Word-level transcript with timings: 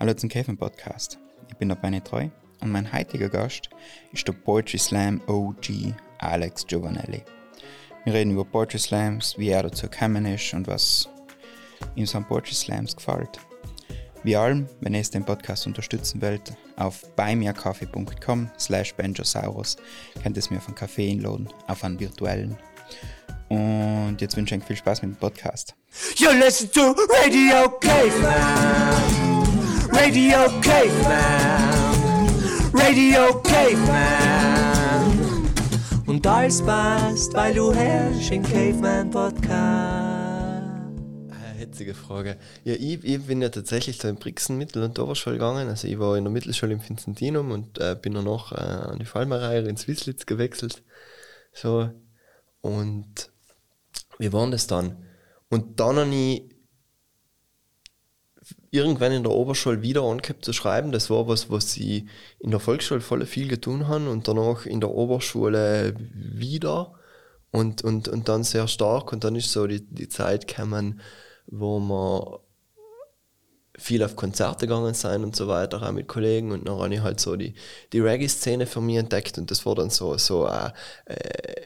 Hallo 0.00 0.14
zum 0.14 0.30
Käfen 0.30 0.56
Podcast. 0.56 1.18
Ich 1.50 1.56
bin 1.58 1.68
der 1.68 1.76
Benny 1.76 2.00
Treu 2.00 2.26
und 2.62 2.70
mein 2.70 2.90
heutiger 2.90 3.28
Gast 3.28 3.68
ist 4.14 4.26
der 4.26 4.32
Poetry 4.32 4.78
Slam 4.78 5.20
OG 5.26 5.92
Alex 6.16 6.66
Giovanelli. 6.66 7.22
Wir 8.06 8.14
reden 8.14 8.30
über 8.30 8.46
Poetry 8.46 8.78
Slams, 8.78 9.36
wie 9.36 9.50
er 9.50 9.64
dazu 9.64 9.90
gekommen 9.90 10.24
ist 10.24 10.54
und 10.54 10.66
was 10.68 11.06
ihm 11.96 12.06
so 12.06 12.16
an 12.16 12.24
Poetry 12.24 12.54
Slams 12.54 12.96
gefällt. 12.96 13.40
Wie 14.22 14.34
allem, 14.34 14.66
wenn 14.80 14.94
ihr 14.94 15.02
den 15.02 15.22
Podcast 15.22 15.66
unterstützen 15.66 16.22
wollt, 16.22 16.54
auf 16.76 17.02
buymeakaffee.com 17.16 18.50
slash 18.58 18.94
benjosaurus 18.94 19.76
könnt 20.22 20.38
ihr 20.38 20.40
es 20.40 20.48
mir 20.48 20.62
einen 20.66 20.74
Kaffee 20.76 21.10
einladen, 21.10 21.46
auf 21.66 21.84
einen 21.84 22.00
virtuellen. 22.00 22.56
Und 23.50 24.16
jetzt 24.18 24.34
wünsche 24.34 24.54
ich 24.54 24.62
euch 24.62 24.66
viel 24.66 24.76
Spaß 24.76 25.02
mit 25.02 25.10
dem 25.10 25.16
Podcast. 25.16 25.74
You 26.16 26.30
listen 26.30 26.72
to 26.72 26.96
Radio 27.22 27.68
Caveman. 27.80 29.39
Radio 30.02 30.38
Caveman. 30.62 32.26
Radio 32.72 33.38
Caveman. 33.42 35.12
Und 36.06 36.26
alles 36.26 36.62
passt, 36.62 37.34
weil 37.34 37.52
du 37.52 37.70
herrschst 37.70 38.32
im 38.32 38.42
Caveman 38.42 39.10
Podcast. 39.10 39.50
Eine 41.28 41.54
Hitzige 41.58 41.92
Frage. 41.92 42.38
Ja, 42.64 42.72
ich, 42.76 43.04
ich 43.04 43.26
bin 43.26 43.42
ja 43.42 43.50
tatsächlich 43.50 43.98
da 43.98 44.08
in 44.08 44.16
Brixen 44.16 44.56
Mittel- 44.56 44.84
und 44.84 44.98
Oberschule 44.98 45.36
gegangen. 45.36 45.68
Also 45.68 45.86
ich 45.86 45.98
war 45.98 46.16
in 46.16 46.24
der 46.24 46.32
Mittelschule 46.32 46.72
im 46.72 46.88
Vincentinum 46.88 47.50
und 47.50 47.78
äh, 47.78 47.94
bin 48.00 48.14
danach 48.14 48.52
äh, 48.52 48.54
an 48.54 48.98
die 49.00 49.04
Fallmerei 49.04 49.58
in 49.58 49.76
Swisslitz 49.76 50.24
gewechselt. 50.24 50.82
So. 51.52 51.90
Und 52.62 53.30
wie 54.18 54.32
war 54.32 54.50
das 54.50 54.66
dann? 54.66 54.96
Und 55.50 55.78
dann 55.78 55.96
habe 55.98 56.14
ich 56.14 56.59
irgendwann 58.70 59.12
in 59.12 59.22
der 59.22 59.32
Oberschule 59.32 59.82
wieder 59.82 60.02
angehabt 60.02 60.44
zu 60.44 60.52
schreiben. 60.52 60.92
Das 60.92 61.10
war 61.10 61.26
was, 61.26 61.50
was 61.50 61.76
ich 61.76 62.04
in 62.38 62.50
der 62.50 62.60
Volksschule 62.60 63.00
voll 63.00 63.26
viel 63.26 63.48
getan 63.48 63.88
habe 63.88 64.10
und 64.10 64.28
danach 64.28 64.66
in 64.66 64.80
der 64.80 64.90
Oberschule 64.90 65.94
wieder 66.14 66.94
und, 67.50 67.82
und, 67.82 68.08
und 68.08 68.28
dann 68.28 68.44
sehr 68.44 68.68
stark. 68.68 69.12
Und 69.12 69.24
dann 69.24 69.34
ist 69.34 69.52
so 69.52 69.66
die, 69.66 69.84
die 69.84 70.08
Zeit 70.08 70.46
gekommen, 70.46 71.00
wo 71.46 71.80
man 71.80 72.38
viel 73.76 74.02
auf 74.02 74.14
Konzerte 74.14 74.66
gegangen 74.66 74.94
sein 74.94 75.24
und 75.24 75.34
so 75.34 75.48
weiter, 75.48 75.82
auch 75.82 75.92
mit 75.92 76.06
Kollegen. 76.06 76.52
Und 76.52 76.68
dann 76.68 76.78
habe 76.78 76.94
ich 76.94 77.00
halt 77.00 77.18
so 77.18 77.36
die, 77.36 77.54
die 77.92 78.00
Reggae-Szene 78.00 78.66
für 78.66 78.80
mich 78.80 78.96
entdeckt 78.96 79.38
und 79.38 79.50
das 79.50 79.64
war 79.66 79.74
dann 79.74 79.90
so, 79.90 80.16
so 80.18 80.46
äh, 80.46 80.70
äh, 81.06 81.62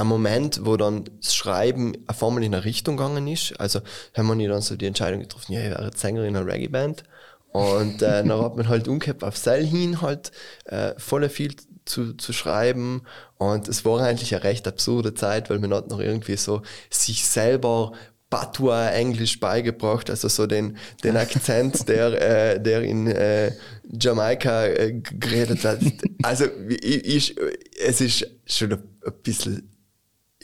ein 0.00 0.06
Moment, 0.06 0.64
wo 0.64 0.76
dann 0.76 1.04
das 1.20 1.34
Schreiben 1.34 1.92
auf 2.06 2.22
einmal 2.22 2.42
in 2.42 2.54
eine 2.54 2.64
Richtung 2.64 2.96
gegangen 2.96 3.28
ist. 3.28 3.58
Also 3.60 3.80
haben 4.16 4.38
wir 4.38 4.48
dann 4.48 4.62
so 4.62 4.76
die 4.76 4.86
Entscheidung 4.86 5.20
getroffen, 5.20 5.52
ja, 5.52 5.60
ich 5.60 5.70
wäre 5.70 5.84
jetzt 5.84 6.00
Sänger 6.00 6.24
in 6.24 6.36
einer 6.36 6.46
Reggae-Band. 6.46 7.04
Und 7.52 8.02
äh, 8.02 8.24
dann 8.24 8.42
hat 8.42 8.56
man 8.56 8.68
halt 8.68 8.88
umgekehrt 8.88 9.22
auf 9.24 9.36
Seil 9.36 9.64
hin 9.64 10.00
halt 10.00 10.32
äh, 10.64 10.94
voll 10.96 11.28
viel 11.28 11.54
zu, 11.84 12.14
zu 12.14 12.32
schreiben. 12.32 13.02
Und 13.36 13.68
es 13.68 13.84
war 13.84 14.00
eigentlich 14.00 14.34
eine 14.34 14.44
recht 14.44 14.66
absurde 14.66 15.14
Zeit, 15.14 15.50
weil 15.50 15.58
man 15.58 15.74
hat 15.74 15.88
noch 15.88 16.00
irgendwie 16.00 16.36
so 16.36 16.62
sich 16.90 17.26
selber 17.26 17.92
Patois 18.30 18.90
Englisch 18.92 19.40
beigebracht, 19.40 20.08
also 20.08 20.28
so 20.28 20.46
den, 20.46 20.76
den 21.02 21.16
Akzent, 21.16 21.88
der, 21.88 22.54
äh, 22.54 22.60
der 22.60 22.82
in 22.82 23.08
äh, 23.08 23.52
Jamaika 23.90 24.66
äh, 24.66 24.92
geredet 24.92 25.64
hat. 25.64 25.80
Also 26.22 26.44
ich, 26.68 27.04
ich, 27.04 27.36
es 27.84 28.00
ist 28.00 28.30
schon 28.46 28.72
ein 28.72 28.82
bisschen 29.24 29.68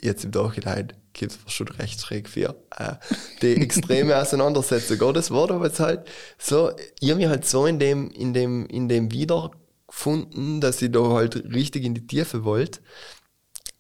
jetzt 0.03 0.25
im 0.25 0.31
Nachhinein 0.31 0.93
gibt 1.13 1.33
es 1.33 1.53
schon 1.53 1.69
recht 1.69 2.01
schräg 2.01 2.29
für 2.29 2.55
äh, 2.77 2.95
die 3.41 3.55
extreme 3.55 4.17
Auseinandersetzung. 4.21 5.01
Oder 5.01 5.15
das 5.15 5.31
war 5.31 5.51
aber 5.51 5.67
jetzt 5.67 5.81
halt 5.81 6.07
so, 6.39 6.73
ich 7.01 7.11
habe 7.11 7.21
mich 7.21 7.29
halt 7.29 7.47
so 7.47 7.67
in 7.67 7.79
dem, 7.79 8.11
in 8.11 8.35
dem, 8.35 8.67
in 8.67 8.89
dem 8.89 9.11
wiedergefunden, 9.11 10.61
dass 10.61 10.83
ich 10.83 10.93
da 10.93 11.01
halt 11.09 11.37
richtig 11.53 11.85
in 11.85 11.95
die 11.95 12.07
Tiefe 12.07 12.45
wollte. 12.45 12.81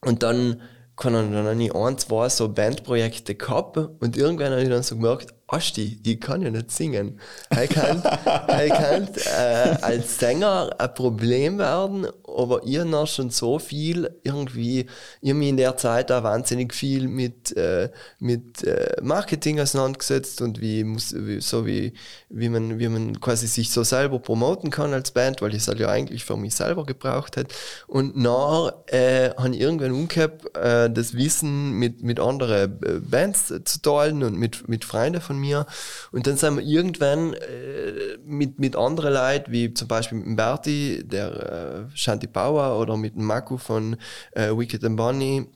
Und 0.00 0.22
dann 0.22 0.62
kann 0.97 1.12
dann, 1.12 1.32
dann 1.32 1.47
habe 1.47 1.62
ich 1.62 1.75
ein, 1.75 1.99
zwei 1.99 2.28
so 2.31 2.49
Bandprojekte 2.49 3.34
gehabt 3.34 3.76
und 3.76 4.16
irgendwann 4.16 4.53
habe 4.53 4.62
ich 4.62 4.71
dann 4.71 4.82
so 4.82 4.97
gemerkt, 4.97 5.34
Asti, 5.47 6.00
ich 6.03 6.21
kann 6.21 6.43
ja 6.43 6.50
nicht 6.50 6.71
singen. 6.71 7.21
Ich 7.50 7.71
kann, 7.71 7.99
ich 7.99 8.72
kann 8.72 9.09
äh, 9.26 9.76
als 9.82 10.19
Sänger 10.19 10.75
ein 10.78 10.94
Problem 10.94 11.59
werden, 11.59 12.06
aber 12.37 12.61
ich 12.65 12.79
habe 12.79 13.07
schon 13.07 13.31
so 13.31 13.59
viel 13.59 14.11
irgendwie, 14.23 14.87
ich 15.21 15.31
habe 15.31 15.39
mich 15.39 15.49
in 15.49 15.57
der 15.57 15.77
Zeit 15.77 16.13
auch 16.13 16.23
wahnsinnig 16.23 16.75
viel 16.75 17.09
mit, 17.09 17.57
äh, 17.57 17.91
mit 18.19 18.63
äh, 18.65 18.97
Marketing 19.03 19.59
auseinandergesetzt 19.61 20.43
und 20.43 20.61
wie, 20.61 20.85
muss, 20.85 21.15
wie, 21.17 21.41
so 21.41 21.67
wie, 21.67 21.95
wie, 22.29 22.49
man, 22.49 22.79
wie 22.79 22.89
man 22.89 23.21
quasi 23.21 23.47
sich 23.47 23.71
so 23.71 23.83
selber 23.83 24.19
promoten 24.19 24.71
kann 24.71 24.93
als 24.93 25.11
Band, 25.11 25.41
weil 25.41 25.53
ich 25.55 25.63
es 25.63 25.69
halt 25.69 25.81
ja 25.81 25.89
eigentlich 25.89 26.25
für 26.25 26.37
mich 26.37 26.55
selber 26.55 26.85
gebraucht 26.85 27.37
hätte. 27.37 27.55
Und 27.87 28.17
nach 28.17 28.73
äh, 28.87 29.31
habe 29.31 29.55
ich 29.55 29.61
irgendwann 29.61 29.93
umgekehrt, 29.93 30.57
äh, 30.57 30.91
das 30.91 31.15
Wissen 31.15 31.73
mit, 31.73 32.03
mit 32.03 32.21
anderen 32.21 32.83
äh, 32.83 33.01
Bands 33.01 33.53
zu 33.65 33.81
teilen 33.81 34.23
und 34.23 34.37
mit, 34.37 34.69
mit 34.69 34.85
Freunden 34.85 35.21
von 35.21 35.39
mir. 35.39 35.67
Und 36.13 36.27
dann 36.27 36.37
sind 36.37 36.57
wir 36.57 36.63
irgendwann 36.63 37.33
äh, 37.35 38.19
mit, 38.25 38.59
mit 38.59 38.77
anderen 38.77 39.15
Leuten, 39.15 39.53
wie 39.53 39.73
zum 39.73 39.89
Beispiel 39.89 40.19
mit 40.19 40.37
Berti, 40.37 41.03
der 41.05 41.87
äh, 41.91 41.97
Shanti 41.97 42.25
Power 42.26 42.81
oder 42.81 42.97
mit 42.97 43.16
Maku 43.16 43.59
von 43.59 43.97
äh, 44.32 44.50
Wicked 44.50 44.84
and 44.84 44.97
Bunny, 44.97 45.47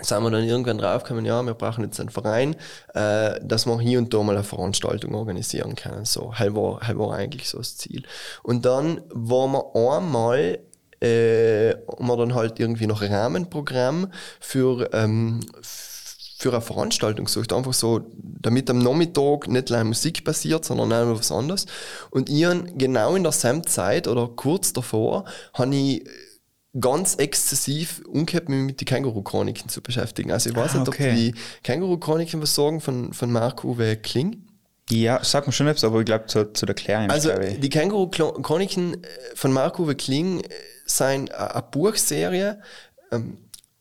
sind 0.00 0.22
wir 0.22 0.30
dann 0.30 0.44
irgendwann 0.44 0.78
draufgekommen, 0.78 1.24
ja, 1.26 1.42
wir 1.42 1.54
brauchen 1.54 1.84
jetzt 1.84 2.00
einen 2.00 2.08
Verein, 2.08 2.56
äh, 2.94 3.38
dass 3.42 3.66
wir 3.66 3.78
hier 3.80 3.98
und 3.98 4.14
da 4.14 4.22
mal 4.22 4.34
eine 4.34 4.44
Veranstaltung 4.44 5.14
organisieren 5.14 5.74
können. 5.74 6.04
So, 6.04 6.34
halt 6.34 6.54
war, 6.54 6.80
halt 6.80 6.98
war 6.98 7.12
eigentlich 7.14 7.48
so 7.48 7.58
das 7.58 7.76
Ziel. 7.76 8.04
Und 8.42 8.64
dann 8.64 9.02
waren 9.10 9.52
wir 9.52 9.76
einmal 9.76 10.60
äh, 11.02 11.70
haben 11.70 12.06
wir 12.06 12.16
dann 12.18 12.34
halt 12.34 12.60
irgendwie 12.60 12.86
noch 12.86 13.00
Rahmenprogramm 13.02 14.12
für, 14.38 14.90
ähm, 14.92 15.40
für 15.62 15.89
eine 16.48 16.60
Veranstaltung 16.60 17.26
gesucht. 17.26 17.52
Einfach 17.52 17.74
so, 17.74 18.00
damit 18.14 18.70
am 18.70 18.78
Nachmittag 18.78 19.48
nicht 19.48 19.70
allein 19.70 19.88
Musik 19.88 20.24
passiert, 20.24 20.64
sondern 20.64 20.92
auch 20.92 21.18
was 21.18 21.30
anderes. 21.30 21.66
Und 22.10 22.30
ich 22.30 22.46
genau 22.76 23.14
in 23.14 23.22
derselben 23.22 23.66
Zeit 23.66 24.08
oder 24.08 24.28
kurz 24.28 24.72
davor 24.72 25.24
habe 25.54 25.74
ich 25.74 26.04
ganz 26.78 27.16
exzessiv 27.16 28.02
umgekehrt, 28.06 28.48
mich 28.48 28.60
mit 28.60 28.80
den 28.80 28.86
Känguru-Chroniken 28.86 29.68
zu 29.68 29.82
beschäftigen. 29.82 30.30
Also 30.30 30.50
ich 30.50 30.56
weiß 30.56 30.76
Ah, 30.76 30.78
nicht, 30.78 30.88
okay. 30.88 31.10
ob 31.10 31.16
die 31.16 31.34
Känguru-Chroniken 31.64 32.40
was 32.40 32.54
sagen 32.54 32.80
von, 32.80 33.12
von 33.12 33.30
Marc-Uwe 33.32 33.96
Kling. 33.96 34.46
Ja, 34.88 35.20
sag 35.22 35.46
mir 35.46 35.52
schon 35.52 35.68
etwas, 35.68 35.84
aber 35.84 36.00
ich 36.00 36.04
glaube 36.06 36.26
zu, 36.26 36.52
zu 36.52 36.66
der 36.66 36.74
Klärung. 36.74 37.10
Also 37.10 37.30
die 37.38 37.68
Känguru-Chroniken 37.68 38.96
von 39.34 39.52
Marc-Uwe 39.52 39.94
Kling 39.94 40.40
äh, 40.40 40.48
sind 40.86 41.32
eine 41.32 41.62
Buchserie, 41.70 42.60
ähm, 43.12 43.38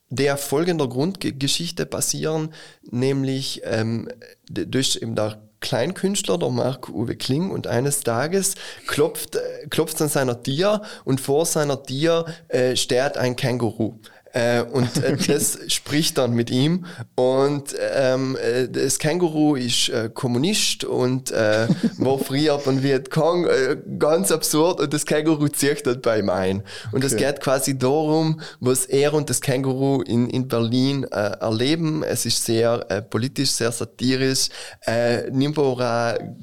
der 0.10 0.38
folgender 0.38 0.88
Grundgeschichte 0.88 1.86
basieren, 1.86 2.54
nämlich 2.90 3.62
ähm, 3.64 4.10
durch 4.50 5.00
eben 5.02 5.16
der 5.16 5.42
Kleinkünstler, 5.62 6.38
der 6.38 6.50
Marc-Uwe 6.50 7.16
Kling, 7.16 7.52
und 7.52 7.68
eines 7.68 8.02
Tages 8.02 8.56
klopft, 8.88 9.36
äh, 9.36 9.68
klopft 9.70 10.02
an 10.02 10.10
seiner 10.10 10.42
Tür 10.42 10.82
und 11.04 11.20
vor 11.20 11.46
seiner 11.46 11.84
Tür 11.84 12.26
äh, 12.48 12.76
steht 12.76 13.18
ein 13.18 13.36
Känguru. 13.36 14.00
Äh, 14.34 14.62
und 14.64 15.04
äh, 15.04 15.18
das 15.28 15.60
spricht 15.68 16.18
dann 16.18 16.34
mit 16.34 16.50
ihm. 16.50 16.86
Und 17.16 17.76
ähm, 17.94 18.38
äh, 18.42 18.68
das 18.68 19.00
Känguru 19.00 19.56
ist 19.56 19.90
äh, 19.90 20.10
Kommunist 20.14 20.84
und 20.84 21.32
äh, 21.32 21.68
war 21.98 22.18
früher 22.20 22.60
von 22.60 22.84
Vietcong. 22.84 23.46
Äh, 23.46 23.78
ganz 23.98 24.32
absurd. 24.32 24.80
Und 24.80 24.94
das 24.94 25.06
Känguru 25.06 25.48
zieht 25.48 25.86
dort 25.86 26.02
bei 26.02 26.20
ihm 26.20 26.30
ein. 26.30 26.64
Und 26.92 27.04
es 27.04 27.14
Okay. 27.14 27.26
geht 27.26 27.42
quasi 27.42 27.78
darum, 27.78 28.40
was 28.60 28.86
er 28.86 29.14
und 29.14 29.30
das 29.30 29.42
Känguru 29.42 30.02
in, 30.04 30.30
in 30.30 30.48
Berlin 30.48 31.04
äh, 31.06 31.32
erleben. 31.40 32.04
Es 32.04 32.26
ist 32.26 32.46
sehr 32.46 32.86
äh, 32.90 33.02
politisch, 33.02 33.50
sehr 33.52 33.72
satirisch. 33.72 34.50
Äh, 34.86 35.30
nimmt 35.32 35.58
auch 35.58 35.80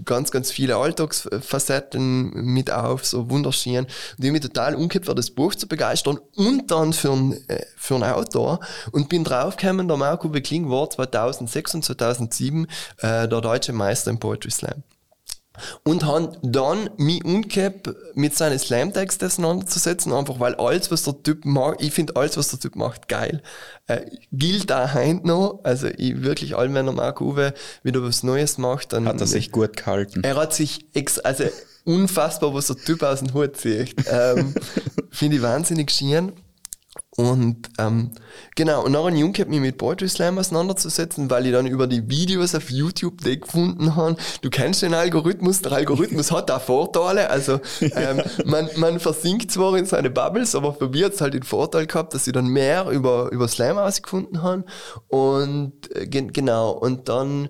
ganz, 0.04 0.30
ganz 0.30 0.50
viele 0.50 0.76
Alltagsfacetten 0.76 2.32
mit 2.34 2.70
auf, 2.70 3.04
so 3.04 3.30
wunderschön. 3.30 3.86
Und 4.18 4.24
ich 4.24 4.32
mich 4.32 4.40
total 4.40 4.74
umgekehrt, 4.74 5.06
für 5.06 5.14
das 5.14 5.30
Buch 5.30 5.54
zu 5.54 5.68
begeistern 5.68 6.18
und 6.34 6.70
dann 6.70 6.92
für 6.92 7.12
einen, 7.12 7.32
äh, 7.48 7.64
für 7.86 7.94
einen 7.94 8.04
Autor. 8.04 8.60
Und 8.92 9.08
bin 9.08 9.24
draufgekommen, 9.24 9.88
der 9.88 9.96
Marco 9.96 10.28
Bekling 10.28 10.68
war 10.68 10.90
2006 10.90 11.74
und 11.76 11.84
2007 11.84 12.66
äh, 12.98 13.28
der 13.28 13.40
deutsche 13.40 13.72
Meister 13.72 14.10
im 14.10 14.18
Poetry 14.18 14.50
Slam. 14.50 14.82
Und 15.84 16.04
haben 16.04 16.36
dann 16.42 16.90
mich 16.98 17.24
umgekehrt 17.24 17.88
mit 18.14 18.36
seinen 18.36 18.58
Slam-Texten 18.58 19.24
auseinanderzusetzen, 19.24 20.12
einfach 20.12 20.38
weil 20.38 20.54
alles, 20.56 20.90
was 20.90 21.04
der 21.04 21.22
Typ 21.22 21.46
macht, 21.46 21.80
ich 21.80 21.94
finde 21.94 22.14
alles, 22.16 22.36
was 22.36 22.48
der 22.48 22.60
Typ 22.60 22.76
macht, 22.76 23.08
geil. 23.08 23.42
Äh, 23.86 24.02
gilt 24.32 24.70
auch 24.70 24.92
heute 24.92 25.26
noch. 25.26 25.60
Also 25.62 25.88
ich 25.96 26.22
wirklich, 26.22 26.56
allem 26.56 26.74
wenn 26.74 26.84
der 26.84 26.94
Marco 26.94 27.24
Uwe 27.24 27.54
wieder 27.82 28.02
was 28.02 28.22
Neues 28.22 28.58
macht, 28.58 28.92
dann 28.92 29.08
Hat 29.08 29.20
er 29.20 29.26
sich 29.26 29.50
gut 29.50 29.76
gehalten. 29.78 30.22
er 30.24 30.36
hat 30.36 30.52
sich 30.52 30.86
ex 30.92 31.18
also 31.20 31.44
unfassbar, 31.84 32.52
was 32.52 32.66
der 32.66 32.76
Typ 32.76 33.02
aus 33.02 33.20
dem 33.20 33.32
Hut 33.32 33.56
zieht. 33.56 33.94
Ähm, 34.10 34.54
Finde 35.10 35.36
ich 35.36 35.42
wahnsinnig 35.42 35.90
schön. 35.90 36.32
Und 37.16 37.70
ähm, 37.78 38.10
genau, 38.56 38.84
und 38.84 38.92
nachher 38.92 39.14
Jung 39.14 39.34
hat 39.38 39.48
mich 39.48 39.60
mit 39.60 39.78
Poetry 39.78 40.08
Slam 40.08 40.38
auseinanderzusetzen, 40.38 41.30
weil 41.30 41.46
ich 41.46 41.52
dann 41.52 41.66
über 41.66 41.86
die 41.86 42.10
Videos 42.10 42.54
auf 42.54 42.70
YouTube 42.70 43.24
die 43.24 43.40
gefunden 43.40 43.96
habe. 43.96 44.16
Du 44.42 44.50
kennst 44.50 44.82
den 44.82 44.92
Algorithmus, 44.92 45.62
der 45.62 45.72
Algorithmus 45.72 46.30
hat 46.30 46.50
auch 46.50 46.60
Vorteile. 46.60 47.30
Also 47.30 47.60
ähm, 47.80 48.22
man, 48.44 48.68
man 48.76 49.00
versinkt 49.00 49.50
zwar 49.50 49.76
in 49.78 49.86
seine 49.86 50.10
Bubbles, 50.10 50.54
aber 50.54 50.74
für 50.74 50.90
mich 50.90 51.04
hat 51.04 51.14
es 51.14 51.22
halt 51.22 51.32
den 51.32 51.42
Vorteil 51.42 51.86
gehabt, 51.86 52.12
dass 52.12 52.26
ich 52.26 52.34
dann 52.34 52.48
mehr 52.48 52.90
über, 52.90 53.30
über 53.32 53.48
Slam 53.48 53.78
ausgefunden 53.78 54.42
habe. 54.42 54.64
Und 55.08 55.96
äh, 55.96 56.06
genau, 56.06 56.72
und 56.72 57.08
dann 57.08 57.48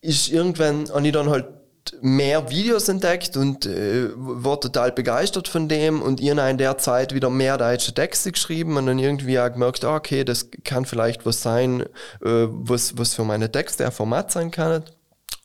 ist 0.00 0.28
irgendwann, 0.28 0.88
habe 0.88 1.04
ich 1.04 1.12
dann 1.12 1.28
halt 1.28 1.57
mehr 2.00 2.50
Videos 2.50 2.88
entdeckt 2.88 3.36
und 3.36 3.66
äh, 3.66 4.10
war 4.14 4.60
total 4.60 4.92
begeistert 4.92 5.48
von 5.48 5.68
dem 5.68 6.02
und 6.02 6.20
ihr 6.20 6.32
in 6.48 6.58
der 6.58 6.78
Zeit 6.78 7.14
wieder 7.14 7.30
mehr 7.30 7.58
deutsche 7.58 7.94
Texte 7.94 8.32
geschrieben 8.32 8.76
und 8.76 8.86
dann 8.86 8.98
irgendwie 8.98 9.38
auch 9.38 9.52
gemerkt, 9.52 9.84
ah, 9.84 9.96
okay, 9.96 10.24
das 10.24 10.50
kann 10.64 10.84
vielleicht 10.84 11.26
was 11.26 11.42
sein, 11.42 11.82
äh, 12.22 12.46
was, 12.48 12.96
was 12.98 13.14
für 13.14 13.24
meine 13.24 13.50
Texte 13.50 13.84
ein 13.84 13.92
Format 13.92 14.30
sein 14.30 14.50
kann. 14.50 14.84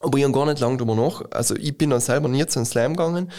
Aber 0.04 0.18
ich 0.18 0.26
habe 0.26 0.34
gar 0.34 0.46
nicht 0.46 0.60
lange 0.60 0.78
drüber 0.78 0.96
nach. 0.96 1.24
Also 1.32 1.56
ich 1.56 1.78
bin 1.78 1.90
dann 1.90 2.02
selber 2.02 2.28
nie 2.28 2.46
zu 2.46 2.60
einem 2.60 2.66
Slam 2.66 2.96
gegangen, 2.96 3.32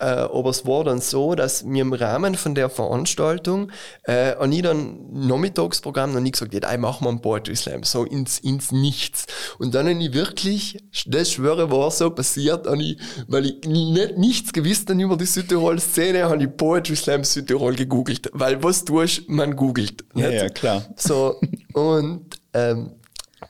äh, 0.00 0.04
aber 0.04 0.50
es 0.50 0.66
war 0.66 0.84
dann 0.84 1.00
so, 1.00 1.34
dass 1.34 1.62
mir 1.62 1.82
im 1.82 1.92
Rahmen 1.92 2.34
von 2.34 2.54
der 2.54 2.70
Veranstaltung 2.70 3.70
äh, 4.04 4.34
an 4.34 4.50
dann 4.62 4.98
Nachmittagsprogramm 5.12 6.12
noch 6.12 6.20
nie 6.20 6.30
gesagt 6.30 6.54
hätte, 6.54 6.78
machen 6.78 7.04
wir 7.04 7.10
einen 7.10 7.20
Poetry 7.20 7.54
Slam, 7.54 7.82
so 7.82 8.04
ins, 8.04 8.38
ins 8.38 8.72
Nichts. 8.72 9.26
Und 9.58 9.74
dann 9.74 9.88
habe 9.88 10.02
ich 10.02 10.12
wirklich, 10.14 10.82
das 11.06 11.32
schwöre, 11.32 11.70
war 11.70 11.90
so 11.90 12.10
passiert, 12.10 12.66
ich, 12.80 12.98
weil 13.28 13.46
ich 13.46 13.66
nicht, 13.66 14.16
nichts 14.16 14.52
gewusst 14.52 14.88
habe 14.88 15.02
über 15.02 15.16
die 15.16 15.26
Südtirol-Szene, 15.26 16.24
habe 16.24 16.44
ich 16.44 16.56
Poetry 16.56 16.96
Slam 16.96 17.24
Südtirol 17.24 17.74
gegoogelt. 17.74 18.30
Weil 18.32 18.62
was 18.62 18.84
tust, 18.84 19.28
man 19.28 19.54
googelt. 19.54 20.04
Ja, 20.14 20.30
ja, 20.30 20.48
klar. 20.48 20.84
So, 20.96 21.38
und 21.74 22.26
ähm, 22.54 22.92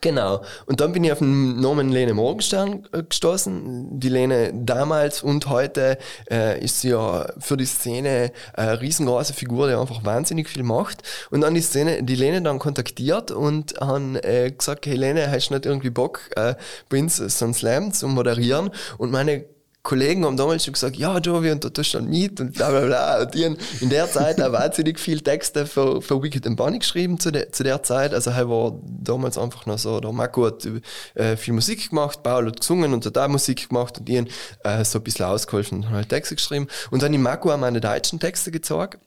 Genau. 0.00 0.42
Und 0.66 0.81
dann 0.81 0.92
bin 0.92 1.02
ich 1.04 1.12
auf 1.12 1.19
den 1.19 1.60
Namen 1.60 1.90
Lene 1.90 2.14
Morgenstern 2.14 2.87
äh, 2.92 3.02
gestoßen. 3.02 3.98
Die 3.98 4.08
Lene 4.08 4.52
damals 4.54 5.22
und 5.22 5.48
heute 5.48 5.98
äh, 6.31 6.62
ist 6.62 6.81
sie 6.81 6.90
ja 6.90 7.26
für 7.38 7.56
die 7.56 7.66
Szene 7.66 8.32
eine 8.54 8.81
riesengroße 8.81 9.34
Figur, 9.34 9.69
die 9.69 9.75
einfach 9.75 10.04
wahnsinnig 10.04 10.48
viel 10.48 10.62
macht. 10.62 11.02
Und 11.31 11.40
dann 11.40 11.54
die 11.54 11.60
Szene, 11.60 12.02
die 12.04 12.14
Lene 12.14 12.40
dann 12.40 12.58
kontaktiert 12.58 13.31
und 13.31 13.75
haben 13.81 14.16
äh, 14.16 14.52
gesagt, 14.56 14.87
hey 14.87 14.94
Lene, 14.94 15.31
hast 15.31 15.48
du 15.48 15.54
nicht 15.54 15.66
irgendwie 15.66 15.90
Bock, 15.90 16.31
äh, 16.37 16.54
bei 16.88 17.00
uns 17.00 17.16
Slam 17.16 17.92
zu 17.92 18.06
moderieren? 18.06 18.70
Und 18.96 19.10
meine 19.10 19.44
Kollegen 19.82 20.26
haben 20.26 20.36
damals 20.36 20.64
schon 20.64 20.74
gesagt, 20.74 20.96
ja, 20.96 21.16
Jovi, 21.18 21.50
und 21.50 21.64
da 21.64 21.70
tust 21.70 21.94
du 21.94 21.98
dann 21.98 22.08
mit 22.08 22.38
und 22.40 22.52
bla 22.52 22.70
bla 22.70 22.80
bla. 22.80 23.22
Und 23.22 23.34
die 23.34 23.46
haben 23.46 23.56
in 23.80 23.88
der 23.88 24.10
Zeit 24.10 24.40
auch 24.40 24.52
wahnsinnig 24.52 25.00
viele 25.00 25.22
Texte 25.22 25.66
für, 25.66 26.02
für 26.02 26.22
Wicked 26.22 26.46
and 26.46 26.56
Bunny 26.56 26.78
geschrieben 26.78 27.18
zu, 27.18 27.30
de, 27.30 27.50
zu 27.50 27.62
der 27.62 27.82
Zeit. 27.82 28.12
Also 28.12 28.30
er 28.30 28.48
war 28.48 28.78
damals 28.84 29.38
einfach 29.38 29.64
noch 29.64 29.78
so, 29.78 29.98
der 30.00 30.12
Marco 30.12 30.46
hat 30.46 30.68
äh, 31.14 31.36
viel 31.36 31.54
Musik 31.54 31.90
gemacht, 31.90 32.22
Paul 32.22 32.48
hat 32.48 32.60
gesungen 32.60 32.92
und 32.92 33.06
hat 33.06 33.16
auch 33.16 33.28
Musik 33.28 33.68
gemacht 33.70 33.98
und 33.98 34.08
die 34.08 34.18
haben 34.18 34.28
äh, 34.64 34.84
so 34.84 34.98
ein 34.98 35.04
bisschen 35.04 35.24
ausgeholfen 35.24 35.78
und 35.78 35.90
halt 35.90 36.10
Texte 36.10 36.34
geschrieben. 36.34 36.66
Und 36.90 37.02
dann 37.02 37.12
die 37.12 37.18
Marco 37.18 37.50
haben 37.50 37.60
meine 37.60 37.80
deutschen 37.80 38.20
Texte 38.20 38.50
gezeigt. 38.50 38.98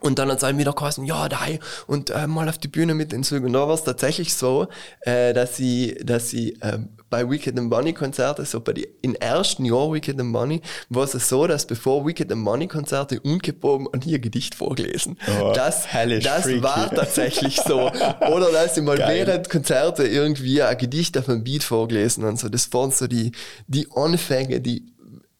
Und 0.00 0.18
dann 0.18 0.30
hat 0.30 0.38
es 0.38 0.44
einem 0.44 0.58
wieder 0.58 0.72
geheißen, 0.72 1.04
ja, 1.04 1.28
da 1.28 1.38
und 1.86 2.10
äh, 2.10 2.26
mal 2.26 2.48
auf 2.48 2.58
die 2.58 2.68
Bühne 2.68 2.94
mit 2.94 3.10
den 3.10 3.24
Zügen. 3.24 3.46
Und 3.46 3.52
da 3.54 3.66
war 3.66 3.74
es 3.74 3.82
tatsächlich 3.82 4.34
so, 4.34 4.68
äh, 5.00 5.32
dass 5.34 5.56
sie, 5.56 5.98
dass 6.04 6.30
sie 6.30 6.52
äh, 6.60 6.78
bei 7.10 7.28
Wicked 7.28 7.58
and 7.58 7.70
Bunny 7.70 7.92
Konzerte, 7.92 8.44
so 8.44 8.60
bei 8.60 8.74
den 8.74 8.86
im 9.02 9.14
ersten 9.16 9.64
Jahr 9.64 9.92
Wicked 9.92 10.20
and 10.20 10.32
Bunny, 10.32 10.60
war 10.88 11.04
es 11.04 11.12
so, 11.28 11.46
dass 11.46 11.66
bevor 11.66 12.06
Wicked 12.06 12.30
and 12.30 12.44
Bunny 12.44 12.68
Konzerte 12.68 13.20
ungebogen 13.20 13.88
an 13.92 14.02
ihr 14.04 14.18
Gedicht 14.18 14.54
vorgelesen. 14.54 15.18
Oh, 15.40 15.52
das 15.52 15.86
das 16.22 16.42
freaky. 16.42 16.62
war 16.62 16.90
tatsächlich 16.94 17.60
so. 17.66 17.90
Oder 17.90 18.52
dass 18.52 18.74
sie 18.74 18.82
mal 18.82 18.98
Geil. 18.98 19.26
während 19.26 19.50
Konzerte 19.50 20.06
irgendwie 20.06 20.62
ein 20.62 20.78
Gedicht 20.78 21.16
auf 21.18 21.28
einem 21.28 21.42
Beat 21.42 21.64
vorgelesen 21.64 22.24
und 22.24 22.38
so. 22.38 22.48
Das 22.48 22.72
waren 22.72 22.90
so 22.90 23.06
die, 23.06 23.32
die 23.66 23.88
Anfänge, 23.94 24.60
die 24.60 24.92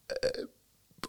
äh, 0.07 0.29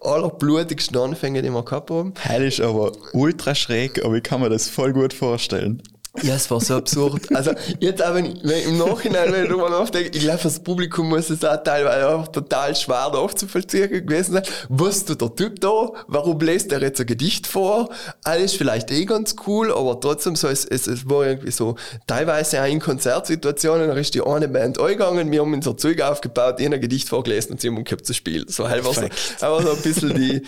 allerblutigsten 0.00 0.96
Anfänge, 0.96 1.42
die 1.42 1.50
wir 1.50 1.64
gehabt 1.64 1.90
haben. 1.90 2.14
Ist 2.38 2.60
aber 2.60 2.92
ultra 3.12 3.54
schräg, 3.54 4.04
aber 4.04 4.16
ich 4.16 4.22
kann 4.22 4.40
mir 4.40 4.48
das 4.48 4.68
voll 4.68 4.92
gut 4.92 5.12
vorstellen. 5.12 5.82
Ja, 6.22 6.34
es 6.34 6.50
war 6.50 6.60
so 6.60 6.74
absurd. 6.74 7.34
Also, 7.34 7.52
jetzt 7.78 8.02
aber 8.02 8.16
wenn 8.16 8.34
im 8.42 8.78
Nachhinein, 8.78 9.32
wenn 9.32 9.44
ich 9.44 9.48
drüber 9.48 9.70
nachdenke, 9.70 10.10
ich 10.12 10.22
glaube, 10.24 10.38
fürs 10.38 10.58
Publikum 10.58 11.08
muss 11.08 11.30
es 11.30 11.44
auch 11.44 11.62
teilweise 11.62 12.08
auch 12.08 12.26
total 12.26 12.74
schwer 12.74 13.10
nachzuvollziehen 13.12 13.88
gewesen 13.88 14.32
sein. 14.32 14.42
Was 14.68 15.04
tut 15.04 15.20
der 15.20 15.34
Typ 15.36 15.60
da? 15.60 15.92
Warum 16.08 16.40
lässt 16.40 16.72
er 16.72 16.82
jetzt 16.82 17.00
ein 17.00 17.06
Gedicht 17.06 17.46
vor? 17.46 17.90
Alles 18.24 18.54
vielleicht 18.54 18.90
eh 18.90 19.04
ganz 19.04 19.36
cool, 19.46 19.72
aber 19.72 20.00
trotzdem 20.00 20.34
so, 20.34 20.48
es, 20.48 20.64
es, 20.64 20.88
es 20.88 21.08
war 21.08 21.26
irgendwie 21.26 21.52
so, 21.52 21.76
teilweise 22.08 22.60
auch 22.60 22.66
in 22.66 22.80
Konzertsituationen, 22.80 23.88
da 23.88 23.94
ist 23.94 24.12
die 24.12 24.22
eine 24.22 24.48
Band 24.48 24.80
eingegangen, 24.80 25.30
wir 25.30 25.40
haben 25.42 25.54
unser 25.54 25.76
Zeug 25.76 26.00
aufgebaut, 26.02 26.58
ich 26.58 26.66
ein 26.66 26.80
Gedicht 26.80 27.08
vorgelesen 27.08 27.52
und 27.52 27.60
sie 27.60 27.68
haben 27.68 27.84
gehabt 27.84 28.04
zu 28.04 28.14
spielen. 28.14 28.46
So 28.48 28.68
halt 28.68 28.84
war 28.84 28.94
so, 28.94 29.02
aber 29.40 29.62
so 29.62 29.70
ein 29.70 29.82
bisschen 29.82 30.14
die, 30.14 30.42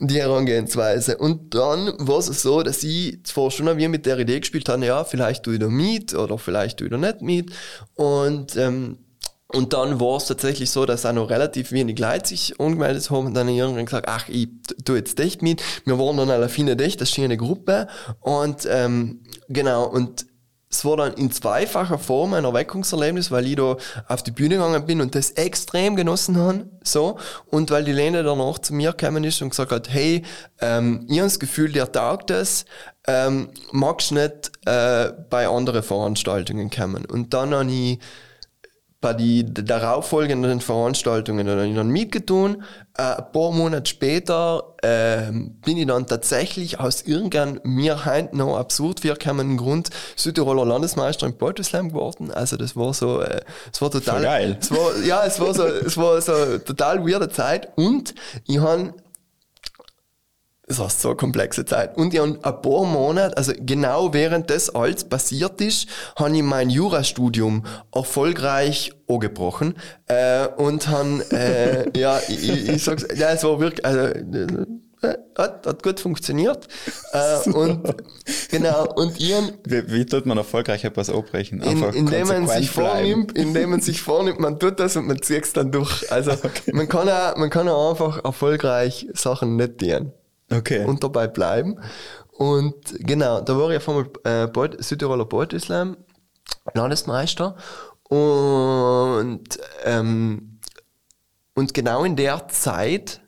die 0.00 0.20
Herangehensweise. 0.20 1.18
Und 1.18 1.54
dann 1.54 1.92
war 1.98 2.18
es 2.18 2.26
so, 2.26 2.62
dass 2.62 2.82
ich 2.82 3.22
zwar 3.24 3.50
schon 3.50 3.76
wie 3.76 3.88
mit 3.88 4.06
der 4.06 4.18
Idee 4.18 4.40
gespielt 4.40 4.68
habe, 4.70 4.84
ja, 4.86 5.01
vielleicht 5.04 5.44
tue 5.44 5.54
ich 5.54 5.60
da 5.60 5.68
mit 5.68 6.14
oder 6.14 6.38
vielleicht 6.38 6.78
tue 6.78 6.86
ich 6.86 6.90
da 6.90 6.98
nicht 6.98 7.22
mit. 7.22 7.52
Und, 7.94 8.56
ähm, 8.56 8.98
und 9.48 9.72
dann 9.74 10.00
war 10.00 10.16
es 10.16 10.26
tatsächlich 10.26 10.70
so, 10.70 10.86
dass 10.86 11.04
auch 11.04 11.12
noch 11.12 11.28
relativ 11.28 11.72
wenig 11.72 11.98
Leute 11.98 12.28
sich 12.28 12.58
angemeldet 12.58 13.10
haben 13.10 13.26
und 13.26 13.34
dann 13.34 13.48
irgendwann 13.48 13.84
gesagt, 13.84 14.08
ach, 14.08 14.28
ich 14.28 14.48
tue 14.84 14.96
jetzt 14.96 15.20
echt 15.20 15.42
mit. 15.42 15.62
Wir 15.84 15.98
waren 15.98 16.16
dann 16.16 16.30
alle 16.30 16.48
viele 16.48 16.76
echt, 16.76 17.00
das 17.00 17.10
ist 17.10 17.18
eine 17.18 17.36
Gruppe. 17.36 17.86
Und 18.20 18.66
ähm, 18.70 19.20
genau, 19.48 19.86
und 19.86 20.26
es 20.72 20.86
war 20.86 20.96
dann 20.96 21.12
in 21.14 21.30
zweifacher 21.30 21.98
Form 21.98 22.32
ein 22.32 22.44
Erweckungserlebnis, 22.44 23.30
weil 23.30 23.46
ich 23.46 23.56
da 23.56 23.76
auf 24.08 24.22
die 24.22 24.30
Bühne 24.30 24.56
gegangen 24.56 24.86
bin 24.86 25.02
und 25.02 25.14
das 25.14 25.32
extrem 25.32 25.96
genossen 25.96 26.38
habe, 26.38 26.64
so. 26.82 27.18
Und 27.50 27.70
weil 27.70 27.84
die 27.84 27.92
Lene 27.92 28.22
danach 28.22 28.58
zu 28.58 28.72
mir 28.72 28.92
gekommen 28.92 29.22
ist 29.22 29.42
und 29.42 29.50
gesagt 29.50 29.70
hat, 29.70 29.90
hey, 29.90 30.22
ähm, 30.60 31.06
ich 31.08 31.18
habe 31.18 31.26
das 31.26 31.38
Gefühl, 31.38 31.72
dir 31.72 31.92
taugt 31.92 32.30
das, 32.30 32.64
ähm, 33.06 33.50
magst 33.70 34.12
nicht 34.12 34.50
äh, 34.64 35.12
bei 35.28 35.46
anderen 35.46 35.82
Veranstaltungen 35.82 36.70
kommen? 36.70 37.04
Und 37.04 37.34
dann 37.34 37.54
habe 37.54 37.70
ich 37.70 37.98
bei 39.02 39.12
den 39.14 39.52
darauffolgenden 39.52 40.60
Veranstaltungen 40.60 41.46
dann 41.46 41.88
mitgetan. 41.88 42.62
Äh, 42.96 43.02
ein 43.02 43.32
paar 43.32 43.50
Monate 43.50 43.90
später 43.90 44.76
äh, 44.80 45.32
bin 45.32 45.76
ich 45.76 45.86
dann 45.86 46.06
tatsächlich 46.06 46.78
aus 46.78 47.02
irgendeinem 47.02 47.60
mir 47.64 48.04
heute 48.06 48.36
noch 48.36 48.56
absurd 48.56 49.00
vorkommenden 49.00 49.56
Grund 49.56 49.90
Südtiroler 50.14 50.64
Landesmeister 50.64 51.26
im 51.26 51.36
Poetry 51.36 51.64
geworden. 51.88 52.30
Also 52.30 52.56
das 52.56 52.76
war 52.76 52.94
so, 52.94 53.20
äh, 53.20 53.40
es 53.72 53.82
war 53.82 53.90
total 53.90 54.14
Voll 54.14 54.22
geil. 54.22 54.58
Es 54.60 54.70
war, 54.70 54.96
ja, 55.04 55.24
es 55.26 55.40
war 55.40 55.52
so, 55.52 55.64
es 55.64 55.96
war 55.96 56.20
so 56.22 56.58
total 56.58 57.04
weirde 57.04 57.28
Zeit 57.28 57.76
und 57.76 58.14
ich 58.46 58.60
habe 58.60 58.94
das 60.72 60.78
war 60.78 60.90
so 60.90 61.08
eine 61.08 61.16
komplexe 61.16 61.64
Zeit. 61.66 61.96
Und 61.98 62.14
ich 62.14 62.20
habe 62.20 62.38
ein 62.42 62.62
paar 62.62 62.84
Monate, 62.84 63.36
also 63.36 63.52
genau 63.58 64.14
während 64.14 64.48
das 64.48 64.74
alles 64.74 65.04
passiert 65.04 65.60
ist, 65.60 65.86
habe 66.16 66.34
ich 66.34 66.42
mein 66.42 66.70
Jurastudium 66.70 67.64
erfolgreich 67.94 68.92
angebrochen. 69.06 69.74
Äh, 70.06 70.46
und 70.56 70.88
habe, 70.88 71.24
äh, 71.30 71.98
ja, 71.98 72.18
ich, 72.26 72.68
ich 72.68 72.82
sag's, 72.82 73.06
ja, 73.14 73.30
es 73.32 73.44
war 73.44 73.60
wirklich, 73.60 73.84
also, 73.84 74.00
äh, 75.02 75.14
hat, 75.36 75.66
hat 75.66 75.82
gut 75.82 76.00
funktioniert. 76.00 76.68
Äh, 77.12 77.50
und 77.50 77.94
genau, 78.50 78.86
und 78.94 79.20
ihren. 79.20 79.52
Wie, 79.64 79.92
wie 79.92 80.06
tut 80.06 80.24
man 80.24 80.38
erfolgreich 80.38 80.84
etwas 80.84 81.10
abbrechen? 81.10 81.60
In, 81.60 81.82
indem 81.82 82.28
man 82.28 82.48
sich 82.48 82.70
vornimmt, 82.70 83.36
indem 83.36 83.70
man 83.70 83.80
sich 83.80 84.00
vornimmt, 84.00 84.40
man 84.40 84.58
tut 84.58 84.80
das 84.80 84.96
und 84.96 85.06
man 85.06 85.20
zieht 85.20 85.44
es 85.44 85.52
dann 85.52 85.70
durch. 85.70 86.10
Also 86.10 86.30
okay. 86.42 86.72
man 86.72 86.88
kann 86.88 87.10
auch, 87.10 87.36
man 87.36 87.50
kann 87.50 87.68
auch 87.68 87.90
einfach 87.90 88.24
erfolgreich 88.24 89.06
Sachen 89.12 89.56
nicht 89.56 89.78
tun. 89.78 90.12
Okay. 90.52 90.84
Und 90.84 91.02
dabei 91.02 91.26
bleiben. 91.26 91.78
Und 92.32 92.74
genau, 93.00 93.40
da 93.40 93.56
war 93.56 93.70
ich 93.70 93.76
auf 93.76 93.88
einmal 93.88 94.10
äh, 94.24 94.48
Poet, 94.48 94.82
Südtiroler 94.82 95.24
Poetry 95.24 95.60
Slam 95.60 95.96
Landesmeister. 96.74 97.56
Und, 98.04 99.58
ähm, 99.84 100.60
und 101.54 101.74
genau 101.74 102.04
in 102.04 102.16
der 102.16 102.48
Zeit 102.48 103.21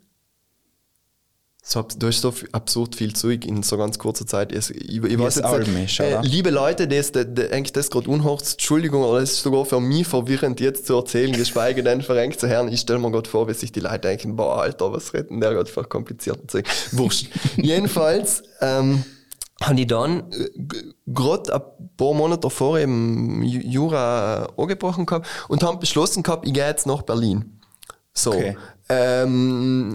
so, 1.67 1.81
du 1.81 2.09
hast 2.09 2.21
so 2.21 2.35
absurd 2.53 2.95
viel 2.95 3.15
Zeug 3.15 3.47
in 3.47 3.63
so 3.63 3.79
ganz 3.79 3.99
kurzer 3.99 4.27
Zeit. 4.27 4.53
Ich, 4.53 4.71
ich, 4.71 5.03
ich 5.03 5.19
weiß 5.19 5.37
jetzt 5.37 5.69
nicht, 5.69 5.99
äh, 5.99 6.21
liebe 6.21 6.51
Leute, 6.51 6.87
das, 6.87 7.11
das, 7.11 7.25
das, 7.31 7.53
eigentlich 7.53 7.73
das 7.73 7.91
gerade 7.91 8.11
unhorcht, 8.11 8.53
Entschuldigung, 8.53 9.03
aber 9.03 9.21
das 9.21 9.33
ist 9.33 9.43
sogar 9.43 9.65
für 9.65 9.81
mich 9.81 10.07
verwirrend 10.07 10.61
jetzt 10.61 10.87
zu 10.87 10.95
erzählen, 10.95 11.33
geschweige 11.33 11.83
denn 11.83 12.03
verrenkt 12.03 12.39
zu 12.39 12.49
hören. 12.49 12.69
Ich 12.69 12.81
stelle 12.81 12.99
mir 12.99 13.11
gerade 13.11 13.31
vor, 13.31 13.49
wie 13.49 13.55
sich 13.55 13.73
die 13.73 13.81
Leute 13.81 14.01
denken, 14.01 14.37
boah, 14.37 14.61
Alter, 14.61 14.93
was 14.93 15.15
redet 15.15 15.31
der 15.31 15.55
gerade 15.55 15.71
für 15.71 15.85
komplizierten 15.85 16.51
Zeug. 16.51 16.69
Wurscht. 16.93 17.29
Jedenfalls, 17.57 18.43
ähm, 18.61 19.03
habe 19.63 19.81
ich 19.81 19.87
dann 19.87 20.31
äh, 20.33 20.51
gerade 21.07 21.55
ein 21.55 21.63
paar 21.97 22.13
Monate 22.13 22.41
davor 22.41 22.79
eben 22.79 23.43
Jura 23.43 24.51
angebrochen 24.59 25.07
gehabt 25.07 25.27
und 25.49 25.63
haben 25.63 25.81
beschlossen 25.81 26.23
gehabt, 26.23 26.47
ich 26.47 26.53
gehe 26.53 26.67
jetzt 26.67 26.87
nach 26.87 27.01
Berlin. 27.01 27.59
So. 28.13 28.33
Okay. 28.33 28.57
Ähm, 28.91 29.95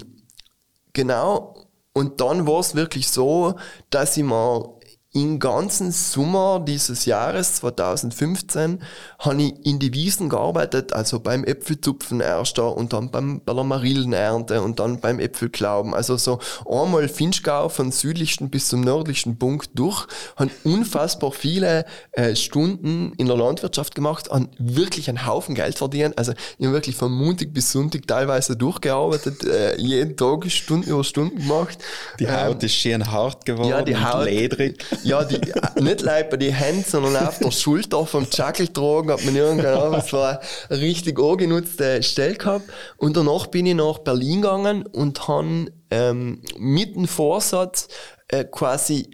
genau. 0.94 1.59
Und 2.00 2.22
dann 2.22 2.48
war 2.48 2.62
es 2.62 2.76
wirklich 2.76 3.10
so, 3.10 3.56
dass 3.90 4.16
ich 4.16 4.24
mir 4.24 4.74
im 5.12 5.40
ganzen 5.40 5.92
Sommer 5.92 6.60
dieses 6.60 7.06
Jahres 7.06 7.56
2015 7.56 8.84
habe 9.18 9.42
ich 9.42 9.66
in 9.66 9.80
die 9.80 9.92
Wiesen 9.92 10.30
gearbeitet, 10.30 10.94
also 10.94 11.20
beim 11.20 11.44
Äpfelzupfen 11.44 12.22
erster 12.22 12.78
und 12.78 12.94
dann 12.94 13.10
beim, 13.10 13.42
bei 13.44 13.56
der 13.56 13.64
Marillenernte 13.64 14.62
und 14.62 14.80
dann 14.80 15.00
beim 15.00 15.20
Äpfelklauben. 15.20 15.96
Also 15.96 16.16
so 16.18 16.40
einmal 16.70 17.10
Finchgau 17.10 17.70
von 17.70 17.92
südlichsten 17.92 18.52
bis 18.52 18.68
zum 18.68 18.82
nördlichsten 18.82 19.40
Punkt 19.40 19.72
durch, 19.74 20.06
habe 20.36 20.52
unfassbar 20.64 21.32
viele 21.32 21.86
äh, 22.12 22.36
Stunden 22.36 23.14
in 23.18 23.26
der 23.26 23.36
Landwirtschaft 23.36 23.96
gemacht, 23.96 24.30
habe 24.30 24.50
wirklich 24.60 25.10
einen 25.10 25.26
Haufen 25.26 25.56
Geld 25.56 25.80
verdient. 25.80 26.20
Also 26.20 26.34
ich 26.60 26.66
habe 26.68 26.76
wirklich 26.76 26.96
von 26.96 27.12
Montag 27.12 27.52
bis 27.52 27.72
Sonntag 27.72 28.08
teilweise 28.08 28.56
durchgearbeitet, 28.56 29.44
äh, 29.44 29.76
jeden 29.82 30.16
Tag 30.16 30.46
Stunden 30.52 30.88
über 30.88 31.04
Stunden 31.04 31.38
gemacht. 31.38 31.80
Die 32.20 32.30
Haut 32.30 32.62
ähm, 32.62 32.66
ist 32.68 32.74
schön 32.76 33.12
hart 33.12 33.44
geworden 33.48 33.70
ja, 33.70 33.82
die 33.82 33.98
Haut, 33.98 34.26
ledrig 34.26 34.78
ja, 35.04 35.24
die, 35.24 35.40
nicht 35.82 36.02
leid 36.02 36.30
bei 36.30 36.38
die 36.38 36.54
Hände, 36.54 36.88
sondern 36.88 37.16
auf 37.16 37.40
der 37.40 37.52
Schulter 37.52 38.06
vom 38.06 38.28
Jackel 38.32 38.68
tragen, 38.68 39.12
hat 39.12 39.24
man 39.24 39.36
irgendwann 39.36 39.74
auch, 39.76 39.98
es 39.98 40.12
war 40.14 40.40
eine 40.70 40.80
richtig 40.80 41.20
angenutzte 41.20 42.04
Stelle 42.04 42.36
gehabt. 42.36 42.70
Und 42.98 43.18
danach 43.18 43.48
bin 43.48 43.66
ich 43.66 43.76
nach 43.76 44.00
Berlin 44.00 44.42
gegangen 44.42 44.86
und 44.86 45.28
habe 45.28 45.68
ähm, 45.92 46.42
mit 46.58 46.96
dem 46.96 47.08
Vorsatz 47.08 47.88
äh, 48.28 48.44
quasi 48.44 49.10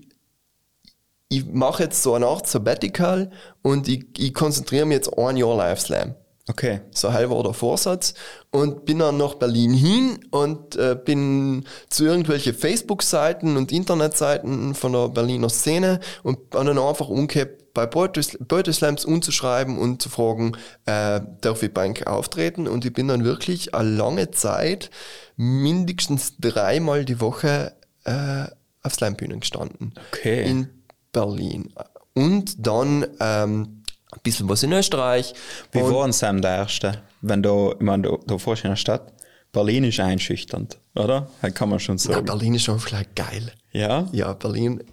ich 1.28 1.46
mache 1.46 1.84
jetzt 1.84 2.04
so 2.04 2.14
eine 2.14 2.28
Art 2.28 2.48
Sabbatical 2.48 3.32
und 3.62 3.88
ich, 3.88 4.06
ich 4.18 4.34
konzentriere 4.34 4.86
mich 4.86 4.96
jetzt 4.96 5.18
ein 5.18 5.38
Jahr 5.38 5.58
Live 5.58 5.80
Slam. 5.82 6.16
Okay. 6.48 6.82
So 6.92 7.12
halb 7.12 7.32
war 7.32 7.44
der 7.44 7.54
Vorsatz. 7.54 8.14
Und 8.52 8.86
bin 8.86 9.00
dann 9.00 9.18
nach 9.18 9.36
Berlin 9.36 9.74
hin 9.74 10.20
und 10.30 10.76
äh, 10.76 10.96
bin 10.96 11.66
zu 11.90 12.06
irgendwelche 12.06 12.54
Facebook-Seiten 12.54 13.58
und 13.58 13.72
Internetseiten 13.72 14.76
von 14.76 14.94
der 14.94 15.10
Berliner 15.10 15.50
Szene 15.50 16.00
und 16.24 16.38
habe 16.54 16.66
dann 16.66 16.78
einfach 16.78 17.10
umgekehrt 17.10 17.74
bei 17.74 17.86
Poetry 17.86 18.74
Slams 18.74 19.06
umzuschreiben 19.06 19.78
und 19.78 20.02
zu 20.02 20.10
fragen, 20.10 20.54
äh, 20.86 21.20
darf 21.42 21.62
ich 21.62 21.74
Bank 21.74 22.08
auftreten? 22.08 22.68
Und 22.68 22.86
ich 22.86 22.94
bin 22.94 23.10
dann 23.10 23.26
wirklich 23.26 23.76
eine 23.76 23.90
lange 23.90 24.32
Zeit, 24.32 24.90
mindestens 25.36 26.38
dreimal 26.40 27.06
die 27.06 27.20
Woche, 27.20 27.74
äh, 28.06 28.46
auf 28.82 28.94
Slambühnen 28.94 29.42
gestanden. 29.42 29.94
Okay. 30.12 30.50
In 30.50 30.70
Berlin. 31.12 31.74
Und 32.14 32.66
dann 32.66 33.06
ähm, 33.20 33.75
ein 34.16 34.22
bisschen 34.24 34.50
was 34.50 34.64
in 34.64 34.72
Österreich. 34.72 35.34
Wie 35.72 35.82
war 35.82 36.12
Sam 36.14 36.42
der 36.42 36.58
Erste? 36.58 37.02
Wenn 37.22 37.44
du, 37.44 37.74
ich 37.74 37.82
meine, 37.82 38.04
du, 38.04 38.20
du 38.26 38.38
fährst 38.38 38.64
in 38.64 38.72
der 38.72 38.76
Stadt, 38.76 39.14
Berlin 39.52 39.86
ist 39.86 40.00
einschüchternd, 40.00 40.78
oder? 40.96 41.30
Das 41.42 41.54
kann 41.54 41.70
man 41.70 41.80
schon 41.80 41.98
sagen. 41.98 42.16
Ja, 42.16 42.22
Berlin 42.22 42.56
ist 42.56 42.64
schon 42.64 42.80
vielleicht 42.80 43.16
geil. 43.16 43.54
Ja? 43.72 44.08
Ja, 44.12 44.34
Berlin. 44.34 44.84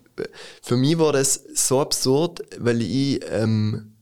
Für 0.62 0.76
mich 0.76 0.98
war 0.98 1.12
das 1.12 1.42
so 1.54 1.80
absurd, 1.80 2.42
weil 2.58 2.80
ich, 2.82 3.20
ähm, 3.30 3.96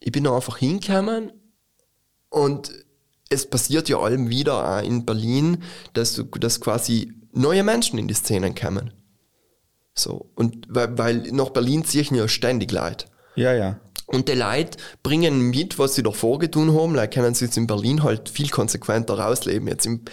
ich 0.00 0.12
bin 0.12 0.24
da 0.24 0.34
einfach 0.34 0.58
hingekommen 0.58 1.32
und 2.30 2.72
es 3.28 3.48
passiert 3.48 3.88
ja 3.88 3.98
allem 3.98 4.30
wieder 4.30 4.78
auch 4.78 4.82
in 4.82 5.04
Berlin, 5.04 5.62
dass, 5.92 6.22
dass 6.38 6.60
quasi 6.60 7.12
neue 7.32 7.64
Menschen 7.64 7.98
in 7.98 8.08
die 8.08 8.14
Szenen 8.14 8.54
kommen. 8.54 8.92
So. 9.94 10.30
Und 10.34 10.66
weil, 10.68 10.96
weil 10.96 11.16
nach 11.32 11.50
Berlin 11.50 11.84
ziehen 11.84 12.14
ja 12.14 12.28
ständig 12.28 12.72
Leute. 12.72 13.06
Ja, 13.34 13.52
ja. 13.52 13.80
Und 14.06 14.28
die 14.28 14.32
Leute 14.32 14.78
bringen 15.02 15.50
mit, 15.50 15.78
was 15.78 15.94
sie 15.94 16.02
davor 16.02 16.38
getan 16.38 16.74
haben. 16.74 16.94
Like, 16.94 17.14
können 17.14 17.34
sie 17.34 17.46
jetzt 17.46 17.56
in 17.56 17.66
Berlin 17.66 18.02
halt 18.02 18.28
viel 18.28 18.48
konsequenter 18.48 19.18
rausleben. 19.18 19.68
Jetzt 19.68 19.86
im 19.86 20.04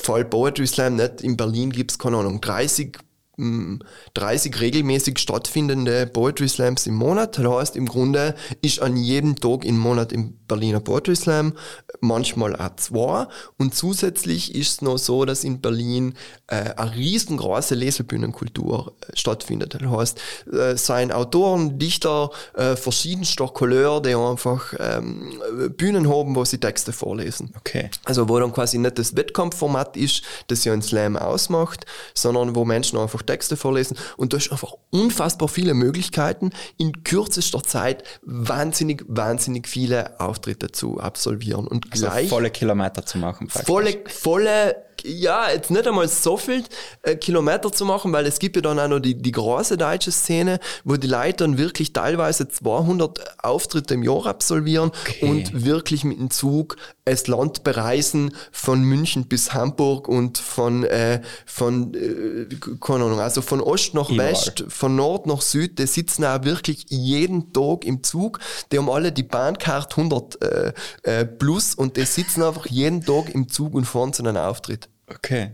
Fall 0.00 0.24
Poetry 0.24 0.66
Slam 0.66 0.96
nicht. 0.96 1.20
In 1.20 1.36
Berlin 1.36 1.70
gibt's 1.70 1.98
keine 1.98 2.18
Ahnung, 2.18 2.40
30 2.40 2.98
30 3.36 4.60
regelmäßig 4.60 5.18
stattfindende 5.18 6.06
Poetry 6.06 6.48
Slams 6.48 6.86
im 6.86 6.94
Monat. 6.94 7.38
Das 7.38 7.46
heißt, 7.46 7.76
im 7.76 7.86
Grunde 7.86 8.34
ist 8.62 8.80
an 8.80 8.96
jedem 8.96 9.36
Tag 9.36 9.64
im 9.64 9.78
Monat 9.78 10.12
im 10.12 10.34
Berliner 10.46 10.80
Poetry 10.80 11.16
Slam, 11.16 11.54
manchmal 12.00 12.54
auch 12.54 12.76
zwei. 12.76 13.26
Und 13.58 13.74
zusätzlich 13.74 14.54
ist 14.54 14.72
es 14.72 14.82
noch 14.82 14.98
so, 14.98 15.24
dass 15.24 15.42
in 15.42 15.60
Berlin 15.60 16.14
äh, 16.46 16.74
eine 16.76 16.94
riesengroße 16.94 17.74
Lesebühnenkultur 17.74 18.94
äh, 19.00 19.16
stattfindet. 19.16 19.74
Das 19.74 19.90
heißt, 19.90 20.20
äh, 20.52 20.76
seien 20.76 21.12
Autoren, 21.12 21.78
Dichter 21.78 22.30
äh, 22.54 22.76
verschiedenster 22.76 23.48
Couleur, 23.48 24.02
die 24.02 24.14
einfach 24.14 24.74
ähm, 24.78 25.42
Bühnen 25.76 26.08
haben, 26.08 26.36
wo 26.36 26.44
sie 26.44 26.58
Texte 26.58 26.92
vorlesen. 26.92 27.52
Okay. 27.56 27.90
Also 28.04 28.28
wo 28.28 28.38
dann 28.38 28.52
quasi 28.52 28.78
nicht 28.78 28.98
das 28.98 29.16
Wettkampfformat 29.16 29.96
ist, 29.96 30.22
das 30.48 30.64
ja 30.64 30.72
ein 30.72 30.82
Slam 30.82 31.16
ausmacht, 31.16 31.86
sondern 32.14 32.54
wo 32.54 32.64
Menschen 32.64 32.98
einfach 32.98 33.22
Texte 33.24 33.56
vorlesen 33.56 33.96
und 34.16 34.32
du 34.32 34.36
hast 34.36 34.50
einfach 34.50 34.74
unfassbar 34.90 35.48
viele 35.48 35.74
Möglichkeiten, 35.74 36.50
in 36.76 37.04
kürzester 37.04 37.62
Zeit 37.62 38.04
wahnsinnig, 38.22 39.04
wahnsinnig 39.08 39.68
viele 39.68 40.18
Auftritte 40.20 40.72
zu 40.72 41.00
absolvieren 41.00 41.66
und 41.66 41.86
also 41.90 42.06
gleich 42.06 42.28
volle 42.28 42.50
Kilometer 42.50 43.04
zu 43.04 43.18
machen. 43.18 43.48
Praktisch. 43.48 43.66
Volle, 43.66 44.04
volle 44.06 44.84
ja, 45.02 45.50
jetzt 45.50 45.70
nicht 45.70 45.86
einmal 45.86 46.08
so 46.08 46.36
viel 46.36 46.64
äh, 47.02 47.16
Kilometer 47.16 47.72
zu 47.72 47.84
machen, 47.84 48.12
weil 48.12 48.26
es 48.26 48.38
gibt 48.38 48.56
ja 48.56 48.62
dann 48.62 48.78
auch 48.78 48.88
noch 48.88 49.00
die, 49.00 49.14
die 49.14 49.32
große 49.32 49.76
deutsche 49.76 50.12
Szene, 50.12 50.60
wo 50.84 50.96
die 50.96 51.06
Leute 51.06 51.44
dann 51.44 51.58
wirklich 51.58 51.92
teilweise 51.92 52.48
200 52.48 53.42
Auftritte 53.42 53.94
im 53.94 54.02
Jahr 54.02 54.26
absolvieren 54.26 54.90
okay. 55.02 55.26
und 55.28 55.64
wirklich 55.64 56.04
mit 56.04 56.18
dem 56.18 56.30
Zug 56.30 56.76
das 57.04 57.26
Land 57.26 57.64
bereisen, 57.64 58.34
von 58.50 58.82
München 58.82 59.28
bis 59.28 59.52
Hamburg 59.52 60.08
und 60.08 60.38
von, 60.38 60.84
äh, 60.84 61.20
von 61.44 61.94
äh, 61.94 62.46
keine 62.80 63.04
Ahnung, 63.04 63.20
also 63.20 63.42
von 63.42 63.60
Ost 63.60 63.94
nach 63.94 64.10
Überall. 64.10 64.32
West, 64.32 64.64
von 64.68 64.96
Nord 64.96 65.26
nach 65.26 65.42
Süd, 65.42 65.78
die 65.78 65.86
sitzen 65.86 66.24
auch 66.24 66.44
wirklich 66.44 66.86
jeden 66.88 67.52
Tag 67.52 67.84
im 67.84 68.02
Zug, 68.02 68.38
die 68.72 68.78
haben 68.78 68.88
alle 68.88 69.12
die 69.12 69.22
Bahncard 69.22 69.96
100 69.96 70.42
äh, 70.42 70.72
äh, 71.02 71.24
plus 71.26 71.74
und 71.74 71.96
die 71.96 72.04
sitzen 72.04 72.42
einfach 72.42 72.66
jeden 72.66 73.04
Tag 73.04 73.34
im 73.34 73.48
Zug 73.48 73.74
und 73.74 73.84
fahren 73.84 74.12
zu 74.12 74.22
einem 74.22 74.36
Auftritt. 74.36 74.83
Okay. 75.08 75.52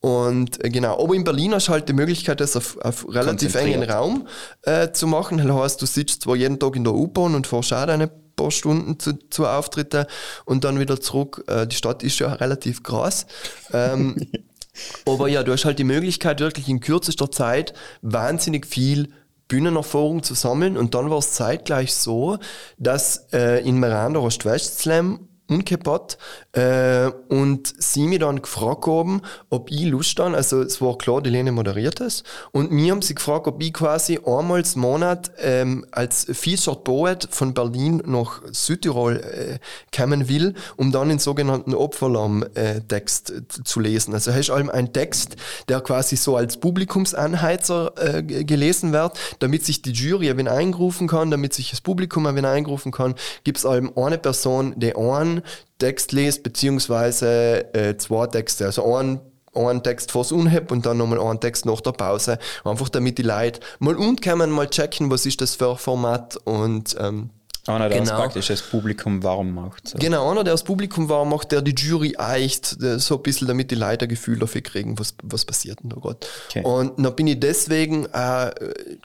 Und 0.00 0.62
äh, 0.62 0.68
genau, 0.68 1.02
aber 1.02 1.14
in 1.14 1.24
Berlin 1.24 1.54
hast 1.54 1.68
du 1.68 1.72
halt 1.72 1.88
die 1.88 1.94
Möglichkeit, 1.94 2.40
das 2.40 2.56
auf, 2.56 2.76
auf 2.78 3.06
relativ 3.08 3.54
engen 3.54 3.82
Raum 3.82 4.28
äh, 4.62 4.90
zu 4.92 5.06
machen. 5.06 5.38
Das 5.38 5.56
heißt, 5.56 5.82
du 5.82 5.86
sitzt 5.86 6.22
zwar 6.22 6.36
jeden 6.36 6.58
Tag 6.58 6.76
in 6.76 6.84
der 6.84 6.92
U-Bahn 6.92 7.34
und 7.34 7.46
fährst 7.46 7.72
auch 7.72 7.88
eine 7.88 8.10
paar 8.36 8.50
Stunden 8.50 8.98
zu, 8.98 9.14
zu 9.30 9.46
Auftritten 9.46 10.04
und 10.44 10.64
dann 10.64 10.78
wieder 10.78 11.00
zurück. 11.00 11.44
Äh, 11.46 11.66
die 11.66 11.76
Stadt 11.76 12.02
ist 12.02 12.18
ja 12.18 12.32
relativ 12.34 12.82
groß. 12.82 13.26
Ähm, 13.72 14.16
aber 15.06 15.28
ja, 15.28 15.42
du 15.42 15.52
hast 15.52 15.64
halt 15.64 15.78
die 15.78 15.84
Möglichkeit, 15.84 16.40
wirklich 16.40 16.68
in 16.68 16.80
kürzester 16.80 17.30
Zeit 17.30 17.72
wahnsinnig 18.02 18.66
viel 18.66 19.08
Bühnenerfahrung 19.48 20.22
zu 20.22 20.34
sammeln. 20.34 20.76
Und 20.76 20.94
dann 20.94 21.10
war 21.10 21.18
es 21.18 21.32
zeitgleich 21.32 21.94
so, 21.94 22.38
dass 22.78 23.28
äh, 23.32 23.66
in 23.66 23.78
Miranda 23.78 24.22
hast 24.22 24.44
West 24.44 24.80
Slam 24.80 25.28
umgebaut 25.46 26.16
äh, 26.52 27.10
und 27.28 27.74
sie 27.78 28.06
mich 28.06 28.20
dann 28.20 28.40
gefragt 28.40 28.86
haben, 28.86 29.20
ob 29.50 29.70
ich 29.70 29.84
Lust 29.84 30.18
habe, 30.18 30.36
also 30.36 30.62
es 30.62 30.80
war 30.80 30.96
klar, 30.96 31.20
die 31.20 31.30
Lene 31.30 31.52
moderiert 31.52 32.00
es 32.00 32.24
und 32.52 32.70
mir 32.70 32.92
haben 32.92 33.02
sie 33.02 33.14
gefragt, 33.14 33.46
ob 33.46 33.62
ich 33.62 33.72
quasi 33.72 34.18
einmal 34.24 34.62
im 34.62 34.80
Monat 34.80 35.32
ähm, 35.38 35.84
als 35.90 36.26
Featured 36.30 36.84
Poet 36.84 37.28
von 37.30 37.52
Berlin 37.52 38.02
nach 38.06 38.40
Südtirol 38.52 39.16
äh, 39.16 39.58
kommen 39.94 40.28
will, 40.28 40.54
um 40.76 40.92
dann 40.92 41.10
den 41.10 41.18
sogenannten 41.18 41.74
Opferlamm-Text 41.74 43.30
äh, 43.30 43.42
zu 43.64 43.80
lesen. 43.80 44.14
Also 44.14 44.32
hast 44.32 44.50
allem 44.50 44.70
ein 44.70 44.92
Text, 44.92 45.36
der 45.68 45.80
quasi 45.80 46.16
so 46.16 46.36
als 46.36 46.56
Publikumsanheizer 46.56 47.92
äh, 47.96 48.22
gelesen 48.22 48.92
wird, 48.92 49.18
damit 49.40 49.64
sich 49.64 49.82
die 49.82 49.92
Jury 49.92 50.30
ein 50.30 50.48
eingerufen 50.48 51.08
kann, 51.08 51.30
damit 51.30 51.52
sich 51.52 51.70
das 51.70 51.80
Publikum 51.80 52.26
ein 52.26 52.44
eingerufen 52.44 52.92
kann, 52.92 53.14
gibt 53.44 53.58
es 53.58 53.66
allem 53.66 53.92
eine 53.96 54.18
Person, 54.18 54.74
die 54.76 54.94
einen 54.96 55.33
Text 55.78 56.12
liest, 56.12 56.42
beziehungsweise 56.42 57.74
äh, 57.74 57.96
zwei 57.96 58.26
Texte. 58.26 58.66
Also 58.66 58.94
einen, 58.94 59.20
einen 59.54 59.82
Text 59.82 60.12
vors 60.12 60.32
Unheb 60.32 60.70
und 60.70 60.86
dann 60.86 60.98
nochmal 60.98 61.20
einen 61.20 61.40
Text 61.40 61.66
nach 61.66 61.80
der 61.80 61.92
Pause. 61.92 62.38
Einfach 62.64 62.88
damit 62.88 63.18
die 63.18 63.22
Leute 63.22 63.60
mal 63.78 63.96
umkommen, 63.96 64.50
mal 64.50 64.68
checken, 64.68 65.10
was 65.10 65.26
ist 65.26 65.40
das 65.40 65.54
für 65.54 65.72
ein 65.72 65.76
Format 65.76 66.36
und 66.44 66.96
ähm, 66.98 67.30
einer, 67.66 67.88
der 67.88 68.00
genau. 68.00 68.16
praktisch 68.16 68.48
das 68.48 68.62
Publikum 68.62 69.22
warm 69.22 69.54
macht. 69.54 69.88
So. 69.88 69.98
Genau, 69.98 70.30
einer, 70.30 70.44
der 70.44 70.54
das 70.54 70.64
Publikum 70.64 71.08
warm 71.08 71.30
macht, 71.30 71.52
der 71.52 71.62
die 71.62 71.74
Jury 71.74 72.14
eicht, 72.18 72.76
so 72.98 73.16
ein 73.16 73.22
bisschen, 73.22 73.48
damit 73.48 73.70
die 73.70 73.74
Leute 73.74 74.04
ein 74.04 74.08
Gefühl 74.08 74.38
dafür 74.38 74.60
kriegen, 74.60 74.98
was, 74.98 75.14
was 75.22 75.44
passiert 75.44 75.82
denn 75.82 75.90
da 75.90 75.96
gerade. 75.96 76.18
Okay. 76.50 76.62
Und 76.62 77.02
dann 77.02 77.16
bin 77.16 77.26
ich 77.26 77.40
deswegen 77.40 78.06
äh, 78.06 78.50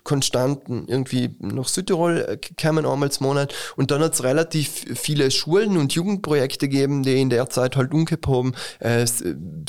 konstant 0.03 0.63
irgendwie 0.67 1.35
nach 1.39 1.67
Südtirol 1.67 2.25
äh, 2.27 2.37
gekommen, 2.37 2.85
einmal 2.85 3.09
im 3.09 3.25
Monat. 3.25 3.53
Und 3.77 3.91
dann 3.91 4.01
hat 4.01 4.13
es 4.13 4.23
relativ 4.23 4.85
viele 4.95 5.31
Schulen 5.31 5.77
und 5.77 5.93
Jugendprojekte 5.93 6.67
gegeben, 6.67 7.03
die 7.03 7.21
in 7.21 7.29
der 7.29 7.49
Zeit 7.49 7.77
halt 7.77 7.93
umgekehrt 7.93 8.27
haben, 8.27 8.53
äh, 8.79 9.05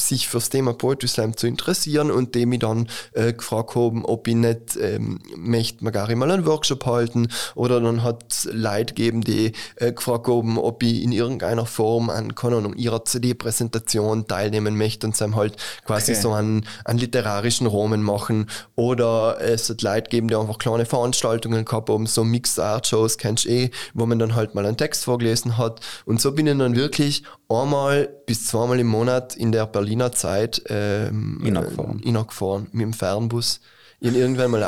sich 0.00 0.28
fürs 0.28 0.50
Thema 0.50 0.74
Poetry 0.74 1.08
Slam 1.08 1.36
zu 1.36 1.46
interessieren 1.46 2.10
und 2.10 2.34
die 2.34 2.46
mich 2.46 2.60
dann 2.60 2.88
äh, 3.12 3.32
gefragt 3.32 3.76
haben, 3.76 4.04
ob 4.04 4.26
ich 4.26 4.34
nicht 4.34 4.76
ähm, 4.80 5.20
möchte, 5.36 5.84
mal 5.84 5.90
gar 5.90 6.14
mal 6.16 6.30
einen 6.30 6.44
Workshop 6.44 6.86
halten 6.86 7.28
oder 7.54 7.80
dann 7.80 8.02
hat 8.02 8.48
Leute 8.50 8.79
Leute 8.80 8.94
gegeben, 8.94 9.20
die 9.22 9.52
äh, 9.76 9.92
gefragt 9.92 10.26
haben, 10.26 10.58
ob 10.58 10.82
ich 10.82 11.02
in 11.02 11.12
irgendeiner 11.12 11.66
Form 11.66 12.10
an, 12.10 12.34
Ahnung, 12.56 12.74
ihrer 12.74 13.04
CD-Präsentation 13.04 14.26
teilnehmen 14.26 14.76
möchte 14.76 15.06
und 15.06 15.20
dann 15.20 15.36
halt 15.36 15.56
quasi 15.84 16.12
Okay. 16.12 16.20
so 16.20 16.32
einen, 16.32 16.66
einen 16.84 16.98
literarischen 16.98 17.66
Roman 17.66 18.02
machen. 18.02 18.46
Oder 18.74 19.38
es 19.40 19.68
hat 19.68 19.82
Leute 19.82 20.04
gegeben, 20.04 20.28
die 20.28 20.36
einfach 20.36 20.58
kleine 20.58 20.86
Veranstaltungen 20.86 21.64
gehabt 21.64 21.90
haben, 21.90 22.06
so 22.06 22.24
Mixed 22.24 22.58
Art 22.58 22.86
Shows, 22.86 23.18
kennst 23.18 23.44
du 23.44 23.50
eh, 23.50 23.70
wo 23.94 24.06
man 24.06 24.18
dann 24.18 24.34
halt 24.34 24.54
mal 24.54 24.64
einen 24.66 24.76
Text 24.76 25.04
vorgelesen 25.04 25.58
hat. 25.58 25.80
Und 26.06 26.20
so 26.20 26.32
bin 26.32 26.46
ich 26.46 26.56
dann 26.56 26.74
wirklich 26.76 27.22
einmal 27.48 28.08
bis 28.26 28.46
zweimal 28.46 28.80
im 28.80 28.86
Monat 28.86 29.36
in 29.36 29.52
der 29.52 29.66
Berliner 29.66 30.12
Zeit 30.12 30.62
ähm, 30.68 31.40
Innergefahren. 31.44 32.00
äh, 32.02 32.08
innergefahren 32.08 32.66
mit 32.72 32.82
dem 32.82 32.92
Fernbus. 32.92 33.60
Habe 34.02 34.16
irgendwann 34.16 34.50
mal 34.50 34.64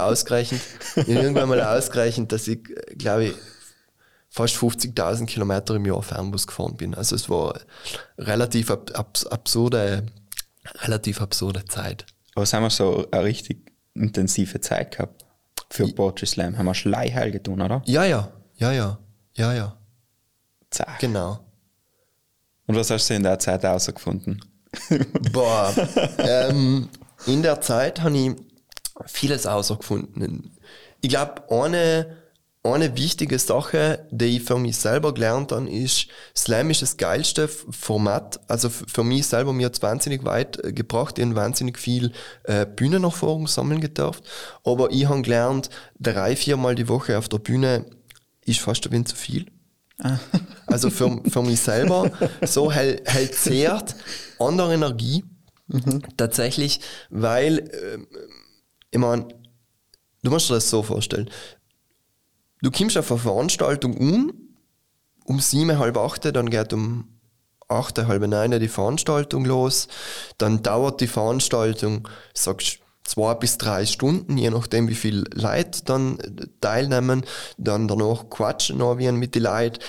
ich 0.97 0.97
hab 0.97 1.09
irgendwann 1.09 1.49
mal 1.49 1.62
ausgerechnet, 1.62 2.33
dass 2.33 2.47
ich, 2.49 2.61
glaube 2.99 3.25
ich, 3.26 3.35
fast 4.33 4.57
50.000 4.57 5.27
Kilometer 5.27 5.75
im 5.75 5.85
Jahr 5.85 6.03
Fernbus 6.03 6.47
gefahren 6.47 6.77
bin. 6.77 6.95
Also 6.95 7.15
es 7.15 7.29
war 7.29 7.61
relativ 8.17 8.71
ab, 8.71 8.91
abs, 8.95 9.27
absurde, 9.27 10.07
relativ 10.81 11.21
absurde 11.21 11.67
Zeit. 11.67 12.07
Aber 12.35 12.45
es 12.45 12.53
haben 12.55 12.62
wir 12.62 12.71
so 12.71 13.07
eine 13.11 13.25
richtig 13.25 13.71
intensive 13.93 14.59
Zeit 14.61 14.93
gehabt 14.93 15.27
für 15.69 15.87
Poetry 15.89 16.27
Slam. 16.27 16.57
Haben 16.57 16.65
wir 16.65 16.75
Schleiheil 16.75 17.31
getan, 17.31 17.61
oder? 17.61 17.83
Ja, 17.85 18.05
ja, 18.05 18.33
ja, 18.57 18.73
ja, 18.73 18.99
ja, 19.35 19.53
ja, 19.53 19.77
Zack. 20.71 20.99
genau. 20.99 21.41
Und 22.67 22.77
was 22.77 22.91
hast 22.91 23.11
du 23.11 23.15
in 23.15 23.25
der 23.25 23.39
Zeit 23.39 23.62
herausgefunden? 23.65 24.43
Boah, 25.33 25.75
ähm, 26.17 26.89
in 27.27 27.43
der 27.43 27.61
Zeit 27.61 28.01
habe 28.01 28.17
ich 28.17 28.33
vieles 29.05 29.45
herausgefunden. 29.45 30.57
Ich 31.03 31.11
glaube, 31.11 31.43
eine, 31.51 32.22
eine 32.64 32.97
wichtige 32.97 33.38
Sache, 33.40 34.07
die 34.11 34.37
ich 34.37 34.42
für 34.45 34.57
mich 34.57 34.76
selber 34.76 35.12
gelernt 35.12 35.50
habe, 35.50 35.69
ist, 35.69 36.07
Slam 36.37 36.71
ist 36.71 36.83
das 36.83 36.97
geilste 36.97 37.49
Format. 37.49 38.38
Also 38.49 38.71
für 38.71 39.02
mich 39.02 39.26
selber, 39.26 39.52
mir 39.52 39.66
hat 39.66 39.75
es 39.75 39.83
wahnsinnig 39.83 40.25
weit 40.25 40.64
äh, 40.64 40.73
gebracht. 40.73 41.19
Ich 41.19 41.25
habe 41.25 41.35
wahnsinnig 41.35 41.78
viel 41.78 42.12
äh, 42.45 42.64
Bühnenerfahrung 42.64 43.49
sammeln 43.49 43.81
gedurft. 43.81 44.23
Aber 44.64 44.92
ich 44.92 45.07
habe 45.07 45.23
gelernt, 45.23 45.71
drei, 45.99 46.37
viermal 46.37 46.76
die 46.76 46.88
Woche 46.88 47.19
auf 47.19 47.28
der 47.28 47.38
Bühne 47.38 47.85
ist 48.45 48.61
fast 48.61 48.87
ein 48.87 48.92
wenig 48.92 49.09
zu 49.09 49.16
viel. 49.16 49.47
Also 50.66 50.88
für, 50.88 51.21
für 51.28 51.42
mich 51.42 51.61
selber 51.61 52.11
so 52.47 52.73
hält, 52.73 53.07
hält 53.07 53.35
zehrt 53.35 53.95
an 54.38 54.57
der 54.57 54.71
Energie 54.71 55.23
tatsächlich, 56.16 56.81
weil 57.11 57.71
ähm, 57.92 58.07
ich 58.90 58.99
meine, 58.99 59.28
du 60.23 60.31
musst 60.31 60.49
dir 60.49 60.54
das 60.54 60.71
so 60.71 60.83
vorstellen. 60.83 61.28
Du 62.62 62.71
kommst 62.71 62.97
auf 62.97 63.11
eine 63.11 63.21
Veranstaltung 63.21 63.97
um, 63.97 64.33
um 65.25 65.40
sieben, 65.40 65.78
halb 65.78 65.97
acht, 65.97 66.25
dann 66.25 66.49
geht 66.49 66.73
um 66.73 67.09
acht, 67.69 67.99
halb 67.99 68.25
neun 68.26 68.52
die 68.52 68.69
Veranstaltung 68.69 69.45
los, 69.45 69.88
dann 70.38 70.62
dauert 70.62 71.00
die 71.00 71.09
Veranstaltung, 71.09 72.09
sagst 72.35 72.78
zwei 73.02 73.35
bis 73.35 73.59
drei 73.59 73.85
Stunden, 73.85 74.38
je 74.38 74.50
nachdem 74.50 74.88
wie 74.88 74.95
viel 74.95 75.25
Leute 75.35 75.83
dann 75.85 76.21
äh, 76.21 76.47
teilnehmen, 76.61 77.25
dann 77.59 77.88
danach 77.88 78.31
quatschen 78.31 78.78
noch 78.78 78.95
mit 78.95 79.35
den 79.35 79.42
Leuten. 79.42 79.81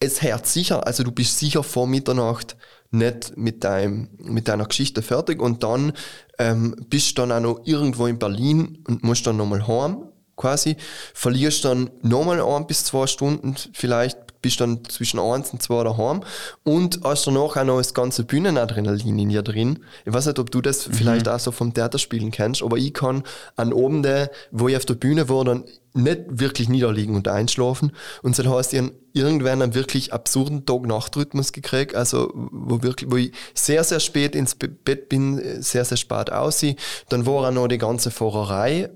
Es 0.00 0.20
hört 0.20 0.46
sicher, 0.46 0.86
also 0.86 1.04
du 1.04 1.12
bist 1.12 1.38
sicher 1.38 1.62
vor 1.62 1.86
Mitternacht 1.86 2.56
nicht 2.90 3.36
mit, 3.36 3.64
deinem, 3.64 4.08
mit 4.18 4.48
deiner 4.48 4.64
Geschichte 4.64 5.02
fertig. 5.02 5.42
Und 5.42 5.62
dann 5.62 5.92
ähm, 6.38 6.74
bist 6.88 7.10
du 7.10 7.22
dann 7.22 7.32
auch 7.32 7.40
noch 7.40 7.66
irgendwo 7.66 8.06
in 8.06 8.18
Berlin 8.18 8.82
und 8.88 9.04
musst 9.04 9.26
dann 9.26 9.36
nochmal 9.36 9.66
heim 9.66 10.07
quasi, 10.38 10.76
verlierst 11.12 11.66
dann 11.66 11.90
nochmal 12.00 12.40
ein 12.40 12.66
bis 12.66 12.84
zwei 12.84 13.06
Stunden, 13.06 13.56
vielleicht 13.74 14.16
bist 14.40 14.60
dann 14.60 14.84
zwischen 14.84 15.18
eins 15.18 15.52
und 15.52 15.60
zwei 15.60 15.82
daheim 15.82 16.22
und 16.62 17.00
hast 17.02 17.26
danach 17.26 17.56
auch 17.56 17.64
noch 17.64 17.78
das 17.78 17.92
ganze 17.92 18.22
Bühnenadrenalin 18.22 19.18
in 19.18 19.30
dir 19.30 19.42
drin. 19.42 19.80
Ich 20.04 20.12
weiß 20.12 20.26
nicht, 20.26 20.38
ob 20.38 20.52
du 20.52 20.60
das 20.60 20.84
vielleicht 20.84 21.28
auch 21.28 21.40
so 21.40 21.50
vom 21.50 21.74
Theaterspielen 21.74 22.30
kennst, 22.30 22.62
aber 22.62 22.76
ich 22.76 22.94
kann 22.94 23.24
an 23.56 23.72
Abende, 23.72 24.30
wo 24.52 24.68
ich 24.68 24.76
auf 24.76 24.84
der 24.86 24.94
Bühne 24.94 25.28
war, 25.28 25.44
dann 25.44 25.64
nicht 25.92 26.20
wirklich 26.28 26.68
niederliegen 26.68 27.16
und 27.16 27.26
einschlafen. 27.26 27.90
Und 28.22 28.38
heißt, 28.38 28.74
ich 28.74 28.80
hab 28.80 28.92
irgendwann 29.12 29.60
einen 29.60 29.74
wirklich 29.74 30.12
absurden 30.12 30.64
Tag-Nacht-Rhythmus 30.64 31.50
gekriegt, 31.50 31.96
also 31.96 32.30
wo, 32.32 32.80
wirklich, 32.82 33.10
wo 33.10 33.16
ich 33.16 33.32
sehr, 33.54 33.82
sehr 33.82 33.98
spät 33.98 34.36
ins 34.36 34.54
Be- 34.54 34.68
Bett 34.68 35.08
bin, 35.08 35.60
sehr, 35.60 35.84
sehr 35.84 35.96
spät 35.96 36.30
aussehe. 36.30 36.76
Dann 37.08 37.26
war 37.26 37.48
auch 37.48 37.50
noch 37.50 37.66
die 37.66 37.78
ganze 37.78 38.12
Fahrerei 38.12 38.90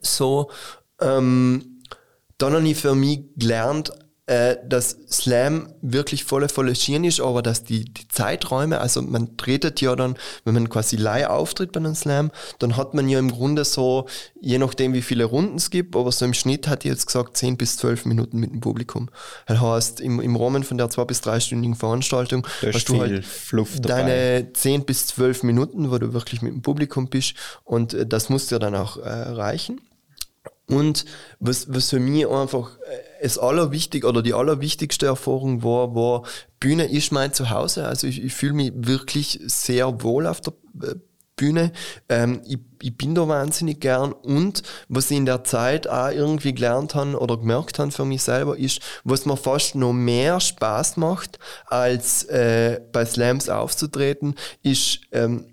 so. 0.00 0.50
Ähm, 1.00 1.82
dann 2.38 2.54
habe 2.54 2.68
ich 2.68 2.76
für 2.78 2.94
mich 2.94 3.20
gelernt, 3.36 3.92
äh, 4.26 4.56
dass 4.64 4.98
Slam 5.10 5.72
wirklich 5.80 6.22
volle, 6.22 6.48
volle 6.48 6.76
Schienen 6.76 7.04
ist, 7.04 7.20
aber 7.20 7.42
dass 7.42 7.64
die, 7.64 7.84
die 7.84 8.06
Zeiträume, 8.06 8.80
also 8.80 9.02
man 9.02 9.36
tretet 9.36 9.80
ja 9.80 9.96
dann, 9.96 10.16
wenn 10.44 10.54
man 10.54 10.68
quasi 10.68 10.94
live 10.94 11.26
auftritt 11.26 11.72
bei 11.72 11.80
einem 11.80 11.96
Slam, 11.96 12.30
dann 12.60 12.76
hat 12.76 12.94
man 12.94 13.08
ja 13.08 13.18
im 13.18 13.32
Grunde 13.32 13.64
so, 13.64 14.06
je 14.40 14.58
nachdem 14.58 14.94
wie 14.94 15.02
viele 15.02 15.24
Runden 15.24 15.56
es 15.56 15.70
gibt, 15.70 15.96
aber 15.96 16.12
so 16.12 16.24
im 16.24 16.34
Schnitt 16.34 16.68
hat 16.68 16.84
ich 16.84 16.90
jetzt 16.90 17.06
gesagt 17.06 17.36
10 17.36 17.56
bis 17.56 17.78
12 17.78 18.04
Minuten 18.06 18.38
mit 18.38 18.52
dem 18.52 18.60
Publikum. 18.60 19.10
Das 19.46 19.60
heißt, 19.60 20.00
im, 20.00 20.20
im 20.20 20.36
Rahmen 20.36 20.62
von 20.62 20.78
der 20.78 20.88
zwei 20.88 21.04
bis 21.04 21.20
dreistündigen 21.20 21.74
Veranstaltung 21.74 22.46
Da 22.60 22.68
ist 22.68 22.74
hast 22.76 22.88
du 22.90 23.00
halt 23.00 23.24
deine 23.80 24.52
10 24.52 24.84
bis 24.84 25.08
12 25.08 25.42
Minuten, 25.42 25.90
wo 25.90 25.98
du 25.98 26.12
wirklich 26.12 26.42
mit 26.42 26.52
dem 26.52 26.62
Publikum 26.62 27.08
bist 27.08 27.34
und 27.64 27.92
äh, 27.92 28.06
das 28.06 28.28
muss 28.28 28.46
dir 28.46 28.60
dann 28.60 28.76
auch 28.76 28.98
äh, 28.98 29.08
reichen. 29.08 29.80
Und 30.68 31.04
was, 31.38 31.72
was 31.72 31.90
für 31.90 32.00
mich 32.00 32.26
einfach 32.26 32.78
äh, 32.78 33.22
das 33.22 33.38
allerwichtig 33.38 34.04
oder 34.04 34.22
die 34.22 34.34
allerwichtigste 34.34 35.06
Erfahrung 35.06 35.62
war, 35.62 35.94
war, 35.94 36.22
Bühne 36.60 36.84
ist 36.84 37.12
mein 37.12 37.32
Zuhause. 37.32 37.86
Also 37.86 38.06
ich, 38.06 38.22
ich 38.22 38.32
fühle 38.32 38.54
mich 38.54 38.72
wirklich 38.74 39.40
sehr 39.46 40.02
wohl 40.02 40.26
auf 40.26 40.40
der 40.40 40.54
äh, 40.82 40.94
Bühne. 41.36 41.72
Ähm, 42.08 42.40
ich, 42.46 42.58
ich 42.80 42.96
bin 42.96 43.14
da 43.14 43.26
wahnsinnig 43.26 43.80
gern. 43.80 44.12
Und 44.12 44.62
was 44.88 45.10
ich 45.10 45.16
in 45.16 45.26
der 45.26 45.44
Zeit 45.44 45.88
auch 45.88 46.10
irgendwie 46.10 46.54
gelernt 46.54 46.94
habe 46.94 47.18
oder 47.18 47.36
gemerkt 47.36 47.78
habe 47.78 47.90
für 47.90 48.04
mich 48.04 48.22
selber, 48.22 48.56
ist, 48.56 48.80
was 49.04 49.26
mir 49.26 49.36
fast 49.36 49.74
noch 49.74 49.92
mehr 49.92 50.40
Spaß 50.40 50.96
macht, 50.98 51.38
als 51.66 52.24
äh, 52.24 52.80
bei 52.92 53.04
Slams 53.04 53.48
aufzutreten, 53.48 54.36
ist, 54.62 55.00
ähm, 55.10 55.46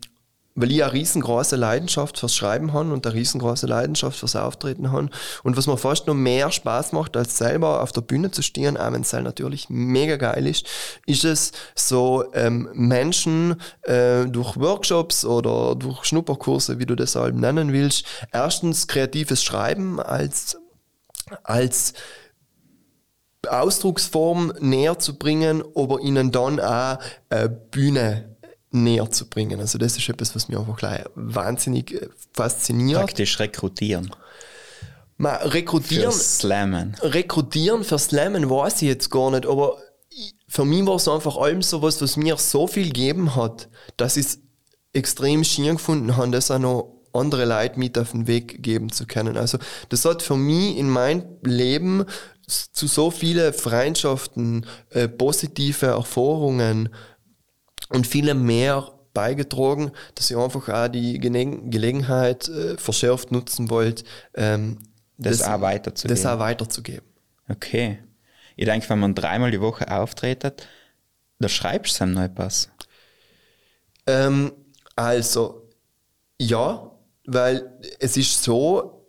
weil 0.60 0.72
ich 0.72 0.84
eine 0.84 0.94
riesengroße 0.94 1.56
Leidenschaft 1.56 2.20
fürs 2.20 2.36
Schreiben 2.36 2.74
habe 2.74 2.92
und 2.92 3.06
eine 3.06 3.16
riesengroße 3.16 3.66
Leidenschaft 3.66 4.20
fürs 4.20 4.36
Auftreten 4.36 4.92
habe. 4.92 5.10
Und 5.44 5.56
was 5.56 5.68
mir 5.68 5.78
fast 5.78 6.08
noch 6.08 6.14
mehr 6.14 6.52
Spaß 6.52 6.92
macht, 6.92 7.16
als 7.16 7.38
selber 7.38 7.82
auf 7.82 7.92
der 7.92 8.02
Bühne 8.02 8.32
zu 8.32 8.42
stehen, 8.42 8.76
auch 8.76 8.92
wenn 8.92 9.02
es 9.02 9.14
halt 9.14 9.24
natürlich 9.24 9.70
mega 9.70 10.18
geil 10.18 10.48
ist, 10.48 10.68
ist 11.06 11.24
es 11.24 11.52
so 11.76 12.26
ähm, 12.34 12.70
Menschen 12.74 13.56
äh, 13.84 14.26
durch 14.26 14.58
Workshops 14.58 15.24
oder 15.24 15.76
durch 15.76 16.04
Schnupperkurse, 16.04 16.80
wie 16.80 16.86
du 16.86 16.96
das 16.96 17.16
halt 17.16 17.36
nennen 17.36 17.72
willst, 17.72 18.06
erstens 18.32 18.88
kreatives 18.88 19.44
Schreiben 19.44 20.00
als 20.00 20.58
als 21.44 21.94
Ausdrucksform 23.48 24.54
näher 24.60 25.00
zu 25.00 25.18
bringen, 25.18 25.64
aber 25.76 26.02
ihnen 26.02 26.32
dann 26.32 26.60
auch 26.60 26.98
äh, 27.30 27.48
Bühne 27.48 28.36
näher 28.72 29.10
zu 29.10 29.28
bringen. 29.28 29.60
Also 29.60 29.78
das 29.78 29.98
ist 29.98 30.08
etwas, 30.10 30.36
was 30.36 30.48
mich 30.48 30.58
einfach 30.58 30.78
gleich 30.78 31.04
wahnsinnig 31.16 31.94
äh, 31.94 32.10
fasziniert. 32.34 33.00
Praktisch 33.00 33.40
rekrutieren. 33.40 34.12
Für 35.18 35.54
rekrutieren, 35.54 36.14
Slammen. 36.14 36.96
rekrutieren 37.02 37.84
für 37.84 38.00
Slammen 38.00 38.50
weiß 38.50 38.82
ich 38.84 38.88
jetzt 38.88 39.10
gar 39.10 39.32
nicht, 39.32 39.46
aber 39.46 39.78
für 40.48 40.64
mich 40.64 40.86
war 40.86 40.96
es 40.96 41.08
einfach 41.08 41.38
allem 41.38 41.62
so 41.62 41.82
was, 41.82 42.02
was 42.02 42.16
mir 42.16 42.38
so 42.38 42.68
viel 42.68 42.86
gegeben 42.86 43.36
hat, 43.36 43.70
dass 43.98 44.16
ich 44.16 44.26
es 44.26 44.40
extrem 44.94 45.44
schön 45.44 45.76
gefunden 45.76 46.16
habe, 46.16 46.32
das 46.32 46.52
auch 46.52 46.60
noch 46.60 46.96
andere 47.14 47.46
Leute 47.46 47.80
mit 47.80 47.98
auf 47.98 48.12
den 48.12 48.28
Weg 48.28 48.64
geben 48.64 48.92
zu 48.92 49.06
können. 49.06 49.38
Also 49.38 49.58
das 49.90 50.06
hat 50.06 50.22
für 50.22 50.38
mich 50.38 50.78
in 50.78 50.90
mein 50.90 51.26
Leben 51.44 52.06
zu 52.48 52.88
so 52.88 53.12
viele 53.12 53.54
Freundschaften, 53.54 54.66
äh, 54.90 55.08
positive 55.08 55.88
Erfahrungen 55.88 56.90
und 57.90 58.08
viele 58.08 58.34
mehr 58.34 58.92
beigetragen, 59.14 59.92
dass 60.16 60.30
ich 60.30 60.38
einfach 60.38 60.70
auch 60.70 60.88
die 60.88 61.20
Gene 61.20 61.70
Gelegenheit 61.70 62.48
äh, 62.48 62.78
verschärft 62.78 63.32
nutzen 63.32 63.70
wollte, 63.70 64.04
ähm, 64.36 64.80
Das 65.18 65.42
auch 65.42 65.62
weiterzugeben. 65.62 66.16
Das 66.16 66.32
auch 66.32 66.40
weiterzugeben. 66.40 67.06
Okay. 67.50 68.00
Ich 68.56 68.66
denke, 68.66 68.90
wenn 68.90 69.00
man 69.00 69.16
dreimal 69.16 69.52
die 69.52 69.62
Woche 69.62 69.90
auftretet, 69.92 70.68
da 71.40 71.50
schreibst 71.50 72.00
du 72.00 72.06
noch 72.06 72.22
etwas. 72.22 72.70
Ähm, 74.06 74.52
also, 74.96 75.70
ja, 76.40 76.92
weil 77.26 77.72
es 78.00 78.18
ist 78.18 78.44
so, 78.44 79.06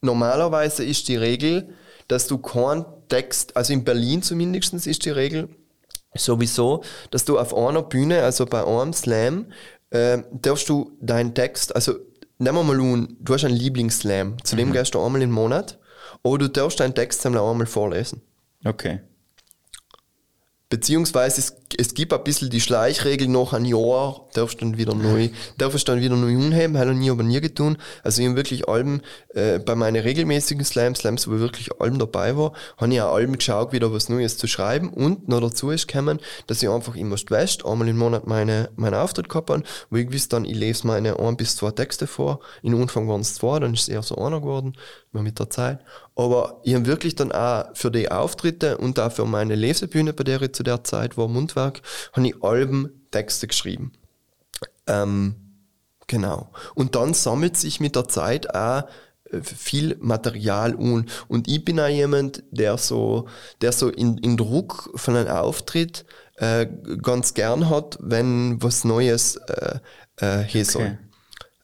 normalerweise 0.00 0.84
ist 0.84 1.08
die 1.08 1.16
Regel, 1.16 1.74
dass 2.08 2.26
du 2.26 2.38
keinen 2.38 2.84
Text, 3.08 3.56
also 3.56 3.72
in 3.72 3.84
Berlin 3.84 4.22
zumindest 4.22 4.86
ist 4.86 5.04
die 5.04 5.10
Regel 5.10 5.48
sowieso, 6.14 6.82
dass 7.10 7.24
du 7.24 7.38
auf 7.38 7.54
einer 7.54 7.82
Bühne, 7.82 8.22
also 8.22 8.46
bei 8.46 8.64
einem 8.64 8.92
Slam, 8.92 9.46
äh, 9.90 10.18
darfst 10.32 10.68
du 10.68 10.92
deinen 11.00 11.34
Text, 11.34 11.74
also 11.74 11.94
nehmen 12.38 12.58
wir 12.58 12.64
mal 12.64 12.80
an, 12.80 13.16
du 13.20 13.34
hast 13.34 13.44
einen 13.44 13.56
Lieblingsslam, 13.56 14.36
zu 14.44 14.56
dem 14.56 14.72
gehst 14.72 14.94
du 14.94 15.04
einmal 15.04 15.22
im 15.22 15.30
Monat, 15.30 15.78
oder 16.22 16.46
du 16.46 16.50
darfst 16.50 16.80
deinen 16.80 16.94
Text 16.94 17.24
einmal 17.26 17.66
vorlesen. 17.66 18.22
Okay. 18.64 19.00
Beziehungsweise 20.72 21.38
es, 21.38 21.54
es 21.76 21.92
gibt 21.92 22.14
ein 22.14 22.24
bisschen 22.24 22.48
die 22.48 22.62
Schleichregel 22.62 23.28
nach 23.28 23.52
einem 23.52 23.66
Jahr, 23.66 24.26
darfst 24.32 24.58
du 24.58 24.64
dann 24.64 24.78
wieder 24.78 24.94
neu, 24.94 25.28
darfst 25.58 25.86
dann 25.86 26.00
wieder 26.00 26.16
neu 26.16 26.34
umheben, 26.34 26.78
habe 26.78 26.92
ich 26.92 26.96
nie 26.96 27.10
aber 27.10 27.22
nie 27.22 27.42
getan. 27.42 27.76
Also 28.02 28.22
ich 28.22 28.28
habe 28.28 28.38
wirklich 28.38 28.70
Alben, 28.70 29.02
äh, 29.34 29.58
bei 29.58 29.74
meinen 29.74 30.02
regelmäßigen 30.02 30.64
Slams, 30.64 31.00
Slams, 31.00 31.28
wo 31.28 31.32
wirklich 31.32 31.78
Alben 31.78 31.98
dabei 31.98 32.38
war, 32.38 32.54
habe 32.78 32.90
ich 32.90 33.02
auch 33.02 33.14
Alben 33.14 33.36
geschaut, 33.36 33.74
wieder 33.74 33.92
was 33.92 34.08
Neues 34.08 34.38
zu 34.38 34.46
schreiben 34.46 34.88
und 34.88 35.28
noch 35.28 35.42
dazu 35.42 35.68
ist 35.68 35.88
gekommen, 35.88 36.20
dass 36.46 36.62
ich 36.62 36.70
einfach 36.70 36.96
immer 36.96 37.16
wäscht, 37.28 37.66
einmal 37.66 37.88
im 37.88 37.98
Monat 37.98 38.26
meine, 38.26 38.70
meinen 38.76 38.94
Auftritt 38.94 39.28
gehabt 39.28 39.50
habe, 39.50 39.64
wo 39.90 39.98
ich 39.98 40.10
wusste 40.10 40.36
dann, 40.36 40.46
ich 40.46 40.56
lese 40.56 40.86
meine 40.86 41.18
ein 41.18 41.36
bis 41.36 41.56
zwei 41.56 41.72
Texte 41.72 42.06
vor, 42.06 42.40
in 42.62 42.74
Anfang 42.80 43.08
waren 43.08 43.20
es 43.20 43.34
zwei, 43.34 43.58
dann 43.58 43.74
ist 43.74 43.82
es 43.82 43.88
eher 43.90 44.02
so 44.02 44.16
einer 44.16 44.40
geworden, 44.40 44.72
immer 45.12 45.22
mit 45.22 45.38
der 45.38 45.50
Zeit. 45.50 45.80
Aber 46.14 46.60
ich 46.62 46.74
habe 46.74 46.86
wirklich 46.86 47.14
dann 47.14 47.32
auch 47.32 47.64
für 47.74 47.90
die 47.90 48.10
Auftritte 48.10 48.78
und 48.78 49.00
auch 49.00 49.12
für 49.12 49.24
meine 49.24 49.54
Lesebühne, 49.54 50.12
bei 50.12 50.24
der 50.24 50.42
ich 50.42 50.52
zu 50.52 50.62
der 50.62 50.84
Zeit 50.84 51.16
war, 51.16 51.28
Mundwerk, 51.28 51.80
habe 52.12 52.26
ich 52.26 52.42
Alben 52.42 53.06
Texte 53.10 53.46
geschrieben. 53.46 53.92
Ähm, 54.86 55.36
genau. 56.06 56.50
Und 56.74 56.94
dann 56.96 57.14
sammelt 57.14 57.56
sich 57.56 57.80
mit 57.80 57.96
der 57.96 58.08
Zeit 58.08 58.54
auch 58.54 58.84
äh, 59.30 59.40
viel 59.42 59.96
Material 60.00 60.74
un. 60.74 61.06
Und 61.28 61.48
ich 61.48 61.64
bin 61.64 61.80
auch 61.80 61.88
jemand, 61.88 62.42
der 62.50 62.76
so, 62.76 63.26
der 63.60 63.72
so 63.72 63.88
in, 63.88 64.18
in 64.18 64.36
Druck 64.36 64.90
von 64.94 65.16
einem 65.16 65.28
Auftritt 65.28 66.04
äh, 66.36 66.66
ganz 67.00 67.34
gern 67.34 67.70
hat, 67.70 67.98
wenn 68.00 68.62
was 68.62 68.84
Neues 68.84 69.36
äh, 69.36 69.78
äh, 70.16 70.42
hier 70.42 70.64
soll. 70.64 70.98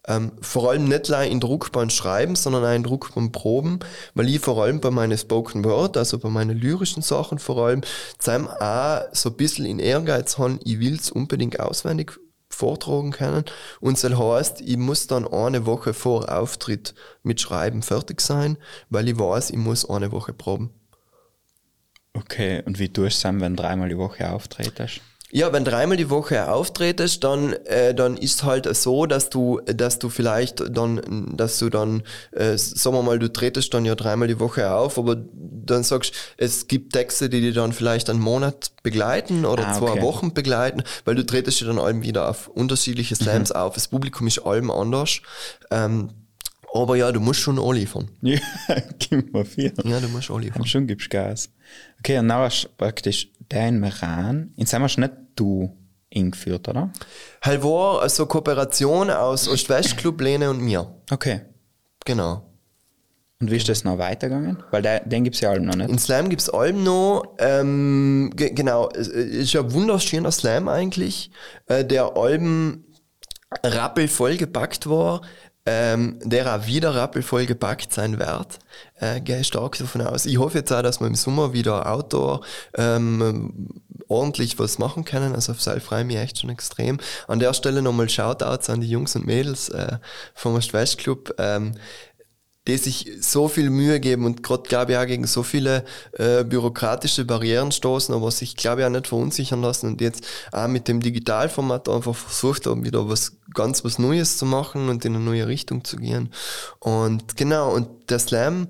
Ähm, 0.08 0.32
vor 0.40 0.70
allem 0.70 0.88
nicht 0.88 1.10
allein 1.10 1.30
in 1.30 1.40
Druck 1.40 1.70
beim 1.70 1.90
Schreiben, 1.90 2.34
sondern 2.34 2.64
auch 2.64 2.74
in 2.74 2.82
Druck 2.82 3.14
beim 3.14 3.30
Proben, 3.30 3.80
weil 4.14 4.28
ich 4.28 4.40
vor 4.40 4.62
allem 4.62 4.80
bei 4.80 4.90
meinen 4.90 5.18
Spoken 5.18 5.64
Word, 5.64 5.98
also 5.98 6.18
bei 6.18 6.30
meinen 6.30 6.56
lyrischen 6.56 7.02
Sachen 7.02 7.38
vor 7.38 7.66
allem, 7.66 7.82
zusammen 8.18 8.48
auch 8.48 9.02
so 9.12 9.28
ein 9.28 9.36
bisschen 9.36 9.66
in 9.66 9.78
Ehrgeiz 9.78 10.38
haben, 10.38 10.58
ich 10.64 10.80
will's 10.80 11.10
unbedingt 11.10 11.60
auswendig 11.60 12.18
vortragen 12.48 13.12
können. 13.12 13.44
Und 13.80 14.02
das 14.02 14.18
heißt, 14.18 14.62
ich 14.62 14.78
muss 14.78 15.06
dann 15.06 15.28
eine 15.28 15.66
Woche 15.66 15.92
vor 15.92 16.32
Auftritt 16.32 16.94
mit 17.22 17.40
Schreiben 17.40 17.82
fertig 17.82 18.22
sein, 18.22 18.56
weil 18.88 19.08
ich 19.08 19.18
weiß, 19.18 19.50
ich 19.50 19.56
muss 19.56 19.88
eine 19.88 20.10
Woche 20.10 20.32
proben. 20.32 20.70
Okay, 22.14 22.62
und 22.64 22.78
wie 22.78 22.88
tust 22.88 23.22
du 23.22 23.28
es, 23.28 23.40
wenn 23.40 23.54
du 23.54 23.62
dreimal 23.62 23.90
die 23.90 23.98
Woche 23.98 24.32
auftretest? 24.32 25.02
Ja, 25.30 25.52
wenn 25.52 25.64
dreimal 25.64 25.98
die 25.98 26.08
Woche 26.08 26.50
auftretest, 26.50 27.22
dann, 27.22 27.52
äh, 27.64 27.94
dann 27.94 28.16
ist 28.16 28.44
halt 28.44 28.74
so, 28.74 29.04
dass 29.04 29.28
du, 29.28 29.60
dass 29.66 29.98
du 29.98 30.08
vielleicht 30.08 30.60
dann, 30.74 31.36
dass 31.36 31.58
du 31.58 31.68
dann, 31.68 32.02
äh, 32.32 32.56
sagen 32.56 32.96
wir 32.96 33.02
mal, 33.02 33.18
du 33.18 33.30
tretest 33.30 33.74
dann 33.74 33.84
ja 33.84 33.94
dreimal 33.94 34.26
die 34.26 34.40
Woche 34.40 34.70
auf, 34.72 34.98
aber 34.98 35.16
dann 35.34 35.82
sagst, 35.82 36.14
es 36.38 36.66
gibt 36.66 36.94
Texte, 36.94 37.28
die 37.28 37.42
dir 37.42 37.52
dann 37.52 37.74
vielleicht 37.74 38.08
einen 38.08 38.20
Monat 38.20 38.72
begleiten 38.82 39.44
oder 39.44 39.68
Ah, 39.68 39.74
zwei 39.74 39.92
okay. 39.92 40.02
Wochen 40.02 40.32
begleiten, 40.32 40.82
weil 41.04 41.14
du 41.14 41.26
tretest 41.26 41.60
ja 41.60 41.66
dann 41.66 41.78
allem 41.78 42.02
wieder 42.02 42.30
auf 42.30 42.48
unterschiedliche 42.48 43.14
Slams 43.14 43.52
auf. 43.52 43.74
Das 43.74 43.88
Publikum 43.88 44.26
ist 44.28 44.38
allem 44.38 44.70
anders. 44.70 45.20
Ähm, 45.70 46.08
aber 46.72 46.96
ja, 46.96 47.12
du 47.12 47.20
musst 47.20 47.40
schon 47.40 47.58
anliefern. 47.58 48.10
Ja, 48.22 48.38
gib 48.98 49.32
mir 49.32 49.44
vier. 49.44 49.72
Ja, 49.84 50.00
du 50.00 50.08
musst 50.08 50.30
anliefern. 50.30 50.62
Und 50.62 50.68
schon 50.68 50.86
gibst 50.86 51.06
du 51.06 51.10
Gas. 51.16 51.50
Okay, 51.98 52.18
und 52.18 52.28
dann 52.28 52.38
hast 52.38 52.64
du 52.64 52.68
praktisch 52.78 53.28
dein 53.48 53.80
Meran. 53.80 54.52
In 54.56 54.66
dem 54.66 54.82
hast 54.82 54.96
du 54.96 55.00
nicht 55.00 55.14
du 55.34 55.76
eingeführt, 56.14 56.68
oder? 56.68 56.90
Halt 57.42 57.62
war 57.62 58.08
so 58.08 58.26
Kooperation 58.26 59.10
aus 59.10 59.48
Ost-West-Club, 59.48 60.20
Lene 60.20 60.50
und 60.50 60.60
mir. 60.60 60.94
Okay. 61.10 61.42
Genau. 62.04 62.44
Und 63.40 63.52
wie 63.52 63.56
ist 63.56 63.68
das 63.68 63.84
noch 63.84 63.98
weitergegangen? 63.98 64.62
Weil 64.72 64.82
der, 64.82 65.00
den 65.00 65.22
gibt 65.22 65.36
es 65.36 65.42
ja 65.42 65.50
alle 65.50 65.60
noch 65.60 65.76
nicht. 65.76 65.90
In 65.90 65.98
Slam 65.98 66.28
gibt's 66.28 66.50
Alben 66.50 66.82
noch. 66.82 67.36
Ähm, 67.38 68.32
ge 68.34 68.50
genau, 68.50 68.88
es 68.90 69.06
ist 69.06 69.52
ja 69.52 69.60
ein 69.60 69.72
wunderschöner 69.72 70.32
Slam 70.32 70.68
eigentlich, 70.68 71.30
äh, 71.66 71.84
der 71.84 72.16
Alben 72.16 72.84
rappelvoll 73.62 74.36
gepackt 74.36 74.88
war, 74.88 75.22
ähm, 75.70 76.18
der 76.22 76.54
auch 76.54 76.66
wieder 76.66 76.94
rappelvoll 76.94 77.44
gepackt 77.44 77.92
sein 77.92 78.18
wird. 78.18 78.58
Äh, 79.00 79.20
gehe 79.20 79.40
ich 79.40 79.48
stark 79.48 79.76
davon 79.76 80.00
aus. 80.00 80.24
Ich 80.24 80.38
hoffe 80.38 80.58
jetzt 80.58 80.72
auch, 80.72 80.80
dass 80.80 80.98
wir 80.98 81.06
im 81.06 81.14
Sommer 81.14 81.52
wieder 81.52 81.90
Outdoor 81.92 82.40
ähm, 82.74 83.68
ordentlich 84.08 84.58
was 84.58 84.78
machen 84.78 85.04
können. 85.04 85.34
Also 85.34 85.52
auf 85.52 85.60
Seil 85.60 85.80
freue 85.80 86.00
ich 86.00 86.06
mich 86.06 86.16
echt 86.16 86.38
schon 86.38 86.48
extrem. 86.48 86.98
An 87.26 87.38
der 87.38 87.52
Stelle 87.52 87.82
nochmal 87.82 88.08
Shoutouts 88.08 88.70
an 88.70 88.80
die 88.80 88.88
Jungs 88.88 89.14
und 89.14 89.26
Mädels 89.26 89.68
äh, 89.68 89.98
vom 90.34 90.54
Ost-West 90.54 90.96
Club. 90.96 91.34
Ähm, 91.36 91.74
die 92.68 92.76
sich 92.76 93.10
so 93.20 93.48
viel 93.48 93.70
Mühe 93.70 93.98
geben 93.98 94.26
und 94.26 94.42
gerade 94.42 94.62
glaube 94.64 94.92
ich 94.92 94.98
auch 94.98 95.06
gegen 95.06 95.26
so 95.26 95.42
viele 95.42 95.84
äh, 96.12 96.44
bürokratische 96.44 97.24
Barrieren 97.24 97.72
stoßen, 97.72 98.14
aber 98.14 98.30
sich 98.30 98.56
glaube 98.56 98.82
ich 98.82 98.86
auch 98.86 98.90
nicht 98.90 99.08
verunsichern 99.08 99.62
lassen 99.62 99.86
und 99.86 100.00
jetzt 100.02 100.26
auch 100.52 100.68
mit 100.68 100.86
dem 100.86 101.00
Digitalformat 101.00 101.88
einfach 101.88 102.14
versucht 102.14 102.66
haben, 102.66 102.84
wieder 102.84 103.08
was 103.08 103.38
ganz 103.54 103.84
was 103.84 103.98
Neues 103.98 104.36
zu 104.36 104.44
machen 104.44 104.90
und 104.90 105.04
in 105.06 105.16
eine 105.16 105.24
neue 105.24 105.46
Richtung 105.46 105.82
zu 105.82 105.96
gehen. 105.96 106.30
Und 106.78 107.36
genau, 107.36 107.72
und 107.72 107.88
der 108.10 108.18
Slam 108.18 108.68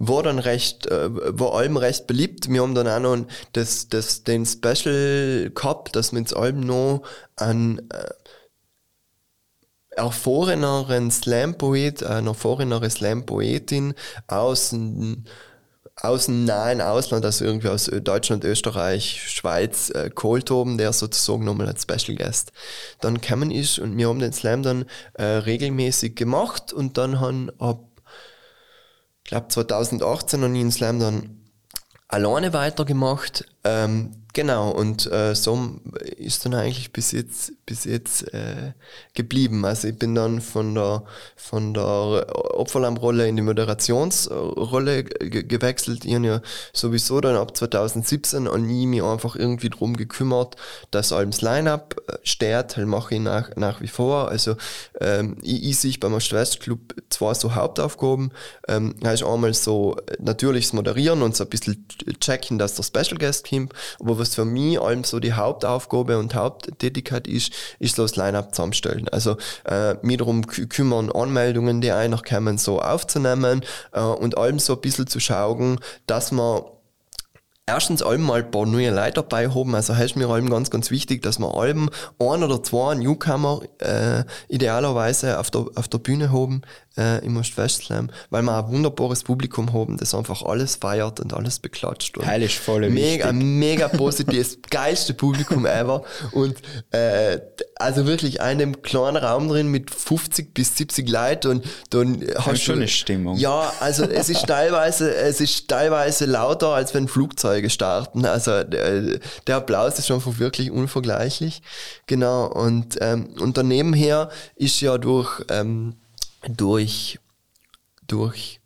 war 0.00 0.22
dann 0.22 0.38
recht, 0.38 0.86
äh, 0.86 1.08
war 1.12 1.54
allem 1.54 1.76
recht 1.76 2.06
beliebt. 2.06 2.50
Wir 2.50 2.62
haben 2.62 2.74
dann 2.74 2.88
auch 2.88 3.00
noch 3.00 3.26
das, 3.52 3.88
das, 3.90 4.24
den 4.24 4.46
Special 4.46 5.52
gehabt, 5.54 5.94
dass 5.94 6.12
wir 6.12 6.18
ins 6.18 6.32
Alben 6.32 6.60
noch 6.60 7.02
an 7.36 7.82
äh, 7.92 8.08
erfahreneren 10.00 11.10
Slam-Poet, 11.10 12.02
eine 12.02 12.30
erfahrenere 12.30 12.88
Slam-Poetin 12.88 13.94
aus 14.26 14.70
dem, 14.70 15.24
aus 15.96 16.26
dem 16.26 16.44
nahen 16.44 16.80
Ausland, 16.80 17.24
also 17.24 17.44
irgendwie 17.44 17.68
aus 17.68 17.84
Deutschland, 17.84 18.44
Österreich, 18.44 19.22
Schweiz, 19.28 19.90
äh, 19.90 20.10
geholt 20.14 20.50
haben, 20.50 20.78
der 20.78 20.92
sozusagen 20.92 21.44
nochmal 21.44 21.68
als 21.68 21.82
Special 21.82 22.16
Guest 22.16 22.52
dann 23.00 23.20
gekommen 23.20 23.50
ist 23.50 23.78
und 23.78 23.96
wir 23.96 24.08
haben 24.08 24.18
den 24.18 24.32
Slam 24.32 24.62
dann 24.62 24.86
äh, 25.14 25.22
regelmäßig 25.22 26.16
gemacht 26.16 26.72
und 26.72 26.96
dann 26.96 27.20
haben 27.20 27.50
ab, 27.58 27.84
ich 29.24 29.30
glaube 29.30 29.48
2018 29.48 30.42
habe 30.42 30.54
ich 30.54 30.60
den 30.60 30.72
Slam 30.72 30.98
dann 30.98 31.40
alleine 32.08 32.52
weitergemacht. 32.52 33.44
Ähm, 33.62 34.12
genau, 34.32 34.70
und 34.70 35.10
äh, 35.12 35.34
so 35.34 35.80
ist 36.16 36.44
dann 36.44 36.54
eigentlich 36.54 36.92
bis 36.92 37.12
jetzt, 37.12 37.52
bis 37.66 37.84
jetzt 37.84 38.32
äh, 38.32 38.72
geblieben. 39.14 39.66
Also 39.66 39.88
ich 39.88 39.98
bin 39.98 40.14
dann 40.14 40.40
von 40.40 40.74
der, 40.74 41.04
von 41.36 41.74
der 41.74 42.26
Opferlammrolle 42.58 43.28
in 43.28 43.36
die 43.36 43.42
Moderationsrolle 43.42 45.04
ge 45.04 45.42
gewechselt. 45.42 46.06
Ich 46.06 46.14
habe 46.14 46.26
ja 46.26 46.42
sowieso 46.72 47.20
dann 47.20 47.36
ab 47.36 47.54
2017 47.54 48.48
an 48.48 48.66
nie 48.66 48.86
mich 48.86 49.02
einfach 49.02 49.36
irgendwie 49.36 49.68
drum 49.68 49.94
gekümmert, 49.96 50.56
dass 50.90 51.12
allem 51.12 51.30
Line-Up 51.38 51.96
äh, 52.08 52.16
steht, 52.22 52.76
halt 52.76 52.86
mache 52.86 53.16
ich 53.16 53.20
nach, 53.20 53.56
nach 53.56 53.82
wie 53.82 53.88
vor. 53.88 54.28
Also 54.28 54.56
ähm, 55.00 55.36
ich, 55.42 55.64
ich 55.64 55.78
sehe 55.78 55.98
beim 55.98 56.14
Ost-West-Club 56.14 56.94
zwei 57.10 57.34
so 57.34 57.54
Hauptaufgaben. 57.54 58.32
Ähm, 58.68 58.94
ist 59.02 59.22
einmal 59.22 59.52
so 59.52 59.96
äh, 60.06 60.16
natürlich 60.18 60.66
das 60.66 60.72
Moderieren 60.72 61.20
und 61.20 61.36
so 61.36 61.44
ein 61.44 61.50
bisschen 61.50 61.84
checken, 62.20 62.58
dass 62.58 62.74
der 62.74 62.84
Special 62.84 63.18
Guest 63.18 63.49
kommt. 63.50 63.72
Aber 64.00 64.18
was 64.18 64.34
für 64.34 64.44
mich 64.44 64.80
allem 64.80 65.04
so 65.04 65.20
die 65.20 65.32
Hauptaufgabe 65.32 66.18
und 66.18 66.34
Haupttätigkeit 66.34 67.26
ist, 67.26 67.52
ist 67.78 67.98
das 67.98 68.16
Line-Up 68.16 68.54
zusammenstellen. 68.54 69.08
Also 69.08 69.36
äh, 69.64 69.94
mich 70.02 70.18
darum 70.18 70.42
kü- 70.42 70.68
kümmern, 70.68 71.10
Anmeldungen, 71.10 71.80
die 71.80 71.90
einer 71.92 72.18
kommen, 72.18 72.58
so 72.58 72.80
aufzunehmen 72.80 73.62
äh, 73.92 74.00
und 74.00 74.38
allem 74.38 74.58
so 74.58 74.74
ein 74.74 74.80
bisschen 74.80 75.06
zu 75.06 75.20
schauen, 75.20 75.80
dass 76.06 76.32
man 76.32 76.62
erstens 77.70 78.02
allem 78.02 78.22
mal 78.22 78.40
ein 78.40 78.50
paar 78.50 78.66
neue 78.66 78.90
Leute 78.90 79.14
dabei 79.14 79.48
haben. 79.48 79.74
Also 79.74 79.96
heißt 79.96 80.16
mir 80.16 80.28
allem 80.28 80.50
ganz, 80.50 80.70
ganz 80.70 80.90
wichtig, 80.90 81.22
dass 81.22 81.38
wir 81.38 81.54
allem 81.54 81.88
ein 82.18 82.42
oder 82.42 82.62
zwei 82.62 82.94
Newcomer 82.94 83.60
äh, 83.78 84.24
idealerweise 84.48 85.38
auf 85.38 85.50
der, 85.50 85.66
auf 85.74 85.88
der 85.88 85.98
Bühne 85.98 86.32
haben 86.32 86.62
äh, 86.96 87.24
im 87.24 87.36
Ost-West 87.36 87.84
Slam, 87.84 88.10
weil 88.30 88.42
wir 88.42 88.58
ein 88.58 88.68
wunderbares 88.68 89.22
Publikum 89.22 89.72
haben, 89.72 89.96
das 89.96 90.14
einfach 90.14 90.42
alles 90.42 90.76
feiert 90.76 91.20
und 91.20 91.32
alles 91.32 91.58
beklatscht. 91.58 92.18
Und 92.18 92.24
Teil 92.24 92.42
ist 92.42 92.54
voll 92.54 92.88
mega, 92.90 93.26
wichtig. 93.26 93.42
mega 93.42 93.88
positives, 93.88 94.58
geilste 94.70 95.14
Publikum 95.14 95.66
ever. 95.66 96.02
Und 96.32 96.56
äh, 96.90 97.38
also 97.80 98.06
wirklich 98.06 98.40
einem 98.40 98.82
kleinen 98.82 99.16
Raum 99.16 99.48
drin 99.48 99.68
mit 99.68 99.90
50 99.90 100.54
bis 100.54 100.76
70 100.76 101.08
Leuten 101.08 101.48
und 101.48 101.64
dann 101.90 102.24
hast 102.36 102.62
schon 102.62 102.76
du 102.76 102.80
eine 102.82 102.88
Stimmung. 102.88 103.36
Ja, 103.36 103.72
also 103.80 104.04
es 104.04 104.28
ist 104.28 104.46
teilweise, 104.46 105.14
es 105.14 105.40
ist 105.40 105.68
teilweise 105.68 106.26
lauter, 106.26 106.68
als 106.68 106.94
wenn 106.94 107.08
Flugzeuge 107.08 107.70
starten. 107.70 108.24
Also 108.24 108.62
der, 108.64 109.18
der 109.46 109.56
Applaus 109.56 109.98
ist 109.98 110.10
einfach 110.10 110.38
wirklich 110.38 110.70
unvergleichlich. 110.70 111.62
Genau. 112.06 112.46
Und, 112.46 112.98
ähm, 113.00 113.34
und 113.40 113.56
daneben 113.56 113.92
her 113.92 114.30
ist 114.56 114.80
ja 114.80 114.98
durch, 114.98 115.42
ähm, 115.48 115.96
durch, 116.48 117.18
durch 118.06 118.59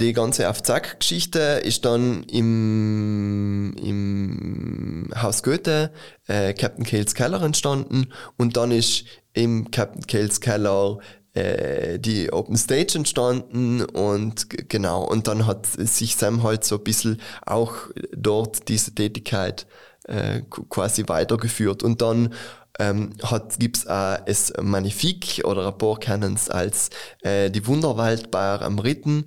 die 0.00 0.12
ganze 0.12 0.48
Auf 0.50 0.62
Zack-Geschichte 0.62 1.38
ist 1.62 1.84
dann 1.84 2.24
im, 2.24 3.74
im 3.80 5.10
Haus 5.20 5.42
Goethe 5.42 5.92
äh, 6.26 6.54
Captain 6.54 6.84
Cales 6.84 7.14
Keller 7.14 7.42
entstanden 7.42 8.08
und 8.36 8.56
dann 8.56 8.70
ist 8.72 9.04
im 9.32 9.70
Captain 9.70 10.06
Cales 10.06 10.40
Keller 10.40 10.98
äh, 11.34 11.98
die 11.98 12.32
Open 12.32 12.56
Stage 12.56 12.98
entstanden 12.98 13.82
und 13.82 14.68
genau, 14.68 15.04
und 15.04 15.28
dann 15.28 15.46
hat 15.46 15.66
sich 15.66 16.16
Sam 16.16 16.42
halt 16.42 16.64
so 16.64 16.78
ein 16.78 16.84
bisschen 16.84 17.20
auch 17.46 17.74
dort 18.16 18.68
diese 18.68 18.92
Tätigkeit 18.94 19.66
äh, 20.08 20.42
qu- 20.50 20.68
quasi 20.68 21.04
weitergeführt. 21.06 21.82
Und 21.82 22.02
dann 22.02 22.34
ähm, 22.78 23.10
hat, 23.22 23.58
gibt's 23.58 23.86
auch 23.86 24.18
das 24.24 24.52
Magnifik 24.60 25.42
oder 25.44 25.72
kennen 26.00 26.34
es 26.34 26.48
als 26.50 26.90
äh, 27.22 27.50
die 27.50 27.66
Wunderwaldbar 27.66 28.62
am 28.62 28.78
Ritten. 28.78 29.26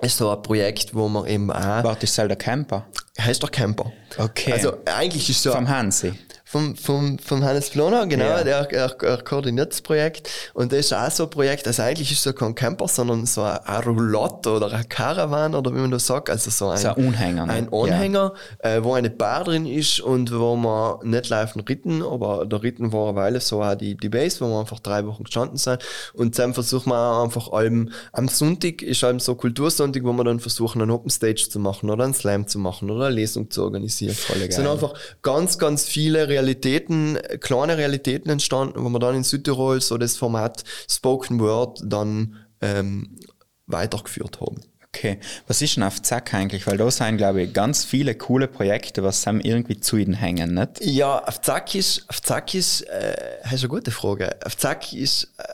Ist 0.00 0.16
so 0.16 0.30
ein 0.30 0.42
Projekt, 0.42 0.94
wo 0.94 1.08
man 1.08 1.26
eben 1.26 1.50
auch, 1.50 1.84
Warte, 1.84 2.04
ist 2.04 2.16
der 2.16 2.34
Camper? 2.36 2.86
heißt 3.20 3.42
der 3.42 3.50
Camper. 3.50 3.92
Okay. 4.18 4.52
Also 4.52 4.78
eigentlich 4.86 5.28
ist 5.28 5.42
so 5.42 5.52
Vom 5.52 5.68
Hansi. 5.68 6.14
Vom, 6.52 6.76
vom, 6.76 7.18
vom 7.18 7.42
Hannes 7.42 7.70
Ploner, 7.70 8.06
genau, 8.06 8.26
Ja. 8.26 8.44
der 8.44 8.70
er, 8.70 9.02
er 9.02 9.22
koordiniert 9.22 9.72
das 9.72 9.80
Projekt. 9.80 10.28
Und 10.52 10.70
das 10.70 10.80
ist 10.80 10.92
auch 10.92 11.10
so 11.10 11.22
ein 11.24 11.30
Projekt, 11.30 11.66
also 11.66 11.80
eigentlich 11.82 12.12
ist 12.12 12.18
es 12.18 12.24
so 12.24 12.34
kein 12.34 12.54
Camper, 12.54 12.88
sondern 12.88 13.24
so 13.24 13.42
ein, 13.42 13.56
ein 13.64 13.82
Roulotte 13.84 14.50
oder 14.50 14.70
ein 14.70 14.86
Caravan 14.86 15.54
oder 15.54 15.74
wie 15.74 15.78
man 15.78 15.90
das 15.90 16.06
sagt, 16.06 16.28
also 16.28 16.50
so 16.50 16.68
ein, 16.68 16.76
So 16.76 16.88
ein 16.88 17.06
Anhänger, 17.08 17.46
ne? 17.46 17.52
ein 17.54 17.72
Anhänger 17.72 18.34
äh, 18.58 18.82
wo 18.82 18.92
eine 18.92 19.08
Bar 19.08 19.44
drin 19.44 19.64
ist 19.64 20.00
und 20.00 20.30
wo 20.30 20.54
man 20.56 21.08
nicht 21.08 21.30
live 21.30 21.56
ritten, 21.66 22.02
aber 22.02 22.44
der 22.44 22.62
Ritten 22.62 22.92
war 22.92 23.08
eine 23.08 23.16
Weile 23.16 23.40
so 23.40 23.62
auch 23.62 23.74
die, 23.74 23.96
die 23.96 24.10
Base, 24.10 24.40
wo 24.40 24.48
wir 24.48 24.60
einfach 24.60 24.80
drei 24.80 25.06
Wochen 25.06 25.24
gestanden 25.24 25.56
sind. 25.56 25.78
Und 26.12 26.38
dann 26.38 26.52
versuchen 26.52 26.90
wir 26.90 26.98
auch 26.98 27.24
einfach 27.24 27.50
allem, 27.50 27.90
am 28.12 28.28
Sonntag 28.28 28.82
ist 28.82 29.02
eben 29.02 29.20
so 29.20 29.36
Kultursonntag, 29.36 30.04
wo 30.04 30.12
wir 30.12 30.24
dann 30.24 30.38
versuchen, 30.38 30.82
einen 30.82 30.90
Open 30.90 31.10
Stage 31.10 31.48
zu 31.48 31.58
machen 31.58 31.88
oder 31.88 32.04
einen 32.04 32.12
Slam 32.14 32.46
zu 32.46 32.58
machen 32.58 32.90
oder 32.90 33.06
eine 33.06 33.14
Lesung 33.14 33.50
zu 33.50 33.62
organisieren. 33.62 34.14
Voll 34.14 34.36
geil. 34.38 34.48
Es 34.50 34.56
sind 34.56 34.66
einfach 34.66 34.92
ganz, 35.22 35.56
ganz 35.56 35.84
viele 35.86 36.28
Realitäten, 36.28 36.41
äh, 36.48 37.38
kleine 37.38 37.76
Realitäten 37.78 38.30
entstanden, 38.30 38.84
wo 38.84 38.88
wir 38.88 38.98
dann 38.98 39.16
in 39.16 39.24
Südtirol 39.24 39.80
so 39.80 39.98
das 39.98 40.16
Format 40.16 40.64
Spoken 40.88 41.40
Word 41.40 41.80
dann 41.84 42.36
ähm, 42.60 43.18
weitergeführt 43.66 44.40
haben. 44.40 44.60
Okay. 44.94 45.18
Was 45.46 45.62
ist 45.62 45.76
denn 45.76 45.84
auf 45.84 46.02
Zack 46.02 46.34
eigentlich? 46.34 46.66
Weil 46.66 46.76
da 46.76 46.90
sind, 46.90 47.16
glaube 47.16 47.42
ich, 47.42 47.52
ganz 47.54 47.82
viele 47.82 48.14
coole 48.14 48.46
Projekte, 48.46 49.02
was 49.02 49.22
Sam 49.22 49.40
irgendwie 49.40 49.80
zu 49.80 49.96
ihnen 49.96 50.12
hängen, 50.12 50.52
nicht? 50.52 50.84
Ja, 50.84 51.18
auf 51.24 51.40
Zack 51.40 51.74
ist, 51.74 52.04
auf 52.08 52.20
Zack 52.20 52.54
ist, 52.54 52.82
äh, 52.82 53.16
das 53.42 53.54
ist 53.54 53.60
eine 53.60 53.68
gute 53.68 53.90
Frage. 53.90 54.36
Auf 54.44 54.56
Zack 54.58 54.92
ist 54.92 55.32
äh, 55.38 55.44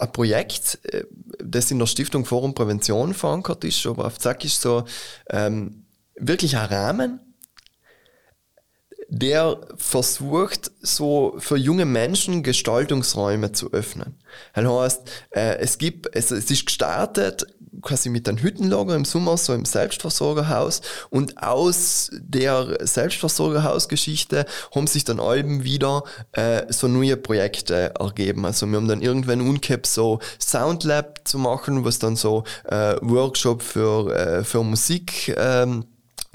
ein 0.00 0.12
Projekt, 0.12 0.78
äh, 0.84 1.04
das 1.42 1.72
in 1.72 1.80
der 1.80 1.86
Stiftung 1.86 2.24
Forum 2.24 2.54
Prävention 2.54 3.14
verankert 3.14 3.64
ist, 3.64 3.84
aber 3.84 4.06
auf 4.06 4.18
Zack 4.18 4.44
ist 4.44 4.60
so 4.60 4.84
ähm, 5.28 5.86
wirklich 6.14 6.56
ein 6.56 6.66
Rahmen, 6.66 7.20
der 9.18 9.58
versucht, 9.76 10.70
so 10.80 11.34
für 11.38 11.56
junge 11.56 11.84
Menschen 11.84 12.42
Gestaltungsräume 12.42 13.52
zu 13.52 13.72
öffnen. 13.72 14.16
Das 14.54 14.64
heißt, 14.64 15.00
äh, 15.30 15.58
es 15.58 15.78
gibt, 15.78 16.14
es, 16.14 16.30
es 16.30 16.50
ist 16.50 16.66
gestartet 16.66 17.46
quasi 17.82 18.08
mit 18.08 18.28
einem 18.28 18.38
Hüttenlager 18.38 18.94
im 18.94 19.04
Sommer, 19.04 19.36
so 19.36 19.52
im 19.52 19.64
Selbstversorgerhaus 19.64 20.80
und 21.10 21.42
aus 21.42 22.10
der 22.12 22.78
Selbstversorgerhausgeschichte 22.80 24.46
haben 24.74 24.86
sich 24.86 25.04
dann 25.04 25.20
Alben 25.20 25.64
wieder 25.64 26.04
äh, 26.32 26.72
so 26.72 26.88
neue 26.88 27.16
Projekte 27.16 27.92
ergeben. 27.98 28.44
Also 28.46 28.66
wir 28.66 28.76
haben 28.76 28.88
dann 28.88 29.02
irgendwann 29.02 29.40
ungehabt, 29.40 29.86
so 29.86 30.20
Soundlab 30.40 31.20
zu 31.24 31.38
machen, 31.38 31.84
was 31.84 31.98
dann 31.98 32.16
so 32.16 32.44
äh, 32.64 32.96
Workshop 33.00 33.62
für, 33.62 34.14
äh, 34.14 34.44
für 34.44 34.62
Musik 34.62 35.34
ähm, 35.36 35.84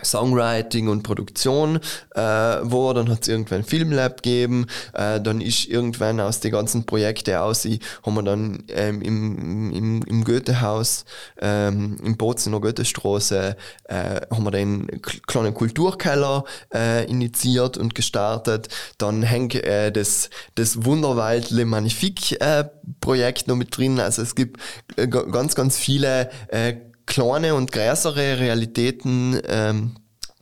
Songwriting 0.03 0.87
und 0.87 1.03
Produktion 1.03 1.79
äh, 2.15 2.19
war, 2.21 2.93
dann 2.93 3.09
hat 3.09 3.21
es 3.23 3.27
irgendwann 3.27 3.63
Filmlab 3.63 4.21
gegeben, 4.23 4.67
äh, 4.93 5.19
dann 5.21 5.41
ist 5.41 5.65
irgendwann 5.67 6.19
aus 6.19 6.39
den 6.39 6.51
ganzen 6.51 6.85
Projekten 6.85 7.35
aus, 7.35 7.65
ich- 7.65 7.79
haben 8.05 8.15
wir 8.15 8.23
dann 8.23 8.63
ähm, 8.69 9.01
im, 9.01 9.71
im, 9.71 10.01
im 10.03 10.23
Goethehaus, 10.23 11.05
ähm, 11.41 11.97
im 12.03 12.17
Bozener 12.17 12.59
Goethestraße, 12.59 13.55
äh, 13.85 13.95
haben 14.31 14.43
wir 14.43 14.51
den 14.51 14.87
kleinen 15.27 15.53
Kulturkeller 15.53 16.43
äh, 16.73 17.05
initiiert 17.09 17.77
und 17.77 17.95
gestartet, 17.95 18.69
dann 18.97 19.23
hängt 19.23 19.55
äh, 19.55 19.91
das, 19.91 20.29
das 20.55 20.85
Wunderwald 20.85 21.49
Le 21.51 21.65
Magnifique 21.65 22.39
äh, 22.41 22.65
Projekt 23.01 23.47
noch 23.47 23.55
mit 23.55 23.75
drin, 23.77 23.99
also 23.99 24.21
es 24.21 24.35
gibt 24.35 24.59
äh, 24.95 25.07
ga- 25.07 25.23
ganz, 25.23 25.55
ganz 25.55 25.77
viele 25.77 26.29
äh, 26.49 26.75
kleine 27.09 27.55
und 27.55 27.71
größere 27.73 28.39
Realitäten, 28.39 29.39
ähm, 29.47 29.95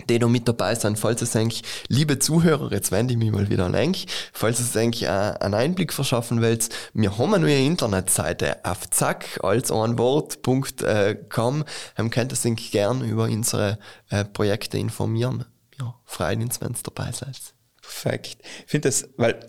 die 0.10 0.19
noch 0.19 0.30
mit 0.30 0.47
dabei 0.47 0.75
sind, 0.75 0.99
falls 0.99 1.21
es 1.21 1.36
eigentlich, 1.36 1.63
liebe 1.88 2.19
Zuhörer, 2.19 2.71
jetzt 2.71 2.91
wende 2.91 3.13
ich 3.13 3.17
mich 3.17 3.32
mal 3.32 3.49
wieder 3.49 3.65
an 3.65 3.73
euch, 3.75 4.06
falls 4.32 4.60
es 4.60 4.77
eigentlich 4.77 5.03
äh, 5.03 5.08
einen 5.08 5.53
Einblick 5.56 5.91
verschaffen 5.91 6.41
wollt, 6.41 6.69
wir 6.93 7.17
haben 7.17 7.34
eine 7.34 7.43
neue 7.45 7.65
Internetseite 7.65 8.63
auf 8.63 8.89
zack, 8.89 9.39
als 9.43 9.71
ein 9.71 9.97
Wort.com, 9.97 11.63
ähm, 11.97 12.10
könnt 12.12 12.32
ihr 12.32 12.51
euch 12.51 12.71
gern 12.71 13.01
über 13.03 13.23
unsere 13.23 13.80
äh, 14.10 14.23
Projekte 14.23 14.77
informieren. 14.77 15.45
Ja, 15.80 15.95
freuen 16.06 16.41
uns, 16.43 16.62
wenn 16.62 16.71
ihr 16.73 16.77
dabei 16.84 17.12
seid. 17.12 17.39
Perfekt. 17.82 18.38
Ich 18.65 18.71
finde 18.71 18.89
das, 18.89 19.10
weil 19.17 19.39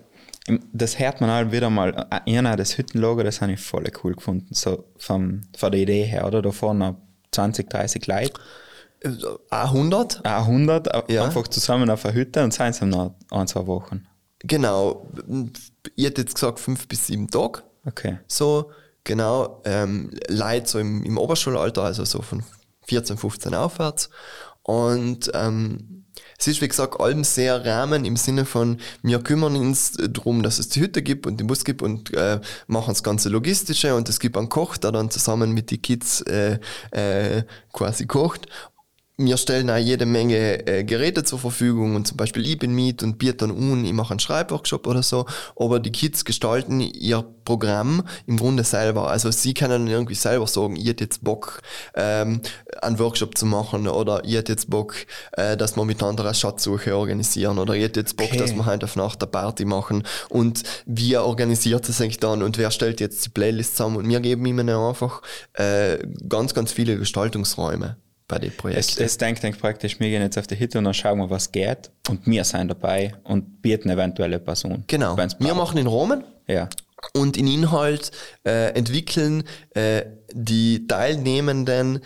im- 0.47 0.63
das 0.73 0.99
hört 0.99 1.21
man 1.21 1.31
halt 1.31 1.53
wieder 1.53 1.69
mal, 1.71 2.07
äh, 2.11 2.31
ja, 2.33 2.57
das 2.57 2.79
Hüttenlogo, 2.79 3.23
das 3.23 3.41
habe 3.43 3.53
ich 3.53 3.61
voll 3.61 3.85
cool 4.03 4.15
gefunden, 4.15 4.49
so 4.55 4.85
vom, 4.97 5.43
von 5.57 5.71
der 5.73 5.81
Idee 5.81 6.05
her, 6.05 6.27
oder? 6.27 6.41
Da 6.43 6.51
vorne 6.53 6.97
20, 7.33 7.69
30 7.71 8.07
Leute, 8.07 8.33
Äh, 9.01 9.11
100? 9.51 10.25
auch 10.25 10.47
100, 10.47 10.87
äh, 10.89 11.03
Ja. 11.15 11.25
einfach 11.25 11.47
zusammen 11.49 11.89
auf 11.91 12.05
einer 12.05 12.15
Hütte 12.15 12.43
und 12.43 12.53
sind 12.53 12.69
es 12.71 12.81
nach 12.81 13.11
ein, 13.31 13.47
zwei 13.47 13.67
Wochen. 13.67 14.07
Genau, 14.41 15.07
ich 15.97 16.05
hätte 16.05 16.23
jetzt 16.23 16.35
gesagt 16.35 16.59
fünf 16.61 16.87
bis 16.89 17.07
sieben 17.07 17.29
Tage. 17.29 17.63
Okay. 17.87 18.19
So, 18.29 18.71
genau, 19.05 19.63
ähm, 19.65 20.11
Leute 20.29 20.69
so 20.69 20.79
im, 20.79 21.03
im 21.05 21.19
Oberschulalter, 21.19 21.83
also 21.85 22.05
so 22.05 22.23
von 22.23 22.43
14, 22.87 23.17
15 23.19 23.55
aufwärts. 23.55 24.11
Und 24.63 25.31
ähm, 25.35 25.98
es 26.39 26.47
ist, 26.47 26.63
wie 26.63 26.69
gesagt, 26.69 27.01
allem 27.01 27.25
sehr 27.25 27.65
Rahmen 27.65 28.05
im 28.05 28.17
Sinne 28.17 28.45
von, 28.45 28.79
wir 29.03 29.19
kümmern 29.19 29.57
uns 29.57 29.93
darum, 29.93 30.45
dass 30.45 30.61
es 30.61 30.69
die 30.69 30.81
Hütte 30.81 31.03
gibt 31.03 31.27
und 31.27 31.41
den 31.41 31.49
Bus 31.49 31.65
gibt 31.65 31.83
und 31.83 32.15
äh, 32.15 32.41
machen 32.69 32.91
das 32.91 33.03
ganze 33.03 33.29
Logistische 33.29 33.97
und 33.97 34.09
es 34.09 34.21
gibt 34.21 34.37
einen 34.37 34.49
Koch, 34.49 34.77
der 34.77 34.93
dann 34.93 35.11
zusammen 35.11 35.53
mit 35.53 35.73
den 35.73 35.83
Kids 35.83 36.21
äh, 36.23 36.61
äh, 36.93 37.43
quasi 37.73 38.07
kocht. 38.07 38.47
Wir 39.21 39.37
stellen 39.37 39.69
auch 39.69 39.77
jede 39.77 40.07
Menge 40.07 40.65
äh, 40.69 40.85
Geräte 40.85 41.25
zur 41.25 41.41
Verfügung 41.41 41.97
und 41.97 42.07
zum 42.07 42.17
Beispiel 42.17 42.47
ich 42.47 42.57
bin 42.57 42.73
mit 42.73 43.03
und 43.03 43.19
biete 43.19 43.39
dann 43.39 43.51
un, 43.51 43.85
ich 43.85 43.93
mache 43.93 44.13
einen 44.13 44.21
Schreibworkshop 44.21 44.87
oder 44.87 45.03
so, 45.03 45.27
aber 45.57 45.81
die 45.81 45.91
Kids 45.91 46.25
gestalten 46.25 46.81
ihr 46.81 47.25
Programm 47.45 48.05
im 48.29 48.37
Grunde 48.37 48.63
selber. 48.63 49.11
Also 49.11 49.33
sie 49.33 49.55
können 49.55 49.73
dann 49.73 49.87
irgendwie 49.89 50.15
selber 50.15 50.47
sagen, 50.47 50.77
ich 50.77 50.87
hätte 50.87 51.03
jetzt 51.03 51.25
Bock, 51.25 51.63
ähm, 51.97 52.43
einen 52.81 53.01
Workshop 53.01 53.37
zu 53.37 53.45
machen 53.45 53.89
oder 53.89 54.23
ich 54.25 54.35
hätte 54.35 54.53
jetzt 54.53 54.71
Bock, 54.71 54.95
äh, 55.33 55.57
dass 55.57 55.75
wir 55.75 55.85
miteinander 55.85 56.23
eine 56.25 56.35
Schatzsuche 56.35 56.97
organisieren 56.97 57.59
oder 57.59 57.75
ich 57.75 57.83
hätte 57.83 57.99
jetzt 57.99 58.17
Bock, 58.17 58.29
Okay. 58.29 58.39
dass 58.39 58.55
wir 58.55 58.67
heute 58.67 58.87
auf 58.87 58.95
Nacht 58.95 59.21
eine 59.21 59.33
Party 59.33 59.65
machen 59.65 60.05
und 60.29 60.63
wer 60.87 61.25
organisiert 61.25 61.89
das 61.89 62.01
eigentlich 62.01 62.21
dann 62.21 62.45
und 62.45 62.57
wer 62.57 62.71
stellt 62.71 63.01
jetzt 63.01 63.27
die 63.27 63.31
Playlist 63.31 63.79
zusammen 63.79 63.97
und 63.97 64.09
wir 64.09 64.21
geben 64.21 64.47
ihnen 64.47 64.69
einfach 64.69 65.23
äh, 65.55 65.99
ganz, 66.29 66.55
ganz 66.55 66.71
viele 66.71 66.97
Gestaltungsräume 66.97 67.97
bei 68.29 68.39
den 68.39 68.55
Projekten. 68.57 68.79
Es, 68.81 68.99
es 68.99 69.19
denkt 69.19 69.43
eigentlich 69.45 69.61
praktisch, 69.61 69.99
wir 69.99 70.09
gehen 70.11 70.23
jetzt 70.23 70.39
auf 70.39 70.47
die 70.47 70.59
Hütte 70.59 70.79
und 70.79 70.85
dann 70.85 70.95
schauen 70.95 71.19
wir, 71.19 71.31
was 71.31 71.51
geht 71.51 71.91
und 72.09 72.27
wir 72.27 72.45
sind 72.45 72.69
dabei 72.69 73.15
und 73.25 73.63
bieten 73.63 73.89
eventuelle 73.91 74.39
Personen. 74.39 74.85
Genau. 74.87 75.17
Wir 75.17 75.55
machen 75.55 75.77
den 75.77 75.87
Rahmen 75.87 76.23
Ja. 76.47 76.69
und 77.15 77.37
in 77.39 77.47
Inhalt 77.47 78.13
äh, 78.45 78.73
entwickeln 78.75 79.45
äh, 79.75 80.05
die 80.33 80.87
Teilnehmenden 80.87 82.01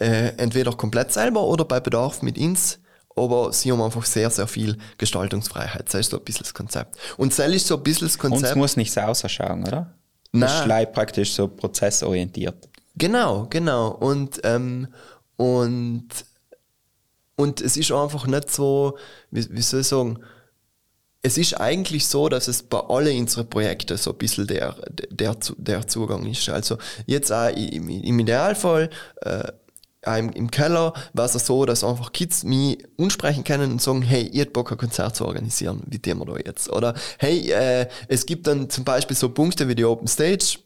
äh, 0.00 0.32
entweder 0.36 0.72
komplett 0.72 1.12
selber 1.12 1.44
oder 1.44 1.64
bei 1.64 1.80
Bedarf 1.80 2.22
mit 2.22 2.36
uns. 2.38 2.80
Aber 3.14 3.52
sie 3.52 3.72
haben 3.72 3.82
einfach 3.82 4.04
sehr, 4.04 4.30
sehr 4.30 4.46
viel 4.46 4.78
Gestaltungsfreiheit. 4.96 5.86
Das 5.86 5.94
ist 5.94 6.10
so 6.10 6.18
ein 6.18 6.24
bisschen 6.24 6.44
das 6.44 6.54
Konzept. 6.54 6.96
Und 7.16 7.36
das 7.36 7.48
ist 7.48 7.66
so 7.66 7.76
ein 7.76 7.82
bisschen 7.82 8.06
das 8.06 8.18
Konzept. 8.18 8.56
muss 8.56 8.76
nicht 8.76 8.92
so 8.92 9.00
ausschauen, 9.00 9.66
oder? 9.66 9.92
Nein. 10.30 10.40
Das 10.66 10.82
ist 10.82 10.92
praktisch 10.92 11.32
so 11.32 11.48
prozessorientiert. 11.48 12.68
Genau, 12.96 13.46
genau. 13.50 13.88
Und, 13.90 14.40
ähm, 14.44 14.88
und, 15.38 16.08
und 17.36 17.60
es 17.60 17.76
ist 17.76 17.92
einfach 17.92 18.26
nicht 18.26 18.50
so, 18.50 18.98
wie, 19.30 19.48
wie 19.50 19.62
soll 19.62 19.80
ich 19.80 19.86
sagen, 19.86 20.18
es 21.22 21.38
ist 21.38 21.60
eigentlich 21.60 22.08
so, 22.08 22.28
dass 22.28 22.48
es 22.48 22.64
bei 22.64 22.80
alle 22.80 23.12
unsere 23.12 23.44
Projekte 23.44 23.96
so 23.96 24.10
ein 24.10 24.18
bisschen 24.18 24.48
der, 24.48 24.74
der, 25.10 25.36
der 25.56 25.86
Zugang 25.86 26.26
ist. 26.26 26.48
Also 26.48 26.78
jetzt 27.06 27.32
auch 27.32 27.48
im, 27.48 27.88
Idealfall, 27.88 28.90
äh, 29.22 29.52
im, 30.16 30.50
Keller 30.50 30.92
war 31.12 31.26
es 31.26 31.32
so, 31.34 31.66
dass 31.66 31.84
einfach 31.84 32.12
Kids 32.12 32.42
mich 32.42 32.84
ansprechen 32.98 33.44
können 33.44 33.72
und 33.72 33.82
sagen, 33.82 34.02
hey, 34.02 34.22
ich 34.32 34.40
hätte 34.40 34.52
Bock, 34.52 34.72
ein 34.72 34.78
Konzert 34.78 35.14
zu 35.14 35.24
organisieren, 35.24 35.82
wie 35.86 36.00
tun 36.00 36.18
wir 36.18 36.26
da 36.26 36.36
jetzt? 36.44 36.68
Oder 36.70 36.94
hey, 37.18 37.48
äh, 37.50 37.88
es 38.08 38.26
gibt 38.26 38.48
dann 38.48 38.70
zum 38.70 38.84
Beispiel 38.84 39.16
so 39.16 39.28
Punkte 39.28 39.68
wie 39.68 39.76
die 39.76 39.84
Open 39.84 40.08
Stage, 40.08 40.58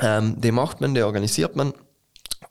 ähm, 0.00 0.40
die 0.40 0.52
macht 0.52 0.80
man, 0.80 0.94
die 0.94 1.02
organisiert 1.02 1.54
man. 1.54 1.74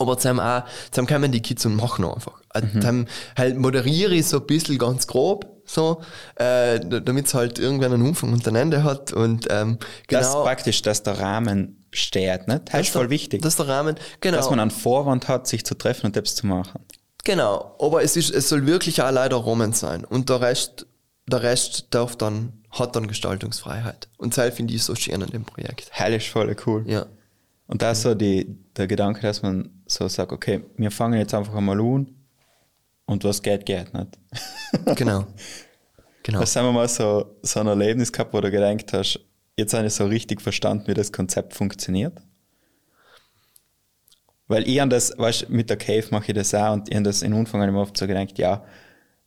Aber 0.01 0.17
zusammen 0.17 0.39
auch, 0.39 0.63
zusammen 0.91 1.07
kommen 1.09 1.31
die 1.31 1.41
Kids 1.41 1.65
und 1.65 1.75
machen 1.75 2.05
einfach. 2.05 2.41
Also 2.49 2.67
Dann 2.79 3.07
halt 3.37 3.57
moderiere 3.57 4.15
ich 4.15 4.25
so 4.27 4.37
ein 4.39 4.47
bisschen 4.47 4.77
ganz 4.77 5.05
grob, 5.07 5.45
so, 5.65 6.01
äh, 6.35 6.79
damit 6.79 7.27
es 7.27 7.33
halt 7.33 7.59
irgendwann 7.59 7.93
einen 7.93 8.03
Umfang 8.07 8.31
und 8.33 8.47
ein 8.47 8.55
Ende 8.55 8.83
hat 8.83 9.11
und 9.13 9.47
ähm, 9.49 9.77
Das 10.07 10.27
genau. 10.27 10.39
ist 10.39 10.45
praktisch, 10.45 10.81
dass 10.81 11.03
der 11.03 11.19
Rahmen 11.19 11.85
steht, 11.91 12.47
ne? 12.47 12.61
Das 12.71 12.81
ist 12.81 12.89
voll 12.91 13.03
der- 13.03 13.09
wichtig. 13.11 13.41
Das 13.41 13.53
ist 13.53 13.59
der 13.59 13.67
Rahmen, 13.67 13.95
genau. 14.21 14.37
dass 14.37 14.49
man 14.49 14.59
einen 14.61 14.71
Vorwand 14.71 15.27
hat, 15.27 15.47
sich 15.47 15.65
zu 15.65 15.75
treffen 15.75 16.07
und 16.07 16.15
etwas 16.17 16.35
zu 16.35 16.47
machen. 16.47 16.79
Genau, 17.25 17.75
aber 17.79 18.01
es 18.01 18.15
ist, 18.15 18.31
es 18.33 18.47
soll 18.47 18.65
wirklich 18.65 19.01
auch 19.01 19.11
leider 19.11 19.35
Roman 19.35 19.73
sein. 19.73 20.05
Und 20.05 20.29
der 20.29 20.39
Rest, 20.41 20.87
der 21.27 21.43
Rest 21.43 21.87
darf 21.91 22.15
dann, 22.15 22.53
hat 22.71 22.95
dann 22.95 23.07
Gestaltungsfreiheit. 23.07 24.07
Und 24.17 24.37
das 24.37 24.53
finde 24.55 24.73
ich 24.73 24.83
so 24.83 24.95
schön 24.95 25.21
an 25.21 25.29
dem 25.29 25.43
Projekt. 25.43 25.87
Hell 25.91 26.13
ist 26.13 26.27
voll 26.27 26.55
cool. 26.65 26.85
Ja. 26.87 27.05
Und 27.69 27.83
da 27.83 27.91
ist 27.91 28.01
so 28.01 28.15
die, 28.15 28.47
der 28.75 28.87
Gedanke, 28.87 29.21
dass 29.21 29.43
man 29.43 29.69
so 29.85 30.07
sagt, 30.07 30.31
okay, 30.31 30.63
wir 30.77 30.89
fangen 30.89 31.19
jetzt 31.19 31.35
einfach 31.35 31.53
einmal 31.53 31.79
an 31.79 32.07
und 33.05 33.23
was 33.23 33.43
geht, 33.43 33.65
geht 33.65 33.93
nicht. 33.93 34.17
Genau. 34.95 35.27
Genau. 36.23 36.39
Das 36.39 36.55
haben 36.55 36.65
wir 36.65 36.71
mal 36.71 36.87
so, 36.87 37.37
so 37.43 37.59
ein 37.59 37.67
Erlebnis 37.67 38.11
gehabt, 38.11 38.33
wo 38.33 38.41
du 38.41 38.49
gedacht 38.49 38.91
hast, 38.91 39.19
jetzt 39.55 39.73
habe 39.75 39.85
ich 39.85 39.93
so 39.93 40.07
richtig 40.07 40.41
verstanden, 40.41 40.87
wie 40.87 40.95
das 40.95 41.11
Konzept 41.11 41.53
funktioniert. 41.53 42.19
Weil 44.47 44.67
ich 44.67 44.81
an 44.81 44.89
das, 44.89 45.13
weißt 45.15 45.43
du, 45.43 45.53
mit 45.53 45.69
der 45.69 45.77
Cave 45.77 46.07
mache 46.09 46.31
ich 46.31 46.33
das 46.33 46.55
auch 46.55 46.73
und 46.73 46.89
ich 46.89 46.95
habe 46.95 47.03
das 47.03 47.21
in 47.21 47.33
Anfang 47.33 47.61
immer 47.61 47.81
oft 47.81 47.95
so 47.95 48.07
gedacht, 48.07 48.39
ja, 48.39 48.63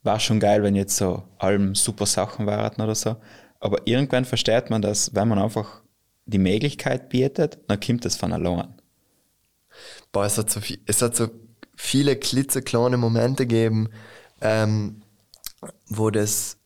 war 0.02 0.18
schon 0.18 0.40
geil, 0.40 0.64
wenn 0.64 0.74
jetzt 0.74 0.96
so 0.96 1.22
allem 1.38 1.76
super 1.76 2.06
Sachen 2.06 2.46
waren 2.46 2.82
oder 2.82 2.96
so. 2.96 3.14
Aber 3.60 3.86
irgendwann 3.86 4.24
versteht 4.24 4.68
man 4.68 4.82
das, 4.82 5.14
wenn 5.14 5.28
man 5.28 5.38
einfach 5.38 5.81
die 6.26 6.38
Möglichkeit 6.38 7.08
bietet, 7.08 7.58
dann 7.66 7.80
kommt 7.80 8.04
das 8.04 8.16
von 8.16 8.32
allein. 8.32 8.74
Boah, 10.12 10.24
es 10.24 10.38
hat 10.38 10.50
so, 10.50 10.60
viel, 10.60 10.78
es 10.86 11.02
hat 11.02 11.16
so 11.16 11.28
viele 11.76 12.16
klitzekleine 12.16 12.96
Momente 12.96 13.46
gegeben, 13.46 13.88
ähm, 14.40 15.02
wo 15.88 16.10
das, 16.10 16.58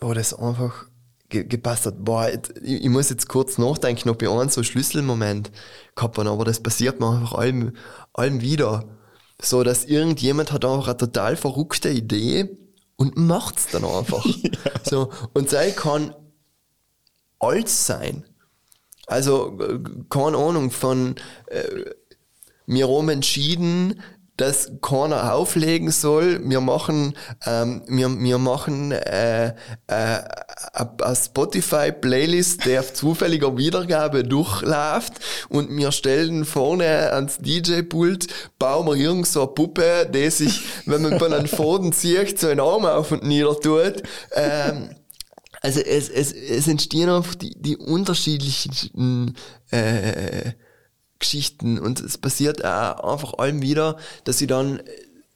wo 0.00 0.12
das 0.12 0.34
einfach 0.34 0.86
ge 1.28 1.44
gepasst 1.44 1.86
hat. 1.86 2.04
Boah, 2.04 2.28
ich, 2.28 2.82
ich 2.84 2.88
muss 2.88 3.10
jetzt 3.10 3.28
kurz 3.28 3.58
nachdenken, 3.58 4.08
ob 4.08 4.22
ich 4.22 4.28
einen 4.28 4.48
so 4.48 4.62
Schlüsselmoment 4.62 5.50
gehabt 5.94 6.18
habe, 6.18 6.30
aber 6.30 6.44
das 6.44 6.60
passiert 6.60 7.00
mir 7.00 7.10
einfach 7.10 7.34
allem, 7.34 7.72
allem 8.12 8.40
wieder. 8.40 8.84
So, 9.40 9.62
dass 9.62 9.84
irgendjemand 9.84 10.52
hat 10.52 10.64
einfach 10.64 10.88
eine 10.88 10.96
total 10.96 11.36
verrückte 11.36 11.90
Idee 11.90 12.56
und 12.96 13.16
macht's 13.16 13.68
dann 13.68 13.84
einfach. 13.84 14.24
So, 14.84 15.10
und 15.32 15.48
sei 15.48 15.70
kann 15.70 16.14
alles 17.38 17.86
sein. 17.86 18.24
Also, 19.06 19.58
keine 20.08 20.38
Ahnung, 20.38 20.70
von 20.70 21.16
äh, 21.46 21.84
wir 22.66 22.88
haben 22.88 23.10
entschieden, 23.10 24.00
dass 24.36 24.72
keiner 24.82 25.32
auflegen 25.32 25.90
soll. 25.90 26.40
Wir 26.48 26.60
machen, 26.60 27.14
ähm, 27.46 27.82
wir, 27.86 28.08
wir 28.18 28.38
machen 28.38 28.90
äh, 28.90 29.48
äh, 29.48 29.52
eine 29.86 31.16
Spotify-Playlist, 31.16 32.64
der 32.64 32.80
auf 32.80 32.92
zufälliger 32.94 33.56
Wiedergabe 33.56 34.24
durchläuft 34.24 35.12
und 35.48 35.76
wir 35.76 35.92
stellen 35.92 36.44
vorne 36.44 37.12
ans 37.12 37.38
DJ-Pult, 37.38 38.26
bauen 38.58 38.86
wir 38.86 38.96
irgend 38.96 39.28
so 39.28 39.42
eine 39.42 39.52
Puppe, 39.52 40.10
die 40.12 40.30
sich, 40.30 40.62
wenn 40.86 41.02
man 41.02 41.18
bei 41.18 41.26
einem 41.26 41.46
Faden 41.46 41.92
zieht, 41.92 42.40
so 42.40 42.48
einen 42.48 42.60
Arm 42.60 42.86
auf 42.86 43.12
und 43.12 43.22
nieder 43.22 43.58
tut. 43.60 44.02
Ähm, 44.32 44.96
also 45.64 45.80
es, 45.80 46.10
es, 46.10 46.30
es 46.32 46.68
entstehen 46.68 47.08
einfach 47.08 47.34
die, 47.34 47.54
die 47.56 47.78
unterschiedlichsten 47.78 49.34
äh, 49.70 50.52
Geschichten 51.18 51.78
und 51.78 52.00
es 52.00 52.18
passiert 52.18 52.62
auch 52.62 53.12
einfach 53.14 53.38
allem 53.38 53.62
wieder, 53.62 53.96
dass 54.24 54.42
ich 54.42 54.46
dann 54.46 54.82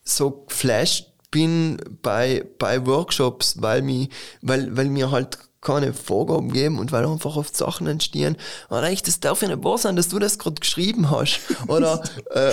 so 0.05 0.45
geflasht 0.47 1.07
bin 1.31 1.79
bei, 2.03 2.45
bei 2.59 2.85
Workshops, 2.85 3.63
weil 3.63 3.81
mir, 3.81 4.09
weil, 4.43 4.77
weil 4.77 4.91
mir 4.91 5.11
halt 5.11 5.39
keine 5.63 5.95
Vorgaben 5.95 6.53
geben 6.53 6.79
und 6.79 6.93
weil 6.93 7.07
einfach 7.07 7.37
oft 7.37 7.57
Sachen 7.57 7.87
entstehen. 7.87 8.37
Und 8.69 8.85
echt, 8.85 9.09
das 9.09 9.21
darf 9.21 9.41
ja 9.41 9.49
nicht 9.49 9.65
wahr 9.65 9.79
sein, 9.79 9.97
dass 9.97 10.09
du 10.09 10.19
das 10.19 10.39
gerade 10.39 10.61
geschrieben 10.61 11.11
hast. 11.11 11.41
Oder, 11.69 12.03
äh, 12.31 12.53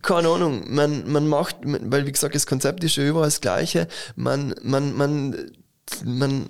keine 0.00 0.28
Ahnung, 0.28 0.74
man, 0.74 1.10
man 1.10 1.28
macht, 1.28 1.56
weil 1.62 2.06
wie 2.06 2.12
gesagt, 2.12 2.34
das 2.34 2.46
Konzept 2.46 2.82
ist 2.82 2.96
ja 2.96 3.04
überall 3.04 3.26
das 3.26 3.42
gleiche. 3.42 3.88
Man, 4.16 4.54
man, 4.62 4.96
man, 4.96 5.52
man 6.02 6.48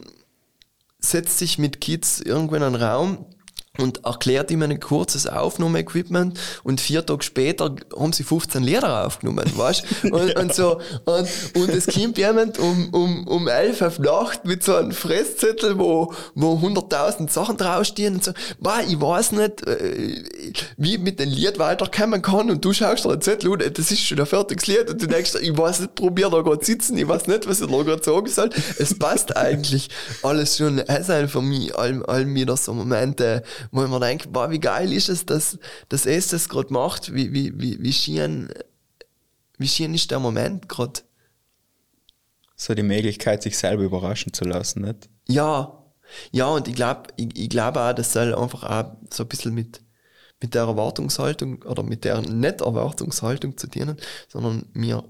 setzt 1.10 1.38
sich 1.38 1.58
mit 1.58 1.80
Kids 1.80 2.20
irgendwo 2.20 2.54
in 2.54 2.62
einen 2.62 2.74
Raum 2.74 3.26
und 3.78 4.04
erklärt 4.04 4.52
ihm 4.52 4.62
ein 4.62 4.78
kurzes 4.78 5.26
Aufnahmeequipment 5.26 6.38
und 6.62 6.80
vier 6.80 7.04
Tage 7.04 7.24
später 7.24 7.74
haben 7.98 8.12
sie 8.12 8.22
15 8.22 8.62
Lieder 8.62 9.04
aufgenommen, 9.04 9.44
weißt 9.52 9.84
und, 10.04 10.36
und 10.36 10.54
so, 10.54 10.80
und, 11.04 11.28
und 11.56 11.68
es 11.70 11.86
kommt 11.86 12.16
jemand 12.16 12.58
um, 12.60 12.90
um, 12.92 13.26
um 13.26 13.48
11 13.48 13.82
auf 13.82 13.98
Nacht 13.98 14.44
mit 14.44 14.62
so 14.62 14.76
einem 14.76 14.92
Fresszettel, 14.92 15.76
wo, 15.76 16.14
wo 16.36 16.54
100.000 16.54 17.28
Sachen 17.30 17.56
draufstehen 17.56 18.14
und 18.14 18.24
so, 18.24 18.32
boah, 18.60 18.80
ich 18.86 19.00
weiß 19.00 19.32
nicht, 19.32 19.66
äh, 19.66 20.22
wie 20.76 20.94
ich 20.94 21.00
mit 21.00 21.18
dem 21.18 21.30
Lied 21.30 21.58
weiterkommen 21.58 22.22
kann 22.22 22.50
und 22.50 22.64
du 22.64 22.72
schaust 22.72 23.04
dir 23.04 23.10
den 23.10 23.22
Zettel 23.22 23.52
an, 23.54 23.72
das 23.74 23.90
ist 23.90 24.00
schon 24.00 24.20
ein 24.20 24.26
fertiges 24.26 24.68
Lied 24.68 24.88
und 24.88 25.02
du 25.02 25.08
denkst, 25.08 25.32
ich 25.40 25.58
weiß 25.58 25.80
nicht, 25.80 25.96
probier 25.96 26.30
da 26.30 26.42
gerade 26.42 26.64
sitzen, 26.64 26.96
ich 26.96 27.08
weiß 27.08 27.26
nicht, 27.26 27.48
was 27.48 27.60
ich 27.60 27.66
da 27.66 27.82
gerade 27.82 28.04
sagen 28.04 28.28
soll. 28.28 28.50
Es 28.78 28.96
passt 28.96 29.36
eigentlich 29.36 29.88
alles 30.22 30.58
schon. 30.58 30.78
Es 30.78 31.06
sind 31.06 31.28
für 31.28 31.42
mich 31.42 31.76
all, 31.76 32.04
all 32.04 32.32
wieder 32.32 32.56
so 32.56 32.72
Momente, 32.72 33.42
wo 33.70 33.84
ich 33.84 33.90
mir 33.90 34.00
denke, 34.00 34.28
boah, 34.28 34.50
wie 34.50 34.60
geil 34.60 34.92
ist 34.92 35.08
es, 35.08 35.26
dass, 35.26 35.58
dass 35.88 36.06
es 36.06 36.28
das 36.28 36.48
gerade 36.48 36.72
macht, 36.72 37.14
wie, 37.14 37.32
wie, 37.32 37.58
wie, 37.60 37.82
wie 37.82 37.92
schön, 37.92 38.48
wie 39.58 39.68
schön 39.68 39.94
ist 39.94 40.10
der 40.10 40.18
Moment 40.18 40.68
gerade. 40.68 41.00
So 42.56 42.74
die 42.74 42.82
Möglichkeit, 42.82 43.42
sich 43.42 43.58
selber 43.58 43.82
überraschen 43.82 44.32
zu 44.32 44.44
lassen, 44.44 44.82
nicht? 44.82 45.08
Ja, 45.28 45.84
ja, 46.32 46.46
und 46.48 46.68
ich 46.68 46.74
glaube 46.74 47.04
ich, 47.16 47.36
ich 47.38 47.48
glaub 47.48 47.76
auch, 47.76 47.92
das 47.92 48.12
soll 48.12 48.34
einfach 48.34 48.62
auch 48.64 48.96
so 49.12 49.24
ein 49.24 49.28
bisschen 49.28 49.54
mit, 49.54 49.80
mit 50.40 50.54
der 50.54 50.62
Erwartungshaltung 50.62 51.62
oder 51.62 51.82
mit 51.82 52.04
der 52.04 52.20
Nicht-Erwartungshaltung 52.20 53.56
zu 53.56 53.66
dienen, 53.66 53.96
sondern 54.28 54.66
wir 54.74 55.04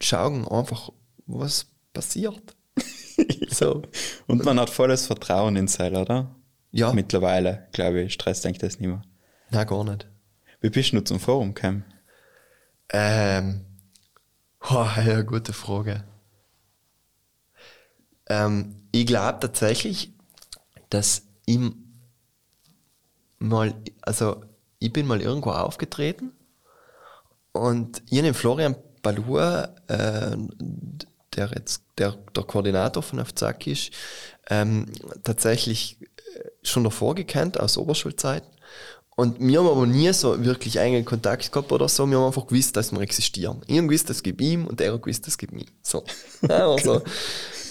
schauen 0.00 0.46
einfach, 0.48 0.90
was 1.26 1.66
passiert. 1.92 2.56
so. 3.50 3.82
Und 4.26 4.44
man 4.44 4.58
hat 4.58 4.70
volles 4.70 5.06
Vertrauen 5.06 5.56
in 5.56 5.68
sich, 5.68 5.92
oder? 5.92 6.34
Ja, 6.72 6.92
Mittlerweile, 6.92 7.68
glaube 7.72 8.00
ich, 8.00 8.14
Stress 8.14 8.40
denkt 8.40 8.62
das 8.62 8.78
nicht 8.80 8.88
mehr. 8.88 9.02
nein, 9.50 9.66
gar 9.66 9.84
nicht. 9.84 10.08
Wie 10.60 10.70
bist 10.70 10.92
du 10.92 11.00
zum 11.00 11.20
Forum 11.20 11.54
gekommen? 11.54 11.84
Ähm, 12.90 13.64
oh, 14.70 14.86
ja, 14.96 15.20
gute 15.22 15.52
Frage. 15.52 16.04
Ähm, 18.26 18.86
ich 18.92 19.06
glaube 19.06 19.40
tatsächlich, 19.40 20.12
dass 20.88 21.22
ich 21.44 21.58
mal, 23.38 23.74
also 24.00 24.42
ich 24.78 24.92
bin 24.92 25.06
mal 25.06 25.20
irgendwo 25.20 25.50
aufgetreten 25.50 26.32
und 27.52 28.02
ich 28.08 28.20
den 28.22 28.34
Florian 28.34 28.76
Balur, 29.02 29.74
äh, 29.88 30.36
der 31.34 31.50
jetzt 31.54 31.82
der, 31.98 32.12
der 32.34 32.44
Koordinator 32.44 33.02
von 33.02 33.24
FZAK 33.24 33.66
ist, 33.66 33.92
ähm, 34.48 34.86
tatsächlich 35.22 35.98
schon 36.62 36.84
davor 36.84 37.14
gekannt 37.14 37.58
aus 37.58 37.76
Oberschulzeiten. 37.76 38.48
Und 39.14 39.40
wir 39.40 39.58
haben 39.58 39.68
aber 39.68 39.86
nie 39.86 40.12
so 40.12 40.42
wirklich 40.42 40.76
engen 40.76 41.04
Kontakt 41.04 41.52
gehabt 41.52 41.70
oder 41.70 41.88
so. 41.88 42.06
Wir 42.06 42.18
haben 42.18 42.26
einfach 42.26 42.46
gewusst, 42.46 42.76
dass 42.76 42.92
wir 42.92 43.00
existieren. 43.00 43.60
Ich 43.66 43.76
habe 43.76 43.86
gewusst, 43.86 44.08
das 44.08 44.22
gibt 44.22 44.40
ihm 44.40 44.66
und 44.66 44.80
er 44.80 44.94
hat 44.94 45.02
gewusst, 45.02 45.26
das 45.26 45.36
gibt 45.36 45.52
mir. 45.52 45.66
So. 45.82 46.04
Also. 46.48 47.02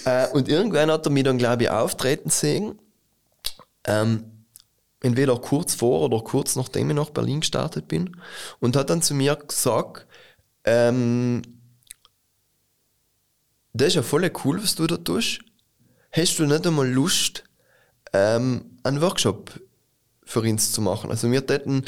äh, 0.04 0.28
und 0.28 0.48
irgendwann 0.48 0.90
hat 0.90 1.04
er 1.06 1.10
mich 1.10 1.24
dann, 1.24 1.38
glaube 1.38 1.64
ich, 1.64 1.70
auftreten 1.70 2.30
sehen. 2.30 2.78
Ähm, 3.84 4.46
entweder 5.00 5.36
kurz 5.36 5.74
vor 5.74 6.02
oder 6.02 6.20
kurz 6.20 6.54
nachdem 6.54 6.90
ich 6.90 6.96
nach 6.96 7.10
Berlin 7.10 7.40
gestartet 7.40 7.88
bin. 7.88 8.16
Und 8.60 8.76
hat 8.76 8.90
dann 8.90 9.02
zu 9.02 9.14
mir 9.14 9.34
gesagt, 9.34 10.06
ähm, 10.64 11.42
das 13.72 13.88
ist 13.88 13.94
ja 13.94 14.02
voll 14.02 14.30
cool, 14.44 14.62
was 14.62 14.76
du 14.76 14.86
da 14.86 14.96
tust. 14.96 15.40
Hast 16.12 16.38
du 16.38 16.46
nicht 16.46 16.66
einmal 16.66 16.88
Lust, 16.88 17.44
ähm, 18.12 18.78
einen 18.82 19.00
Workshop 19.00 19.60
für 20.24 20.40
uns 20.40 20.72
zu 20.72 20.80
machen? 20.80 21.10
Also 21.10 21.30
wir 21.30 21.46
täten 21.46 21.84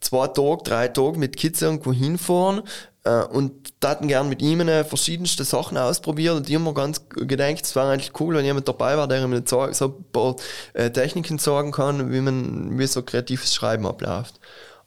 zwei 0.00 0.28
Tage, 0.28 0.62
drei 0.64 0.88
Tage 0.88 1.18
mit 1.18 1.36
Kids 1.36 1.62
irgendwo 1.62 1.92
hinfahren 1.92 2.62
äh, 3.04 3.22
und 3.24 3.80
taten 3.80 4.08
gern 4.08 4.28
mit 4.28 4.42
ihnen 4.42 4.84
verschiedenste 4.84 5.44
Sachen 5.44 5.76
ausprobieren 5.78 6.38
und 6.38 6.48
mir 6.48 6.74
ganz 6.74 7.08
gedacht, 7.08 7.64
es 7.64 7.74
wäre 7.74 7.90
eigentlich 7.90 8.20
cool, 8.20 8.34
wenn 8.34 8.44
jemand 8.44 8.68
dabei 8.68 8.96
war, 8.96 9.08
der 9.08 9.26
mir 9.26 9.42
so 9.46 9.60
ein 9.60 10.04
paar 10.12 10.36
äh, 10.74 10.90
Techniken 10.90 11.38
sagen 11.38 11.72
kann, 11.72 12.12
wie 12.12 12.20
man, 12.20 12.78
wie 12.78 12.86
so 12.86 13.02
kreatives 13.02 13.54
Schreiben 13.54 13.86
abläuft. 13.86 14.40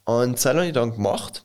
Und 0.06 0.34
das 0.34 0.46
habe 0.46 0.66
ich 0.66 0.74
dann 0.74 0.92
gemacht 0.92 1.44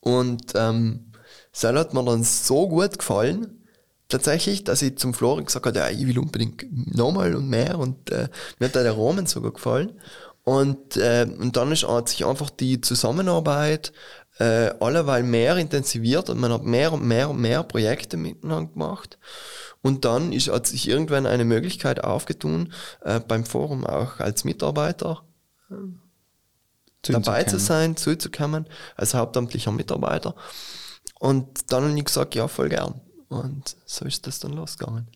und 0.00 0.52
ähm, 0.54 1.12
das 1.52 1.64
hat 1.64 1.94
mir 1.94 2.04
dann 2.04 2.24
so 2.24 2.68
gut 2.68 2.98
gefallen, 2.98 3.63
tatsächlich, 4.08 4.64
dass 4.64 4.82
ich 4.82 4.98
zum 4.98 5.14
Florian 5.14 5.46
gesagt 5.46 5.66
habe, 5.66 5.78
ja, 5.78 5.88
ich 5.88 6.06
will 6.06 6.18
unbedingt 6.18 6.64
nochmal 6.96 7.34
und 7.34 7.48
mehr 7.48 7.78
und 7.78 8.10
äh, 8.10 8.28
mir 8.58 8.68
hat 8.68 8.76
da 8.76 8.82
der 8.82 8.96
Rahmen 8.96 9.26
sogar 9.26 9.52
gefallen. 9.52 9.92
Und, 10.44 10.98
äh, 10.98 11.26
und 11.38 11.56
dann 11.56 11.72
ist, 11.72 11.88
hat 11.88 12.10
sich 12.10 12.26
einfach 12.26 12.50
die 12.50 12.80
Zusammenarbeit 12.80 13.92
äh, 14.38 14.70
alleweil 14.80 15.22
mehr 15.22 15.56
intensiviert 15.56 16.28
und 16.28 16.38
man 16.38 16.52
hat 16.52 16.64
mehr 16.64 16.92
und 16.92 17.04
mehr 17.04 17.30
und 17.30 17.40
mehr 17.40 17.62
Projekte 17.62 18.16
miteinander 18.16 18.70
gemacht. 18.70 19.18
Und 19.80 20.04
dann 20.04 20.32
ist, 20.32 20.50
hat 20.50 20.66
sich 20.66 20.88
irgendwann 20.88 21.26
eine 21.26 21.44
Möglichkeit 21.44 22.02
aufgetun, 22.02 22.72
äh, 23.02 23.20
beim 23.20 23.44
Forum 23.44 23.86
auch 23.86 24.18
als 24.20 24.44
Mitarbeiter 24.44 25.22
äh, 25.70 25.74
dabei 27.02 27.44
zu 27.44 27.58
sein, 27.58 27.96
zuzukommen, 27.96 28.66
als 28.96 29.14
hauptamtlicher 29.14 29.72
Mitarbeiter. 29.72 30.34
Und 31.18 31.72
dann 31.72 31.84
habe 31.84 31.98
ich 31.98 32.04
gesagt, 32.04 32.34
ja, 32.34 32.48
voll 32.48 32.68
gern. 32.68 33.00
Und 33.34 33.76
so 33.84 34.04
ist 34.04 34.26
das 34.26 34.38
dann 34.38 34.52
losgegangen. 34.52 35.08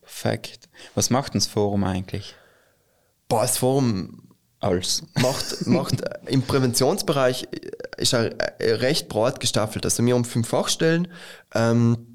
Perfekt. 0.00 0.68
Was 0.94 1.10
macht 1.10 1.34
das 1.34 1.46
Forum 1.46 1.84
eigentlich? 1.84 2.34
Boah, 3.28 3.42
das 3.42 3.58
Forum 3.58 4.28
Als. 4.58 5.04
macht, 5.14 5.66
macht 5.66 6.00
äh, 6.00 6.18
im 6.26 6.42
Präventionsbereich 6.42 7.44
äh, 7.52 7.70
ist 7.96 8.12
er 8.12 8.32
äh, 8.60 8.74
recht 8.74 9.08
breit 9.08 9.38
gestaffelt. 9.38 9.84
Also 9.84 10.04
wir 10.04 10.14
haben 10.14 10.24
fünf 10.24 10.48
Fachstellen. 10.48 11.08
Ähm, 11.54 11.96
äh, 11.96 12.09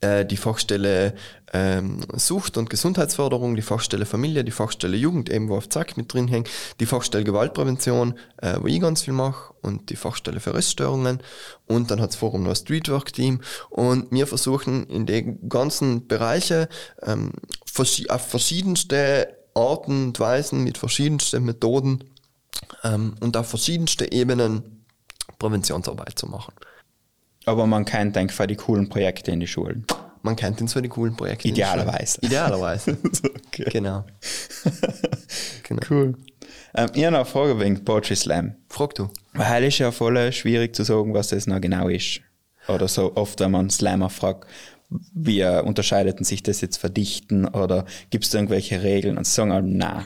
die 0.00 0.36
Fachstelle 0.36 1.14
ähm, 1.52 2.00
Sucht- 2.14 2.56
und 2.56 2.70
Gesundheitsförderung, 2.70 3.56
die 3.56 3.62
Fachstelle 3.62 4.06
Familie, 4.06 4.44
die 4.44 4.52
Fachstelle 4.52 4.96
Jugend, 4.96 5.30
eben 5.30 5.48
wo 5.48 5.56
auf 5.56 5.68
Zack 5.68 5.96
mit 5.96 6.12
drin 6.12 6.28
hängt, 6.28 6.48
die 6.78 6.86
Fachstelle 6.86 7.24
Gewaltprävention, 7.24 8.18
äh, 8.36 8.58
wo 8.60 8.66
ich 8.66 8.80
ganz 8.80 9.02
viel 9.02 9.14
mache, 9.14 9.54
und 9.62 9.90
die 9.90 9.96
Fachstelle 9.96 10.40
für 10.40 10.54
Reststörungen. 10.54 11.20
Und 11.66 11.90
dann 11.90 12.00
hat 12.00 12.10
das 12.10 12.16
Forum 12.16 12.42
noch 12.42 12.50
ein 12.50 12.56
Streetwork-Team. 12.56 13.40
Und 13.70 14.10
wir 14.12 14.26
versuchen 14.26 14.86
in 14.86 15.06
den 15.06 15.48
ganzen 15.48 16.06
Bereiche 16.06 16.68
ähm, 17.02 17.32
verschi 17.64 18.08
auf 18.08 18.28
verschiedenste 18.28 19.36
Arten 19.54 20.08
und 20.08 20.20
Weisen, 20.20 20.62
mit 20.62 20.78
verschiedensten 20.78 21.44
Methoden 21.44 22.04
ähm, 22.84 23.14
und 23.20 23.36
auf 23.36 23.48
verschiedenste 23.48 24.12
Ebenen 24.12 24.84
Präventionsarbeit 25.38 26.18
zu 26.18 26.26
machen. 26.26 26.54
Aber 27.48 27.66
man 27.66 27.86
kennt 27.86 28.14
einfach 28.18 28.44
die 28.44 28.56
coolen 28.56 28.90
Projekte 28.90 29.30
in 29.30 29.40
die 29.40 29.46
Schulen. 29.46 29.86
Man 30.20 30.36
kennt 30.36 30.60
ihn 30.60 30.68
so 30.68 30.82
die 30.82 30.90
coolen 30.90 31.16
Projekte. 31.16 31.48
Idealerweise. 31.48 32.18
Idealerweise. 32.20 32.98
okay. 33.46 33.64
Genau. 33.72 34.04
genau. 35.62 35.82
Cool. 35.88 36.14
Ähm, 36.74 36.90
ich 36.92 37.04
habe 37.04 37.12
noch 37.12 37.20
eine 37.20 37.24
Frage 37.24 37.58
wegen 37.58 37.82
Poetry 37.86 38.16
Slam. 38.16 38.54
Frag 38.68 38.94
du. 38.96 39.08
Weil 39.32 39.64
es 39.64 39.74
ist 39.74 39.78
ja 39.78 39.92
voll 39.92 40.30
schwierig 40.30 40.76
zu 40.76 40.84
sagen, 40.84 41.14
was 41.14 41.28
das 41.28 41.46
noch 41.46 41.58
genau 41.58 41.88
ist. 41.88 42.20
Oder 42.68 42.86
so 42.86 43.16
oft, 43.16 43.40
wenn 43.40 43.52
man 43.52 43.70
Slammer 43.70 44.10
fragt, 44.10 44.46
wie 44.90 45.40
äh, 45.40 45.62
unterscheidet 45.62 46.24
sich 46.26 46.42
das 46.42 46.60
jetzt 46.60 46.76
verdichten 46.76 47.46
oder 47.46 47.86
gibt 48.10 48.24
es 48.24 48.30
da 48.30 48.38
irgendwelche 48.38 48.82
Regeln 48.82 49.16
und 49.16 49.26
sie 49.26 49.32
sagen 49.32 49.78
na. 49.78 50.04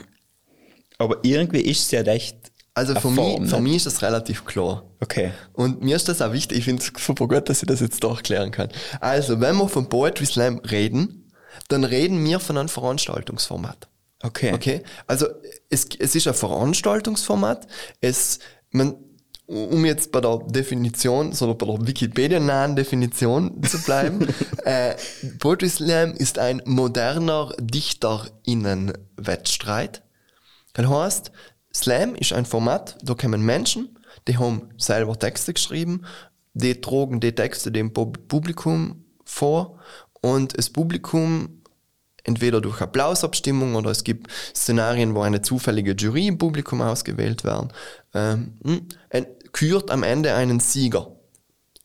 Aber 0.97 1.17
irgendwie 1.23 1.59
ist 1.59 1.81
es 1.81 1.91
ja 1.91 2.03
echt. 2.03 2.52
Also 2.75 2.95
für, 2.95 3.01
Form, 3.01 3.15
mich, 3.15 3.35
für 3.49 3.57
nicht? 3.57 3.63
mich 3.63 3.75
ist 3.75 3.85
das 3.85 4.01
relativ 4.01 4.45
klar. 4.45 4.83
Okay. 4.99 5.31
Und 5.53 5.83
mir 5.83 5.95
ist 5.95 6.09
das 6.09 6.23
auch 6.23 6.33
wichtig, 6.33 6.57
ich 6.59 6.65
finde 6.65 6.81
es 6.81 6.91
super 7.03 7.27
gut, 7.27 7.47
dass 7.47 7.61
ich 7.61 7.67
das 7.67 7.81
jetzt 7.81 8.03
doch 8.03 8.23
klären 8.23 8.49
kann. 8.49 8.69
Also, 8.99 9.39
wenn 9.39 9.57
wir 9.57 9.69
von 9.69 9.89
Poetry 9.89 10.25
Slam 10.25 10.57
reden, 10.59 11.31
dann 11.67 11.83
reden 11.83 12.25
wir 12.25 12.39
von 12.39 12.57
einem 12.57 12.69
Veranstaltungsformat. 12.69 13.87
Okay. 14.23 14.53
Okay? 14.53 14.81
Also, 15.05 15.27
es, 15.69 15.85
es 15.99 16.15
ist 16.15 16.27
ein 16.27 16.33
Veranstaltungsformat. 16.33 17.67
Es, 18.01 18.39
man, 18.71 18.95
um 19.45 19.85
jetzt 19.85 20.11
bei 20.11 20.21
der 20.21 20.39
Definition, 20.47 21.31
sondern 21.31 21.59
bei 21.59 21.67
der 21.67 21.85
Wikipedia-nahen 21.85 22.75
Definition 22.75 23.61
zu 23.67 23.79
bleiben, 23.83 24.27
äh, 24.65 24.95
Poetry 25.37 25.69
Slam 25.69 26.13
ist 26.13 26.39
ein 26.39 26.59
moderner 26.65 27.53
DichterInnen-Wettstreit. 27.59 30.01
Das 30.73 30.87
heißt, 30.87 31.31
Slam 31.75 32.15
ist 32.15 32.33
ein 32.33 32.45
Format, 32.45 32.97
da 33.01 33.13
kommen 33.13 33.41
Menschen, 33.41 33.97
die 34.27 34.37
haben 34.37 34.69
selber 34.77 35.17
Texte 35.17 35.53
geschrieben, 35.53 36.05
die 36.53 36.79
trugen 36.79 37.19
die 37.19 37.33
Texte 37.33 37.71
dem 37.71 37.93
Pub- 37.93 38.27
Publikum 38.27 39.05
vor 39.25 39.79
und 40.21 40.57
das 40.57 40.69
Publikum 40.69 41.61
entweder 42.23 42.61
durch 42.61 42.81
Applausabstimmung 42.81 43.75
oder 43.75 43.91
es 43.91 44.03
gibt 44.03 44.31
Szenarien, 44.55 45.15
wo 45.15 45.21
eine 45.21 45.41
zufällige 45.41 45.93
Jury 45.93 46.27
im 46.27 46.37
Publikum 46.37 46.81
ausgewählt 46.81 47.43
werden, 47.43 47.73
ähm, 48.13 48.53
hm, 48.63 48.87
kürt 49.51 49.91
am 49.91 50.03
Ende 50.03 50.33
einen 50.33 50.59
Sieger. 50.59 51.15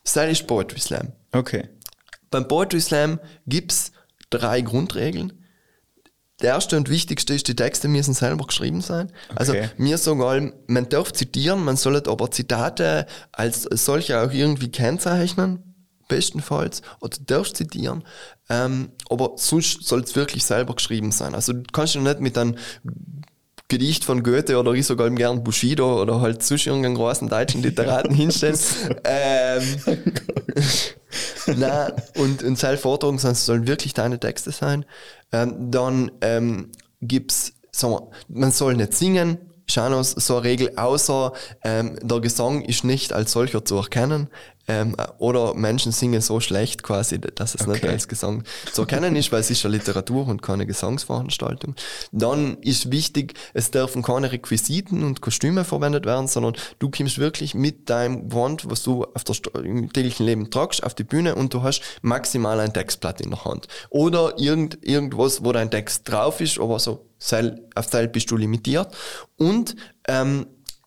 Das 0.05 0.17
ist 0.17 0.47
Poetry 0.47 0.81
Slam. 0.81 1.13
Okay. 1.33 1.69
Beim 2.31 2.47
Poetry 2.47 2.81
Slam 2.81 3.19
gibt's 3.47 3.93
drei 4.31 4.61
Grundregeln. 4.61 5.45
Der 6.41 6.51
erste 6.51 6.77
und 6.77 6.89
wichtigste 6.89 7.35
ist, 7.35 7.49
die 7.49 7.57
Texte 7.57 7.89
müssen 7.89 8.15
selber 8.15 8.47
geschrieben 8.47 8.81
sein. 8.81 9.11
Also 9.35 9.53
Okay. 9.53 9.71
mir 9.77 9.99
sagen, 9.99 10.53
man 10.69 10.89
darf 10.89 11.13
zitieren, 11.13 11.65
man 11.65 11.77
soll 11.77 11.97
aber 12.09 12.31
Zitate 12.31 13.07
als 13.33 13.63
solche 13.63 14.21
auch 14.21 14.33
irgendwie 14.33 14.71
kennzeichnen, 14.71 15.75
bestenfalls, 16.07 16.83
oder 17.01 17.17
du 17.19 17.25
darfst 17.25 17.57
zitieren, 17.57 18.05
ähm, 18.49 18.93
aber 19.11 19.33
sonst 19.37 19.83
soll 19.85 20.01
es 20.03 20.15
wirklich 20.15 20.45
selber 20.45 20.75
geschrieben 20.75 21.11
sein. 21.13 21.35
Also 21.35 21.53
du 21.53 21.65
kannst 21.73 21.97
ja 21.97 22.01
nicht 22.01 22.21
mit 22.21 22.39
einem 22.39 22.55
Gedicht 23.67 24.05
von 24.05 24.23
Goethe 24.23 24.59
oder 24.59 24.73
ich 24.73 24.87
sogar 24.87 25.11
gern 25.11 25.45
Bushido 25.45 26.01
oder 26.01 26.23
halt 26.23 26.43
sonst 26.43 26.67
irgendeinen 26.67 26.95
großen 26.95 27.29
deutschen 27.29 27.63
Literaten 27.63 28.15
hinstellen. 28.15 28.59
ähm, 29.05 29.63
Nein, 31.57 31.93
und, 32.17 32.43
und 33.09 33.23
es 33.23 33.47
sollen 33.47 33.67
wirklich 33.67 33.93
deine 33.95 34.19
Texte 34.19 34.53
sein. 34.53 34.85
Ähm, 35.33 35.71
dann 35.71 36.11
ähm, 36.21 36.71
gibt's, 37.03 37.55
sagen 37.71 37.95
wir, 37.95 38.11
man 38.29 38.51
soll 38.51 38.75
nicht 38.75 38.95
singen, 38.95 39.39
noch 39.77 40.03
so 40.05 40.37
eine 40.37 40.45
Regel, 40.45 40.73
außer 40.77 41.33
ähm, 41.63 41.99
der 42.03 42.21
Gesang 42.21 42.63
ist 42.63 42.85
nicht 42.85 43.13
als 43.13 43.33
solcher 43.33 43.65
zu 43.65 43.77
erkennen. 43.77 44.29
Ähm, 44.71 44.95
oder 45.17 45.55
Menschen 45.55 45.93
singen 45.93 46.21
so 46.21 46.41
schlecht 46.41 46.83
quasi, 46.83 47.19
dass 47.19 47.55
es 47.55 47.67
nicht 47.67 47.83
Okay. 47.83 47.89
als 47.93 48.07
Gesang 48.07 48.45
zu 48.71 48.83
erkennen 48.83 49.17
ist, 49.17 49.33
weil 49.33 49.41
es 49.41 49.49
ist 49.51 49.63
ja 49.63 49.71
Literatur 49.71 50.29
und 50.29 50.43
keine 50.43 50.67
Gesangsveranstaltung. 50.67 51.75
Dann 52.13 52.59
ist 52.61 52.91
wichtig, 52.91 53.33
es 53.55 53.71
dürfen 53.71 54.03
keine 54.03 54.31
Requisiten 54.31 55.05
und 55.05 55.23
Kostüme 55.23 55.65
verwendet 55.65 56.05
werden, 56.05 56.29
sondern 56.29 56.55
du 56.81 56.91
kommst 56.91 57.19
wirklich 57.19 57.55
mit 57.55 57.89
deinem 57.89 58.31
Wand, 58.31 58.69
was 58.69 58.83
du 58.83 59.05
auf 59.15 59.25
der, 59.25 59.65
im 59.65 59.91
täglichen 59.91 60.27
Leben 60.27 60.51
tragst, 60.51 60.83
auf 60.83 60.95
die 60.95 61.05
Bühne 61.05 61.35
und 61.35 61.55
du 61.55 61.63
hast 61.63 61.81
maximal 62.03 62.61
ein 62.61 62.75
Textblatt 62.75 63.23
in 63.23 63.31
der 63.31 63.47
Hand. 63.47 63.69
Oder 63.89 64.35
irgend, 64.39 64.79
irgendwas, 64.83 65.43
wo 65.43 65.53
dein 65.53 65.71
Text 65.71 66.11
drauf 66.11 66.43
ist, 66.43 66.61
aber 66.61 66.79
so 66.79 67.08
Auf 67.75 67.87
Seil 67.87 68.09
bist 68.09 68.31
du 68.31 68.37
limitiert. 68.37 68.95
Und 69.37 69.77
ähm, 70.07 70.47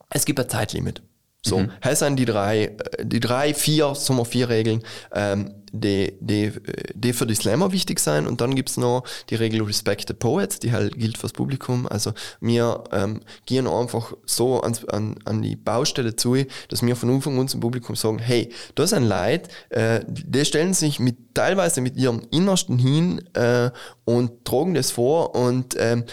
es 0.10 0.26
gibt 0.26 0.40
ein 0.40 0.50
Zeitlimit. 0.50 1.02
So, 1.44 1.60
mhm. 1.60 1.72
das 1.82 1.96
sind 1.96 2.18
die 2.18 2.26
drei, 2.26 2.66
äh, 2.66 2.76
die 3.04 3.20
drei, 3.20 3.54
vier, 3.54 3.96
wir 3.96 4.26
vier 4.26 4.50
Regeln, 4.50 4.84
ähm, 5.12 5.56
die, 5.72 6.14
die, 6.20 6.46
äh, 6.46 6.54
die 6.94 7.14
für 7.14 7.26
die 7.26 7.34
Slammer 7.34 7.72
wichtig 7.72 8.00
sein. 8.00 8.28
Und 8.28 8.42
dann 8.42 8.54
gibt's 8.54 8.78
noch 8.78 9.04
die 9.30 9.36
Regel 9.36 9.64
Respect 9.64 10.08
the 10.08 10.14
Poets, 10.14 10.60
die 10.60 10.72
halt 10.72 11.00
gilt 11.00 11.18
fürs 11.18 11.34
Publikum. 11.34 11.88
Also 11.88 12.14
wir 12.42 12.84
ähm, 12.92 13.22
gehen 13.48 13.68
einfach 13.68 14.14
so 14.26 14.62
ans, 14.62 14.86
an, 14.86 15.16
an 15.26 15.42
die 15.42 15.56
Baustelle 15.56 16.16
zu, 16.16 16.36
dass 16.70 16.84
wir 16.84 16.96
von 16.96 17.10
Anfang 17.10 17.40
an 17.40 17.48
zum 17.48 17.60
Publikum 17.60 17.96
sagen, 17.96 18.20
hey, 18.20 18.50
da 18.76 18.86
sind 18.86 19.06
Leute, 19.06 19.50
äh, 19.70 20.02
die 20.08 20.46
stellen 20.46 20.76
sich 20.76 21.00
mit 21.00 21.34
teilweise 21.34 21.82
mit 21.82 21.98
ihrem 21.98 22.22
Innersten 22.30 22.78
hin 22.78 23.20
äh, 23.34 23.72
und 24.06 24.46
tragen 24.46 24.76
das 24.76 24.92
vor 24.92 25.34
und 25.34 25.76
ähm, 25.80 26.04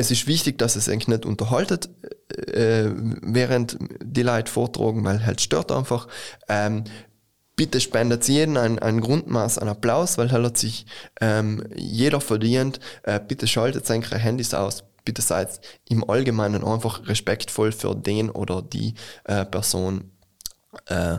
es 0.00 0.10
ist 0.10 0.26
wichtig, 0.26 0.58
dass 0.58 0.76
es 0.76 0.88
eigentlich 0.88 1.08
nicht 1.08 1.26
unterhaltet, 1.26 1.90
äh, 2.30 2.90
während 3.22 3.78
die 4.02 4.22
Leute 4.22 4.50
vortragen, 4.50 5.04
weil 5.04 5.24
halt 5.24 5.40
stört 5.40 5.70
einfach. 5.70 6.08
Ähm, 6.48 6.84
bitte 7.56 7.80
spendet 7.80 8.26
jeden 8.26 8.56
ein, 8.56 8.78
ein 8.78 9.00
Grundmaß 9.00 9.58
an 9.58 9.68
Applaus, 9.68 10.16
weil 10.16 10.32
halt 10.32 10.44
hat 10.44 10.58
sich 10.58 10.86
ähm, 11.20 11.62
jeder 11.76 12.20
verdient. 12.20 12.80
Äh, 13.02 13.20
bitte 13.20 13.46
schaltet 13.46 13.86
seine 13.86 14.06
Handys 14.06 14.54
aus. 14.54 14.84
Bitte 15.04 15.22
seid 15.22 15.60
im 15.88 16.08
Allgemeinen 16.08 16.64
einfach 16.64 17.06
respektvoll 17.06 17.72
für 17.72 17.94
den 17.94 18.30
oder 18.30 18.62
die 18.62 18.94
äh, 19.24 19.44
Person, 19.44 20.10
äh, 20.86 21.18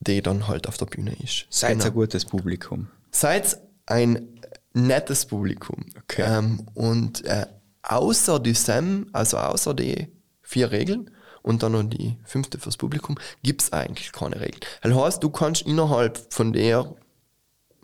die 0.00 0.20
dann 0.20 0.48
halt 0.48 0.68
auf 0.68 0.76
der 0.76 0.86
Bühne 0.86 1.16
ist. 1.22 1.46
Seid 1.48 1.72
Genau 1.72 1.84
ein 1.86 1.92
gutes 1.94 2.24
Publikum. 2.26 2.88
seid 3.10 3.58
ein 3.86 4.28
nettes 4.74 5.26
Publikum. 5.26 5.86
Okay. 6.02 6.24
Ähm, 6.26 6.66
und 6.74 7.24
äh, 7.24 7.46
außer 7.82 8.38
die 8.40 8.54
SAM, 8.54 9.06
also 9.12 9.38
außer 9.38 9.74
die 9.74 10.08
vier 10.42 10.70
Regeln 10.70 11.10
und 11.42 11.62
dann 11.62 11.72
noch 11.72 11.82
die 11.82 12.16
fünfte 12.24 12.58
fürs 12.58 12.76
Publikum, 12.76 13.18
gibt's 13.42 13.72
eigentlich 13.72 14.12
keine 14.12 14.40
Regeln. 14.40 14.60
Das 14.82 14.94
heißt, 14.94 15.22
du 15.24 15.30
kannst 15.30 15.62
innerhalb 15.62 16.18
von 16.32 16.52
der 16.52 16.94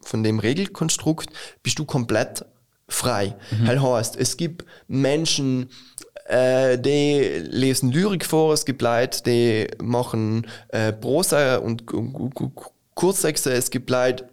von 0.03 0.23
dem 0.23 0.39
Regelkonstrukt 0.39 1.29
bist 1.63 1.79
du 1.79 1.85
komplett 1.85 2.45
frei. 2.89 3.37
Mhm. 3.51 3.67
Das 3.67 3.83
heißt, 3.83 4.17
es 4.17 4.37
gibt 4.39 4.65
Menschen, 4.87 5.69
äh, 6.27 6.79
die 6.79 7.21
lesen 7.51 7.91
Lyrik 7.93 8.25
vor, 8.25 8.55
es 8.55 8.65
gibt 8.65 8.81
Leute, 8.81 9.23
die 9.25 9.67
machen 9.83 10.47
äh, 10.69 10.93
Prosa 10.93 11.57
und 11.57 11.87
Ku- 11.87 12.11
Ku- 12.13 12.31
Ku- 12.31 12.71
Kurztexte, 12.95 13.53
es 13.53 13.71
gibt 13.71 13.91
Leute, 13.91 14.29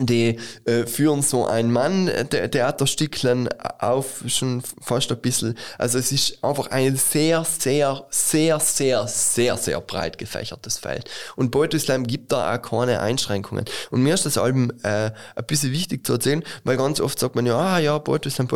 die 0.00 0.38
äh, 0.64 0.86
führen 0.86 1.22
so 1.22 1.46
ein 1.46 1.70
Mann 1.70 2.08
äh, 2.08 2.24
der 2.24 2.50
Theaterstückchen 2.50 3.48
auf 3.78 4.24
schon 4.26 4.62
fast 4.80 5.10
ein 5.12 5.18
bisschen. 5.18 5.56
Also 5.78 5.98
es 5.98 6.10
ist 6.10 6.42
einfach 6.42 6.68
ein 6.70 6.96
sehr, 6.96 7.44
sehr, 7.44 8.04
sehr, 8.10 8.58
sehr, 8.60 9.06
sehr, 9.06 9.56
sehr 9.56 9.80
breit 9.80 10.18
gefächertes 10.18 10.78
Feld. 10.78 11.08
Und 11.36 11.54
Slam 11.78 12.06
gibt 12.06 12.32
da 12.32 12.54
auch 12.54 12.62
keine 12.62 13.00
Einschränkungen. 13.00 13.64
Und 13.90 14.02
mir 14.02 14.14
ist 14.14 14.26
das 14.26 14.38
Album 14.38 14.72
äh, 14.82 15.10
ein 15.36 15.46
bisschen 15.46 15.72
wichtig 15.72 16.04
zu 16.04 16.14
erzählen, 16.14 16.42
weil 16.64 16.76
ganz 16.76 17.00
oft 17.00 17.18
sagt 17.18 17.36
man 17.36 17.46
ja, 17.46 17.56
ah 17.56 17.78
ja, 17.78 17.98
Poetry 17.98 18.30
Slam. 18.30 18.48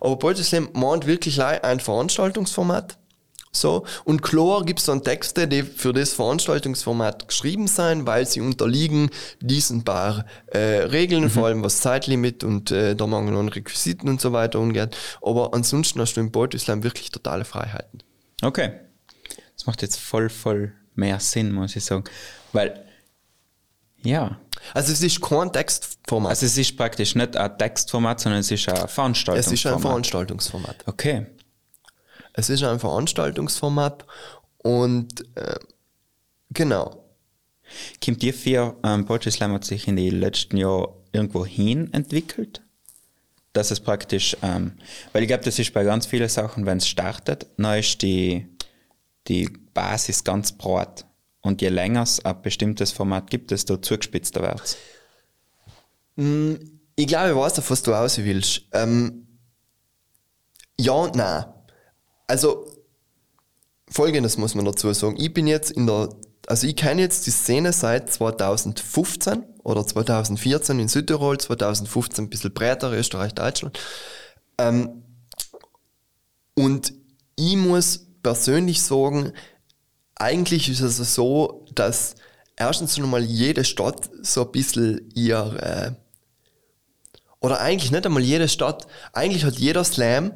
Aber 0.00 0.34
Slam 0.36 0.68
meint 0.74 1.06
wirklich 1.06 1.42
ein 1.42 1.80
Veranstaltungsformat 1.80 2.96
so. 3.56 3.84
Und 4.04 4.22
klar 4.22 4.64
gibt 4.64 4.80
es 4.80 4.86
dann 4.86 5.02
Texte, 5.02 5.48
die 5.48 5.62
für 5.62 5.92
das 5.92 6.12
Veranstaltungsformat 6.12 7.28
geschrieben 7.28 7.66
sein, 7.66 8.06
weil 8.06 8.26
sie 8.26 8.40
unterliegen 8.40 9.10
diesen 9.40 9.84
paar 9.84 10.26
äh, 10.46 10.58
Regeln, 10.58 11.24
mhm. 11.24 11.30
vor 11.30 11.46
allem 11.46 11.62
was 11.62 11.80
Zeitlimit 11.80 12.44
und 12.44 12.70
äh, 12.70 12.94
der 12.94 13.06
Mangel 13.06 13.36
an 13.36 13.48
Requisiten 13.48 14.08
und 14.08 14.20
so 14.20 14.32
weiter 14.32 14.58
umgeht. 14.58 14.96
Aber 15.22 15.54
ansonsten 15.54 16.00
hast 16.00 16.14
du 16.14 16.20
im 16.20 16.32
Poetry 16.32 16.58
Slam 16.58 16.82
wirklich 16.82 17.10
totale 17.10 17.44
Freiheiten. 17.44 18.02
Okay. 18.42 18.72
Das 19.56 19.66
macht 19.66 19.82
jetzt 19.82 19.98
voll, 19.98 20.28
voll 20.28 20.72
mehr 20.94 21.20
Sinn, 21.20 21.52
muss 21.52 21.76
ich 21.76 21.84
sagen. 21.84 22.04
Weil, 22.52 22.84
ja. 24.02 24.38
Also 24.72 24.92
es 24.92 25.02
ist 25.02 25.20
kein 25.20 25.52
Textformat. 25.52 26.30
Also 26.30 26.46
es 26.46 26.56
ist 26.56 26.76
praktisch 26.76 27.14
nicht 27.14 27.36
ein 27.36 27.58
Textformat, 27.58 28.20
sondern 28.20 28.40
es 28.40 28.50
ist 28.50 28.68
ein 28.68 28.88
Veranstaltungsformat. 28.88 29.38
Es 29.38 29.52
ist 29.52 29.66
ein 29.66 29.78
Veranstaltungsformat. 29.78 30.76
Okay. 30.86 31.26
Es 32.34 32.50
ist 32.50 32.62
ein 32.62 32.80
Veranstaltungsformat 32.80 34.04
und 34.58 35.24
äh, 35.36 35.58
genau. 36.50 37.04
Kommt 38.04 38.22
dir 38.22 38.34
für 38.34 38.76
ähm, 38.84 39.06
Poetry 39.06 39.30
Slam 39.30 39.52
hat 39.52 39.64
sich 39.64 39.88
in 39.88 39.96
den 39.96 40.20
letzten 40.20 40.56
Jahren 40.56 40.92
irgendwo 41.12 41.46
hin 41.46 41.92
entwickelt? 41.92 42.60
Dass 43.52 43.70
es 43.70 43.80
praktisch, 43.80 44.36
ähm, 44.42 44.72
weil 45.12 45.22
ich 45.22 45.28
glaube, 45.28 45.44
das 45.44 45.58
ist 45.58 45.72
bei 45.72 45.84
ganz 45.84 46.06
vielen 46.06 46.28
Sachen, 46.28 46.66
wenn 46.66 46.78
es 46.78 46.88
startet, 46.88 47.46
dann 47.56 47.78
ist 47.78 48.02
die, 48.02 48.48
die 49.28 49.48
Basis 49.72 50.24
ganz 50.24 50.52
breit. 50.52 51.06
Und 51.40 51.62
je 51.62 51.68
länger 51.68 52.02
es 52.02 52.24
ein 52.24 52.42
bestimmtes 52.42 52.90
Format 52.90 53.30
gibt, 53.30 53.52
desto 53.52 53.76
zugespitzter 53.76 54.42
wird 54.42 54.60
es. 54.60 54.76
Mm, 56.16 56.54
ich 56.96 57.06
glaube, 57.06 57.30
ich 57.30 57.36
weiß, 57.36 57.58
auf 57.60 57.70
was 57.70 57.82
du 57.82 57.94
aus 57.94 58.18
willst. 58.18 58.62
Ähm, 58.72 59.26
ja 60.78 60.92
und 60.92 61.14
nein. 61.14 61.44
Also, 62.26 62.66
folgendes 63.90 64.38
muss 64.38 64.54
man 64.54 64.64
dazu 64.64 64.92
sagen. 64.92 65.16
Ich 65.18 65.32
bin 65.32 65.46
jetzt 65.46 65.70
in 65.70 65.86
der, 65.86 66.08
also 66.46 66.66
ich 66.66 66.76
kenne 66.76 67.02
jetzt 67.02 67.26
die 67.26 67.30
Szene 67.30 67.72
seit 67.72 68.12
2015 68.12 69.44
oder 69.62 69.86
2014 69.86 70.78
in 70.78 70.88
Südtirol, 70.88 71.38
2015 71.38 72.24
ein 72.24 72.30
bisschen 72.30 72.54
breiter, 72.54 72.92
Österreich, 72.92 73.34
Deutschland. 73.34 73.78
Ähm, 74.58 75.02
und 76.54 76.94
ich 77.36 77.56
muss 77.56 78.06
persönlich 78.22 78.82
sagen, 78.82 79.32
eigentlich 80.16 80.68
ist 80.68 80.80
es 80.80 81.14
so, 81.14 81.66
dass 81.74 82.14
erstens 82.56 82.96
schon 82.96 83.10
mal 83.10 83.22
jede 83.22 83.64
Stadt 83.64 84.10
so 84.22 84.44
ein 84.44 84.52
bisschen 84.52 85.10
ihr, 85.14 85.56
äh, 85.60 85.92
oder 87.40 87.60
eigentlich 87.60 87.90
nicht 87.90 88.06
einmal 88.06 88.22
jede 88.22 88.48
Stadt, 88.48 88.86
eigentlich 89.12 89.44
hat 89.44 89.56
jeder 89.56 89.84
Slam 89.84 90.32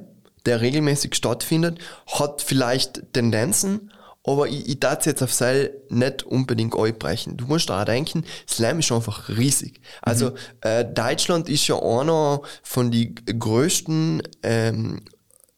der 0.49 0.61
regelmäßig 0.61 1.15
stattfindet, 1.15 1.79
hat 2.07 2.43
vielleicht 2.43 3.13
Tendenzen, 3.13 3.93
aber 4.25 4.49
ich, 4.49 4.69
ich 4.69 4.81
darf 4.81 5.07
jetzt 5.07 5.23
auf 5.23 5.33
Seil 5.33 5.71
nicht 5.89 6.25
unbedingt 6.25 6.77
einbrechen. 6.77 7.37
Du 7.37 7.47
musst 7.47 7.71
daran 7.71 7.87
denken, 7.87 8.25
Slam 8.49 8.81
ist 8.81 8.91
einfach 8.91 9.29
riesig. 9.29 9.81
Also 10.03 10.31
mhm. 10.31 10.37
äh, 10.63 10.85
Deutschland 10.85 11.49
ist 11.49 11.67
ja 11.69 11.77
einer 11.77 12.41
von 12.63 12.91
den 12.91 13.15
größten 13.15 14.23
ähm, 14.43 15.03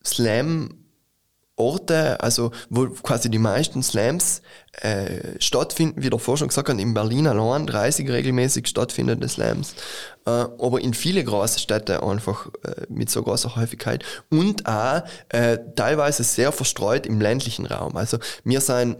Slam 0.04 0.79
Orte, 1.60 2.20
also 2.20 2.50
wo 2.68 2.86
quasi 2.86 3.30
die 3.30 3.38
meisten 3.38 3.82
Slams 3.82 4.42
äh, 4.80 5.38
stattfinden, 5.38 6.02
wie 6.02 6.10
der 6.10 6.18
Vorstand 6.18 6.50
gesagt 6.50 6.68
hat, 6.68 6.78
in 6.78 6.94
Berlin 6.94 7.26
allein 7.26 7.66
30 7.66 8.08
regelmäßig 8.10 8.66
stattfindende 8.66 9.28
Slams, 9.28 9.74
äh, 10.26 10.30
aber 10.30 10.80
in 10.80 10.94
viele 10.94 11.22
große 11.22 11.60
Städte 11.60 12.02
einfach 12.02 12.46
äh, 12.64 12.86
mit 12.88 13.10
so 13.10 13.22
großer 13.22 13.56
Häufigkeit 13.56 14.04
und 14.30 14.66
auch 14.66 15.02
äh, 15.28 15.58
teilweise 15.76 16.24
sehr 16.24 16.52
verstreut 16.52 17.06
im 17.06 17.20
ländlichen 17.20 17.66
Raum. 17.66 17.96
Also 17.96 18.18
wir 18.44 18.60
sind 18.60 18.96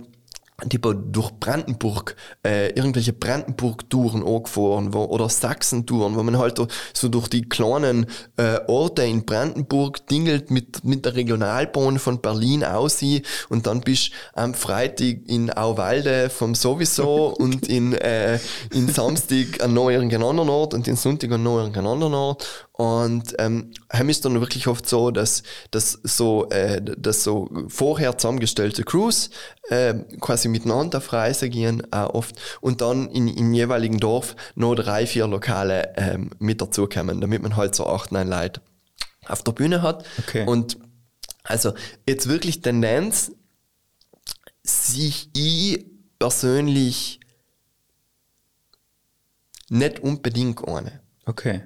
tipo 0.69 0.93
durch 0.93 1.31
Brandenburg 1.33 2.17
äh, 2.45 2.71
irgendwelche 2.71 3.13
Brandenburg-Touren 3.13 4.27
angefahren 4.27 4.93
wo, 4.93 5.05
oder 5.05 5.29
Sachsen-Touren, 5.29 6.17
wo 6.17 6.23
man 6.23 6.39
halt 6.39 6.61
so 6.93 7.09
durch 7.09 7.29
die 7.29 7.49
kleinen 7.49 8.07
äh, 8.37 8.61
Orte 8.67 9.03
in 9.03 9.25
Brandenburg 9.25 10.07
dingelt 10.09 10.51
mit, 10.51 10.85
mit 10.85 11.05
der 11.05 11.15
Regionalbahn 11.15 11.99
von 11.99 12.21
Berlin 12.21 12.65
aussieht 12.65 13.27
und 13.49 13.67
dann 13.67 13.81
bist 13.81 14.11
am 14.35 14.55
Freitag 14.55 15.19
in 15.27 15.51
Auwalde 15.51 16.31
vom 16.31 16.55
sowieso 16.55 17.35
und 17.39 17.69
in, 17.69 17.95
äh, 17.95 18.39
in 18.73 18.89
Samstag 18.89 19.63
an 19.63 19.75
noch 19.75 19.91
irgendeinen 19.91 20.25
anderen 20.25 20.49
Ort 20.49 20.75
und 20.75 20.87
in 20.89 20.97
Sonntag 20.97 21.33
an 21.33 21.43
noch 21.43 21.59
irgendeinen 21.59 21.87
anderen 21.87 22.15
Ort 22.15 22.69
und 22.81 23.35
ähm, 23.39 23.73
heim 23.93 24.09
ist 24.09 24.25
dann 24.25 24.41
wirklich 24.41 24.67
oft 24.67 24.89
so, 24.89 25.11
dass, 25.11 25.43
dass 25.71 26.01
so, 26.03 26.49
äh, 26.49 26.81
dass 26.81 27.23
so 27.23 27.51
vorher 27.69 28.17
zusammengestellte 28.17 28.85
Crews 28.85 29.29
äh, 29.69 29.93
quasi 30.19 30.49
miteinander 30.49 30.97
auf 30.97 31.13
Reise 31.13 31.51
gehen, 31.51 31.83
äh, 31.93 31.97
oft, 31.99 32.37
und 32.63 32.81
dann 32.81 33.11
in, 33.11 33.29
im 33.29 33.53
jeweiligen 33.53 34.01
Dorf 34.01 34.35
noch 34.55 34.77
drei, 34.77 35.07
vier 35.07 35.27
Lokale 35.27 35.93
ähm, 35.99 36.31
mit 36.39 36.63
dazukommen, 36.63 37.21
damit 37.21 37.43
man 37.43 37.55
halt 37.55 37.75
so 37.75 37.87
acht, 37.87 38.13
neun 38.13 38.29
Leute 38.29 38.63
auf 39.27 39.43
der 39.43 39.53
Bühne 39.53 39.83
hat. 39.83 40.07
Okay. 40.19 40.47
Und 40.47 40.79
also 41.43 41.75
jetzt 42.09 42.31
wirklich 42.31 42.63
Tendenz, 42.63 43.31
sich 44.63 45.29
ich 45.37 45.85
persönlich 46.19 47.21
nicht 49.69 50.01
unbedingt 50.01 50.67
ohne. 50.67 51.03
Okay. 51.27 51.65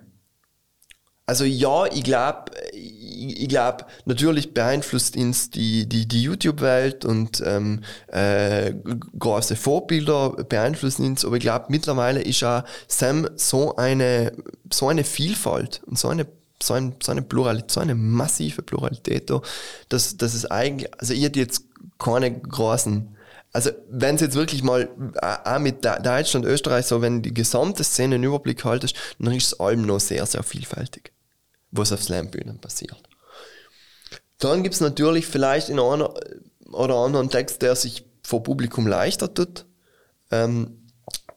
Also 1.26 1.44
ja, 1.44 1.86
ich 1.86 2.02
glaube, 2.02 2.52
ich, 2.72 3.42
ich 3.42 3.48
glaube, 3.48 3.86
natürlich 4.04 4.52
beeinflusst 4.52 5.16
uns 5.16 5.48
die, 5.48 5.88
die, 5.88 6.06
die 6.06 6.22
YouTube-Welt 6.22 7.06
und 7.06 7.42
ähm, 7.46 7.80
äh, 8.08 8.74
große 9.18 9.56
Vorbilder 9.56 10.30
beeinflussen 10.30 11.06
uns, 11.06 11.24
aber 11.24 11.36
ich 11.36 11.42
glaube, 11.42 11.66
mittlerweile 11.68 12.20
ist 12.20 12.44
auch 12.44 12.64
Sam 12.88 13.26
so 13.36 13.76
eine, 13.76 14.32
so 14.70 14.88
eine 14.88 15.04
Vielfalt 15.04 15.80
und 15.86 15.98
so 15.98 16.08
eine 16.08 16.26
so, 16.62 16.74
ein, 16.74 16.94
so 17.02 17.12
eine 17.12 17.22
Pluralität, 17.22 17.70
so 17.70 17.80
eine 17.80 17.94
massive 17.94 18.62
Pluralität 18.62 19.28
da, 19.28 19.42
dass, 19.88 20.16
dass 20.16 20.34
es 20.34 20.46
eigentlich, 20.50 20.90
also 20.98 21.12
ich 21.12 21.22
hätte 21.22 21.38
jetzt 21.38 21.64
keine 21.98 22.32
großen 22.32 23.14
also 23.54 23.70
wenn 23.88 24.16
es 24.16 24.20
jetzt 24.20 24.34
wirklich 24.34 24.62
mal 24.62 24.90
auch 25.22 25.58
mit 25.58 25.82
Deutschland, 25.84 26.44
Österreich 26.44 26.84
so, 26.84 27.00
wenn 27.00 27.22
die 27.22 27.32
gesamte 27.32 27.84
Szene 27.84 28.16
einen 28.16 28.24
Überblick 28.24 28.64
haltest, 28.64 28.94
dann 29.18 29.32
ist 29.32 29.52
das 29.52 29.60
Album 29.60 29.86
noch 29.86 30.00
sehr, 30.00 30.26
sehr 30.26 30.42
vielfältig 30.42 31.14
was 31.74 31.92
auf 31.92 32.02
Slam-Bühnen 32.02 32.58
passiert. 32.58 32.96
Dann 34.38 34.62
gibt 34.62 34.74
es 34.74 34.80
natürlich 34.80 35.26
vielleicht 35.26 35.68
in 35.68 35.78
einer 35.78 36.14
oder 36.72 36.96
anderen 36.96 37.30
Text, 37.30 37.62
der 37.62 37.76
sich 37.76 38.04
vor 38.22 38.42
Publikum 38.42 38.86
leichter 38.86 39.32
tut. 39.32 39.66
Ähm, 40.30 40.88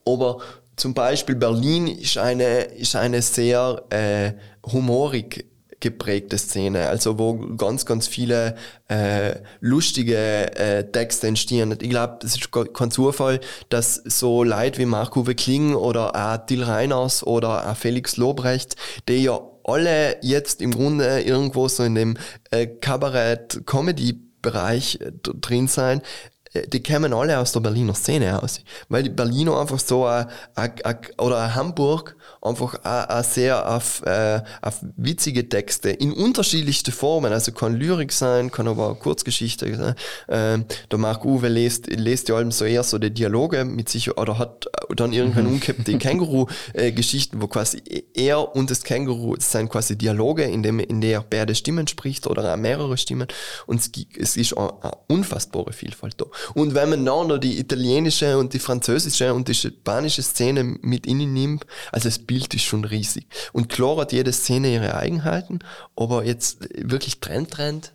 aber 0.06 0.42
zum 0.76 0.94
Beispiel 0.94 1.36
Berlin 1.36 1.88
ist 1.88 2.18
eine, 2.18 2.64
ist 2.64 2.96
eine 2.96 3.22
sehr 3.22 3.84
äh, 3.90 4.34
humorig 4.72 5.46
geprägte 5.80 6.38
Szene, 6.38 6.88
also 6.88 7.18
wo 7.20 7.36
ganz, 7.56 7.86
ganz 7.86 8.08
viele 8.08 8.56
äh, 8.88 9.36
lustige 9.60 10.56
äh, 10.56 10.90
Texte 10.92 11.28
entstehen. 11.28 11.78
Ich 11.80 11.90
glaube, 11.90 12.18
das 12.22 12.36
ist 12.36 12.52
kein 12.52 12.92
Zufall, 12.92 13.40
dass 13.70 13.96
so 13.96 14.44
Leute 14.44 14.80
wie 14.80 14.86
Marc-Uwe 14.86 15.36
Kling 15.36 15.76
oder 15.76 16.16
auch 16.16 16.46
Till 16.46 16.64
Reiners 16.64 17.26
oder 17.26 17.70
auch 17.70 17.78
Felix 17.78 18.18
Lobrecht, 18.18 18.76
die 19.08 19.24
ja 19.24 19.40
alle 19.64 20.18
jetzt 20.22 20.62
im 20.62 20.72
Grunde 20.72 21.22
irgendwo 21.22 21.68
so 21.68 21.84
in 21.84 21.94
dem 21.94 22.18
äh, 22.50 22.66
Kabarett-Comedy-Bereich 22.66 25.00
äh, 25.02 25.12
drin 25.22 25.68
sein, 25.68 26.02
die 26.68 26.82
kämen 26.82 27.14
alle 27.14 27.40
aus 27.40 27.52
der 27.52 27.60
Berliner 27.60 27.94
Szene 27.94 28.42
aus. 28.42 28.62
Weil 28.90 29.04
die 29.04 29.10
Berliner 29.10 29.60
einfach 29.60 29.80
so, 29.80 30.06
a, 30.06 30.28
a, 30.56 30.68
a, 30.84 30.96
oder 31.18 31.56
Hamburg, 31.56 32.16
einfach 32.42 32.84
a, 32.84 33.24
sehr 33.24 33.70
auf, 33.70 34.02
äh, 34.06 34.42
auf 34.62 34.80
witzige 34.96 35.48
Texte 35.50 35.90
in 35.90 36.14
unterschiedlichste 36.14 36.92
Formen. 36.92 37.34
Also 37.34 37.52
kann 37.52 37.76
Lyrik 37.76 38.12
sein, 38.12 38.52
kann 38.52 38.68
aber 38.68 38.92
auch 38.92 39.00
Kurzgeschichte 39.00 39.76
sein. 39.76 39.96
Ähm, 40.30 40.66
der 40.92 41.00
Marc 41.00 41.26
Uwe 41.26 41.48
lest, 41.48 41.88
lest 41.88 42.30
ja 42.30 42.36
allem 42.36 42.52
so 42.52 42.66
eher 42.66 42.84
so 42.84 42.98
die 42.98 43.14
Dialoge 43.14 43.66
mit 43.66 43.90
sich 43.90 44.18
oder 44.18 44.38
hat 44.38 44.68
dann 44.96 45.14
irgendwann 45.14 45.46
mhm. 45.46 45.54
umgekehrt 45.54 45.88
die 45.88 45.98
Känguru-Geschichten, 45.98 47.42
wo 47.42 47.48
quasi 47.48 47.82
er 48.14 48.56
und 48.56 48.72
das 48.72 48.84
Känguru, 48.84 49.36
sind 49.40 49.70
quasi 49.70 49.98
Dialoge, 49.98 50.44
in 50.44 50.64
dem, 50.64 50.80
in 50.80 51.02
der 51.02 51.18
er 51.18 51.24
beide 51.24 51.56
Stimmen 51.56 51.88
spricht 51.88 52.28
oder 52.28 52.54
auch 52.54 52.58
mehrere 52.58 52.98
Stimmen. 52.98 53.28
Und 53.66 53.80
es, 53.80 53.92
es 54.18 54.38
ist 54.38 54.58
eine, 54.58 54.74
eine 54.84 54.94
unfassbare 55.08 55.74
Vielfalt 55.74 56.16
da. 56.20 56.26
Und 56.54 56.74
wenn 56.74 56.90
man 56.90 57.06
dann 57.06 57.28
noch 57.28 57.38
die 57.38 57.60
italienische 57.60 58.38
und 58.38 58.54
die 58.54 58.60
französische 58.60 59.34
und 59.34 59.48
die 59.48 59.56
spanische 59.56 60.24
Szene 60.24 60.64
mit 60.64 61.06
innen 61.06 61.34
nimmt, 61.34 61.66
also 61.92 62.08
das 62.08 62.20
Bild 62.20 62.54
ist 62.54 62.64
schon 62.64 62.86
riesig. 62.86 63.28
Und 63.54 63.70
klar 63.70 63.98
hat 63.98 64.12
jede 64.12 64.34
Szene 64.34 64.74
ihre 64.74 64.96
Eigenheiten, 64.96 65.60
aber 65.96 66.24
jetzt 66.24 66.60
wirklich 66.76 67.20
Trend, 67.20 67.52
Trend 67.52 67.94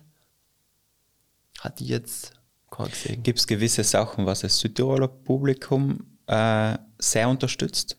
hat 1.59 1.79
die 1.79 1.87
jetzt 1.87 2.33
keinen 2.69 2.89
gesehen. 2.89 3.23
Gibt 3.23 3.39
es 3.39 3.47
gewisse 3.47 3.83
Sachen, 3.83 4.25
was 4.25 4.41
das 4.41 4.59
Südtiroler 4.59 5.07
Publikum 5.07 6.17
äh, 6.27 6.77
sehr 6.99 7.29
unterstützt? 7.29 7.97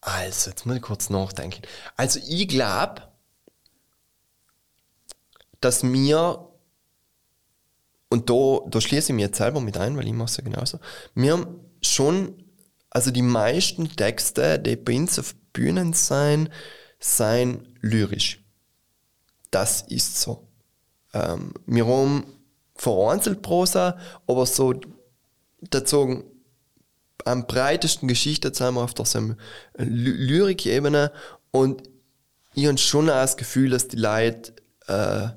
Also, 0.00 0.50
jetzt 0.50 0.64
muss 0.64 0.76
ich 0.76 0.82
kurz 0.82 1.10
nachdenken. 1.10 1.62
Also, 1.96 2.20
ich 2.26 2.48
glaube, 2.48 3.02
dass 5.60 5.82
mir, 5.82 6.48
und 8.08 8.30
da, 8.30 8.60
da 8.68 8.80
schließe 8.80 9.12
ich 9.12 9.16
mich 9.16 9.24
jetzt 9.24 9.38
selber 9.38 9.60
mit 9.60 9.76
ein, 9.76 9.96
weil 9.96 10.06
ich 10.06 10.12
mache 10.12 10.30
es 10.30 10.36
ja 10.36 10.44
genauso, 10.44 10.78
wir 11.14 11.46
schon, 11.82 12.42
also 12.90 13.10
die 13.10 13.22
meisten 13.22 13.88
Texte, 13.88 14.58
die 14.58 14.76
bei 14.76 14.96
uns 14.96 15.18
auf 15.18 15.34
Bühnen 15.52 15.92
sein, 15.92 16.48
sein 16.98 17.66
lyrisch. 17.80 18.44
Das 19.50 19.82
ist 19.82 20.20
so. 20.20 20.46
Ähm, 21.12 21.54
wir 21.66 21.86
haben 21.86 22.24
vereinzelt 22.74 23.42
Prosa, 23.42 23.98
aber 24.26 24.46
so 24.46 24.74
dazu 25.60 26.24
am 27.24 27.46
breitesten 27.46 28.08
Geschichte 28.08 28.52
sind 28.54 28.74
wir 28.74 28.82
auf 28.82 28.94
der 28.94 29.36
Lyrik-Ebene 29.76 31.12
und 31.50 31.82
ich 32.54 32.66
habe 32.66 32.78
schon 32.78 33.10
auch 33.10 33.14
das 33.14 33.36
Gefühl, 33.36 33.70
dass 33.70 33.88
die 33.88 33.96
Leute 33.96 34.54
äh, 34.86 35.28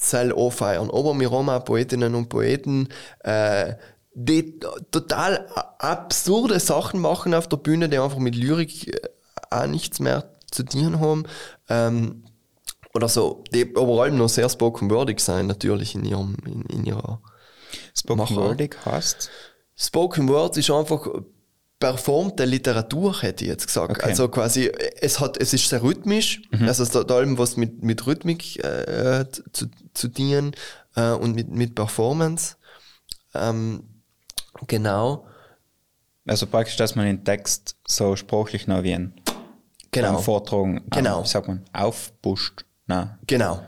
soll 0.00 0.32
anfeiern. 0.36 0.90
Aber 0.90 1.18
wir 1.18 1.30
haben 1.30 1.48
auch 1.48 1.64
Poetinnen 1.64 2.14
und 2.14 2.28
Poeten, 2.28 2.88
äh, 3.20 3.74
die 4.12 4.58
total 4.90 5.46
absurde 5.78 6.58
Sachen 6.58 7.00
machen 7.00 7.34
auf 7.34 7.48
der 7.48 7.58
Bühne, 7.58 7.88
die 7.88 7.98
einfach 7.98 8.18
mit 8.18 8.34
Lyrik 8.34 8.88
äh, 8.88 9.08
auch 9.50 9.66
nichts 9.66 10.00
mehr 10.00 10.30
zu 10.50 10.64
tun 10.64 11.00
haben. 11.00 11.24
Ähm, 11.68 12.24
oder 12.92 13.08
so, 13.08 13.44
die 13.52 13.72
aber 13.76 14.02
allem 14.02 14.16
noch 14.16 14.28
sehr 14.28 14.48
spoken 14.48 14.90
wordig 14.90 15.20
sein, 15.20 15.46
natürlich 15.46 15.94
in 15.94 16.04
ihrem, 16.04 16.36
in, 16.44 16.62
in 16.62 16.84
ihrer 16.84 17.20
Spoken 17.94 18.36
wordig 18.36 18.76
heißt? 18.84 19.30
Spoken 19.76 20.28
Word 20.28 20.56
ist 20.56 20.70
einfach 20.70 21.06
performte 21.80 22.44
Literatur, 22.44 23.22
hätte 23.22 23.44
ich 23.44 23.50
jetzt 23.50 23.66
gesagt. 23.66 23.90
Okay. 23.90 24.06
Also 24.06 24.28
quasi, 24.28 24.70
es 25.00 25.18
hat, 25.18 25.38
es 25.38 25.52
ist 25.54 25.68
sehr 25.68 25.82
rhythmisch, 25.82 26.42
mhm. 26.50 26.68
also 26.68 26.82
es 26.82 26.94
hat 26.94 27.10
allem 27.10 27.38
was 27.38 27.56
mit, 27.56 27.82
mit 27.82 28.06
Rhythmik 28.06 28.62
äh, 28.62 29.24
zu, 29.52 29.66
zu 29.94 30.08
dienen 30.08 30.52
äh, 30.94 31.10
und 31.10 31.34
mit, 31.34 31.48
mit 31.48 31.74
Performance. 31.74 32.56
Ähm, 33.34 33.84
genau. 34.66 35.26
Also 36.28 36.46
praktisch, 36.46 36.76
dass 36.76 36.94
man 36.94 37.06
den 37.06 37.24
Text 37.24 37.76
so 37.88 38.14
sprachlich 38.14 38.66
noch 38.66 38.82
wie 38.82 38.94
ein 38.94 39.14
genau. 39.90 40.18
Vortragen, 40.18 40.84
genau. 40.90 41.20
Ähm, 41.20 41.24
sagt 41.24 41.48
man, 41.48 41.64
aufpusht. 41.72 42.66
Nein. 42.86 43.18
Genau. 43.26 43.62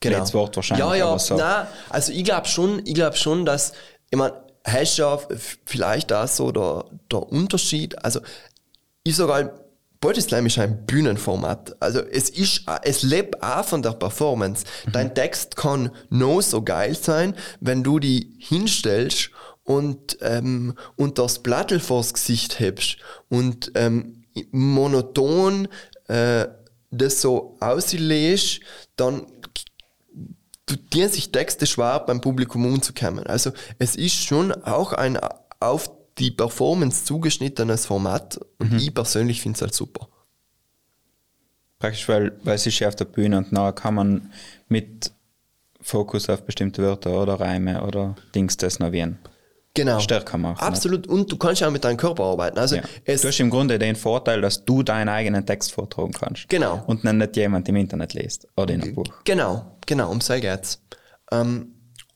Genau. 0.00 0.32
Wort 0.34 0.56
wahrscheinlich. 0.56 0.84
Ja, 0.84 0.94
ja, 0.96 1.18
so. 1.18 1.36
nein, 1.36 1.68
also 1.88 2.12
ich 2.12 2.24
glaube 2.24 2.48
schon, 2.48 2.84
ich 2.84 2.94
glaube 2.94 3.16
schon, 3.16 3.46
dass, 3.46 3.72
ich 4.10 4.18
meine, 4.18 4.34
hast 4.64 4.96
ja 4.96 5.18
vielleicht 5.64 6.12
auch 6.12 6.28
so 6.28 6.52
der, 6.52 6.84
der 7.10 7.22
Unterschied. 7.30 8.04
Also, 8.04 8.20
ich 9.04 9.16
sage 9.16 9.32
halt, 9.32 9.50
Body 10.02 10.20
Slam 10.20 10.46
ist 10.46 10.58
ein 10.58 10.84
Bühnenformat. 10.84 11.76
Also 11.80 12.00
es 12.00 12.28
ist, 12.28 12.64
es 12.82 13.02
lebt 13.04 13.40
auch 13.40 13.64
von 13.64 13.82
der 13.82 13.92
Performance. 13.92 14.64
Mhm. 14.86 14.92
Dein 14.92 15.14
Text 15.14 15.54
kann 15.56 15.90
noch 16.10 16.40
so 16.40 16.60
geil 16.62 16.96
sein, 16.96 17.34
wenn 17.60 17.84
du 17.84 18.00
die 18.00 18.34
hinstellst 18.38 19.30
und, 19.62 20.18
ähm, 20.20 20.74
und 20.96 21.18
das 21.18 21.38
Plattel 21.38 21.78
vors 21.78 22.12
Gesicht 22.12 22.58
hebst 22.58 22.96
und 23.28 23.70
ähm, 23.76 24.24
monoton 24.50 25.68
äh, 26.08 26.48
das 26.90 27.20
so 27.20 27.56
auslegst, 27.60 28.60
dann 28.96 29.26
du 30.66 30.76
dir 30.76 31.08
sich 31.08 31.32
Texte 31.32 31.66
schwer 31.66 32.00
beim 32.00 32.20
Publikum 32.20 32.66
umzukommen. 32.66 33.26
Also 33.26 33.52
es 33.78 33.96
ist 33.96 34.14
schon 34.14 34.52
auch 34.52 34.92
ein 34.92 35.18
auf 35.60 35.90
die 36.18 36.30
Performance 36.30 37.04
zugeschnittenes 37.04 37.86
Format 37.86 38.38
und 38.58 38.72
mhm. 38.72 38.78
ich 38.78 38.94
persönlich 38.94 39.40
finde 39.40 39.56
es 39.56 39.62
halt 39.62 39.74
super. 39.74 40.08
Praktisch, 41.78 42.08
weil, 42.08 42.38
weil 42.44 42.54
es 42.54 42.66
ist 42.66 42.78
ja 42.78 42.88
auf 42.88 42.94
der 42.94 43.06
Bühne 43.06 43.38
und 43.38 43.50
nachher 43.52 43.72
kann 43.72 43.94
man 43.94 44.32
mit 44.68 45.12
Fokus 45.80 46.28
auf 46.28 46.44
bestimmte 46.44 46.82
Wörter 46.82 47.20
oder 47.20 47.40
Reime 47.40 47.82
oder 47.82 48.14
Dings 48.34 48.56
das 48.56 48.78
novieren 48.78 49.18
genau. 49.74 50.00
stärker 50.00 50.38
machen. 50.38 50.60
Absolut. 50.60 51.06
Und 51.06 51.30
du 51.30 51.36
kannst 51.36 51.60
ja 51.60 51.68
auch 51.68 51.72
mit 51.72 51.84
deinem 51.84 51.96
Körper 51.96 52.24
arbeiten. 52.24 52.58
Also 52.58 52.76
ja. 52.76 52.82
du 53.04 53.12
hast 53.12 53.40
im 53.40 53.50
Grunde 53.50 53.78
den 53.78 53.96
Vorteil, 53.96 54.40
dass 54.40 54.64
du 54.64 54.82
deinen 54.82 55.08
eigenen 55.08 55.46
Text 55.46 55.72
vortragen 55.72 56.12
kannst. 56.12 56.48
Genau. 56.48 56.82
Und 56.86 57.04
dann 57.04 57.18
nicht 57.18 57.36
jemand 57.36 57.68
im 57.68 57.76
Internet 57.76 58.14
liest 58.14 58.48
oder 58.56 58.74
in 58.74 58.82
einem 58.82 58.94
Buch. 58.94 59.06
Genau, 59.24 59.76
genau, 59.86 60.10
um 60.10 60.20
so 60.20 60.34
geht's. 60.34 60.80
Ähm, 61.30 61.72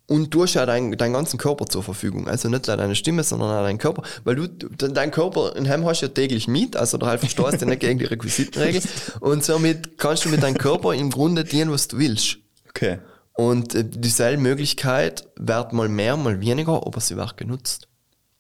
und 0.09 0.33
du 0.33 0.45
hast 0.45 0.55
ja 0.55 0.65
deinen, 0.67 0.97
deinen 0.97 1.15
ganzen 1.15 1.37
Körper 1.37 1.67
zur 1.67 1.83
Verfügung. 1.83 2.29
Also 2.29 2.49
nicht 2.49 2.69
nur 2.69 2.77
deine 2.77 2.95
Stimme, 2.95 3.25
sondern 3.25 3.51
auch 3.51 3.63
deinen 3.65 3.79
Körper. 3.79 4.03
Weil 4.23 4.37
du, 4.37 4.47
dein 4.47 5.11
Körper 5.11 5.57
in 5.57 5.69
Heim 5.69 5.85
hast 5.85 6.01
ja 6.01 6.09
täglich 6.09 6.47
mit, 6.47 6.77
also 6.77 6.97
du 6.97 7.07
halt 7.07 7.21
verstehst 7.21 7.63
du 7.63 7.67
nicht 7.67 7.81
gegen 7.81 7.99
die 7.99 8.05
Requisitenregel. 8.05 8.83
Und 9.21 9.45
somit 9.45 9.99
kannst 9.99 10.25
du 10.25 10.29
mit 10.29 10.45
deinem 10.45 10.59
Körper 10.59 10.95
im 10.95 11.11
Grunde 11.11 11.43
dienen, 11.43 11.73
was 11.73 11.89
du 11.89 11.99
willst. 11.99 12.39
Okay. 12.69 12.99
Und 13.37 13.75
äh, 13.75 13.85
dieselbe 13.85 14.43
Möglichkeit 14.43 15.29
wird 15.37 15.73
mal 15.73 15.89
mehr, 15.89 16.17
mal 16.17 16.41
weniger, 16.41 16.87
aber 16.87 17.01
sie 17.01 17.17
wird 17.17 17.37
genutzt. 17.37 17.89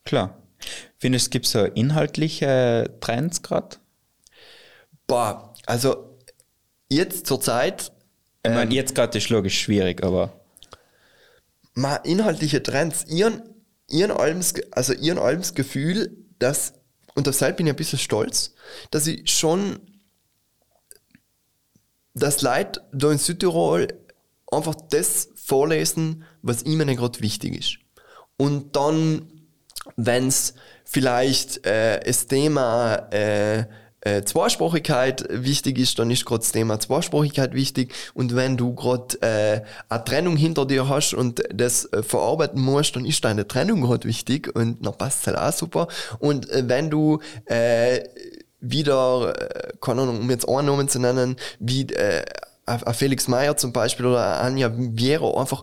Klar. 0.04 0.42
Findest 0.98 1.26
du, 1.26 1.28
es 1.28 1.30
gibt 1.30 1.46
so 1.46 1.64
inhaltliche 1.64 2.96
Trends 3.00 3.42
gerade? 3.42 3.76
Boah, 5.06 5.54
also 5.66 6.18
jetzt 6.88 7.26
zur 7.26 7.40
Zeit. 7.40 7.92
Ich 8.42 8.50
meine, 8.50 8.70
ähm, 8.70 8.70
jetzt 8.70 8.94
gerade 8.94 9.18
ist 9.18 9.28
logisch 9.28 9.60
schwierig, 9.60 10.02
aber. 10.02 10.32
Mal 11.74 11.96
inhaltliche 11.96 12.62
Trends. 12.62 13.04
Ihren, 13.06 13.42
ihren 13.90 14.10
Alms, 14.10 14.54
also 14.70 14.94
ihren 14.94 15.18
Alms 15.18 15.54
Gefühl, 15.54 16.16
dass, 16.38 16.72
und 17.14 17.26
deshalb 17.26 17.58
bin 17.58 17.66
ich 17.66 17.74
ein 17.74 17.76
bisschen 17.76 17.98
stolz, 17.98 18.54
dass 18.90 19.06
ich 19.06 19.30
schon 19.30 19.78
das 22.14 22.40
Leid 22.40 22.80
da 22.92 23.12
in 23.12 23.18
Südtirol 23.18 23.88
einfach 24.50 24.74
das 24.90 25.28
vorlesen, 25.34 26.24
was 26.42 26.64
ihnen 26.64 26.94
gerade 26.96 27.20
wichtig 27.20 27.58
ist. 27.58 27.78
Und 28.36 28.76
dann, 28.76 29.30
wenn 29.96 30.28
es 30.28 30.54
vielleicht 30.84 31.66
äh, 31.66 32.00
das 32.00 32.26
Thema 32.26 33.08
äh, 33.10 33.64
äh, 34.06 34.22
Zweisprachigkeit 34.22 35.26
wichtig 35.30 35.78
ist, 35.78 35.98
dann 35.98 36.10
ist 36.10 36.24
gerade 36.24 36.40
das 36.40 36.52
Thema 36.52 36.78
Zweisprachigkeit 36.78 37.54
wichtig. 37.54 37.92
Und 38.14 38.36
wenn 38.36 38.56
du 38.56 38.74
gerade 38.74 39.20
äh, 39.20 39.62
eine 39.88 40.04
Trennung 40.04 40.36
hinter 40.36 40.64
dir 40.64 40.88
hast 40.88 41.12
und 41.12 41.42
das 41.52 41.86
äh, 41.92 42.02
verarbeiten 42.02 42.60
musst, 42.60 42.94
dann 42.94 43.04
ist 43.04 43.24
deine 43.24 43.48
Trennung 43.48 43.80
gerade 43.80 44.06
wichtig 44.06 44.54
und 44.54 44.86
dann 44.86 44.96
passt 44.96 45.22
es 45.22 45.26
halt 45.26 45.38
auch 45.38 45.52
super. 45.52 45.88
Und 46.20 46.48
äh, 46.50 46.68
wenn 46.68 46.88
du 46.88 47.18
äh, 47.46 48.04
wieder, 48.60 49.34
äh, 49.36 49.72
keine 49.80 50.02
Ahnung, 50.02 50.20
um 50.20 50.30
jetzt 50.30 50.48
einen 50.48 50.66
Namen 50.66 50.88
zu 50.88 51.00
nennen, 51.00 51.36
wie 51.58 51.82
äh, 51.86 52.24
Felix 52.92 53.28
Meyer 53.28 53.56
zum 53.56 53.72
Beispiel 53.72 54.06
oder 54.06 54.40
Anja 54.40 54.72
Viero 54.74 55.40
einfach 55.40 55.62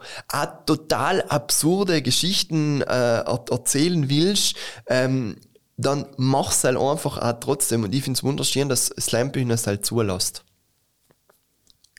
total 0.65 1.21
absurde 1.23 2.01
Geschichten 2.01 2.81
äh, 2.81 3.19
erzählen 3.19 4.09
willst, 4.09 4.55
ähm, 4.87 5.37
dann 5.77 6.05
mach's 6.17 6.63
halt 6.63 6.77
einfach 6.77 7.17
auch 7.17 7.39
trotzdem. 7.39 7.83
Und 7.83 7.93
ich 7.93 8.03
finde 8.03 8.17
es 8.17 8.23
wunderschön, 8.23 8.69
dass 8.69 8.87
Slam 8.99 9.31
es 9.49 9.67
halt 9.67 9.85
zulässt. 9.85 10.43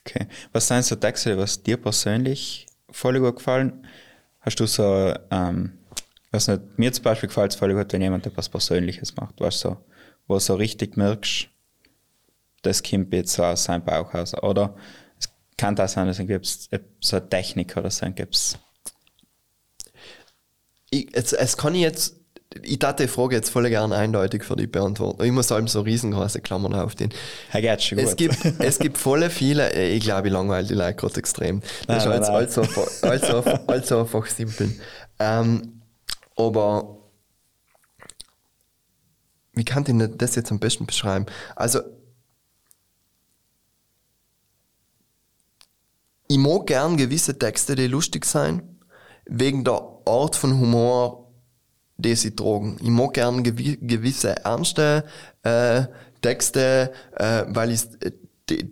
Okay. 0.01 0.27
Was 0.53 0.67
sind 0.67 0.85
so 0.85 0.95
Texte, 0.95 1.37
was 1.37 1.61
dir 1.61 1.77
persönlich 1.77 2.67
voll 2.89 3.19
gut 3.19 3.37
gefallen? 3.37 3.87
Hast 4.39 4.59
du 4.59 4.67
so, 4.67 5.13
ähm, 5.31 5.79
was 6.31 6.47
nicht, 6.47 6.61
mir 6.77 6.93
zum 6.93 7.03
Beispiel 7.03 7.27
gefällt 7.27 7.53
es 7.53 7.57
voll 7.57 7.73
gut, 7.73 7.91
wenn 7.91 8.01
jemand 8.01 8.25
etwas 8.27 8.49
Persönliches 8.49 9.15
macht, 9.15 9.39
weißt 9.41 9.59
so, 9.59 9.77
wo 10.27 10.35
du 10.35 10.39
so 10.39 10.55
richtig 10.55 10.97
merkst, 10.97 11.47
das 12.65 12.83
kommt 12.83 13.13
jetzt 13.13 13.33
so 13.33 13.43
aus 13.43 13.65
seinem 13.65 13.83
Bauchhaus. 13.83 14.33
Oder 14.41 14.75
es 15.19 15.29
kann 15.57 15.75
das 15.75 15.93
sein, 15.93 16.07
dass 16.07 16.19
es 16.19 16.69
so 16.99 17.17
eine 17.17 17.29
Technik 17.29 17.77
oder 17.77 17.91
so 17.91 18.05
gibt 18.11 18.35
es. 18.35 18.57
Es, 21.13 21.57
kann 21.57 21.75
ich 21.75 21.81
jetzt, 21.81 22.15
ich 22.61 22.79
dachte 22.79 23.03
die 23.03 23.09
Frage 23.09 23.35
jetzt 23.35 23.49
voll 23.49 23.69
gerne 23.69 23.95
eindeutig 23.95 24.43
für 24.43 24.55
dich 24.55 24.71
beantworten. 24.71 25.23
Ich 25.23 25.31
muss 25.31 25.51
allem 25.51 25.67
so 25.67 25.81
riesengroße 25.81 26.39
Klammern 26.41 26.73
auf 26.73 26.95
den. 26.95 27.09
Ja, 27.53 27.77
schon 27.77 27.97
gut. 27.97 28.07
Es 28.07 28.15
gibt, 28.15 28.45
es 28.59 28.79
gibt 28.79 28.97
voll 28.97 29.29
viele, 29.29 29.73
äh, 29.73 29.93
ich 29.93 30.03
glaube, 30.03 30.27
ich 30.27 30.33
langweile 30.33 30.65
die 30.65 30.73
Leute 30.73 30.95
gerade 30.95 31.17
extrem. 31.17 31.61
Das 31.87 32.05
nein, 32.05 32.21
ist 32.21 32.27
nein, 32.27 32.35
alles, 32.35 32.57
alles, 32.57 33.03
alles, 33.03 33.67
alles 33.67 33.91
einfach 33.91 34.25
simpel. 34.27 34.73
Ähm, 35.19 35.81
aber 36.37 36.97
wie 39.53 39.65
kann 39.65 39.85
ich 39.87 40.17
das 40.17 40.35
jetzt 40.35 40.51
am 40.51 40.59
besten 40.59 40.85
beschreiben? 40.85 41.25
Also 41.55 41.81
ich 46.27 46.37
mag 46.37 46.67
gern 46.67 46.97
gewisse 46.97 47.37
Texte, 47.37 47.75
die 47.75 47.87
lustig 47.87 48.25
sein, 48.25 48.61
wegen 49.25 49.63
der 49.63 49.81
Art 50.05 50.35
von 50.35 50.59
Humor, 50.59 51.31
die 51.97 52.15
sie 52.15 52.35
tragen. 52.35 52.77
Ich 52.81 52.89
mag 52.89 53.13
gern 53.13 53.43
gewi 53.43 53.77
gewisse 53.81 54.35
ernste 54.43 55.05
äh, 55.43 55.83
Texte, 56.21 56.91
äh, 57.15 57.45
weil 57.47 57.71
ich 57.71 57.81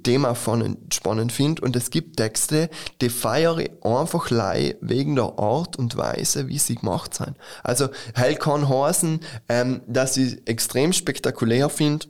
Thema 0.03 0.35
von 0.35 0.77
spannend 0.91 1.31
finde. 1.31 1.61
Und 1.63 1.75
es 1.75 1.89
gibt 1.89 2.17
Texte, 2.17 2.69
die 3.01 3.09
feiere 3.09 3.57
ich 3.59 3.71
einfach 3.83 4.29
lei 4.29 4.75
wegen 4.81 5.15
der 5.15 5.39
Art 5.39 5.77
und 5.77 5.97
Weise, 5.97 6.47
wie 6.47 6.59
sie 6.59 6.75
gemacht 6.75 7.13
sind. 7.15 7.35
Also, 7.63 7.89
hell 8.13 8.35
kann 8.35 8.69
heißen, 8.69 9.19
ähm, 9.49 9.81
dass 9.87 10.17
ich 10.17 10.47
extrem 10.47 10.93
spektakulär 10.93 11.69
finde, 11.69 12.05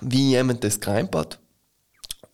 wie 0.00 0.30
jemand 0.30 0.64
das 0.64 0.78
hat. 0.86 1.38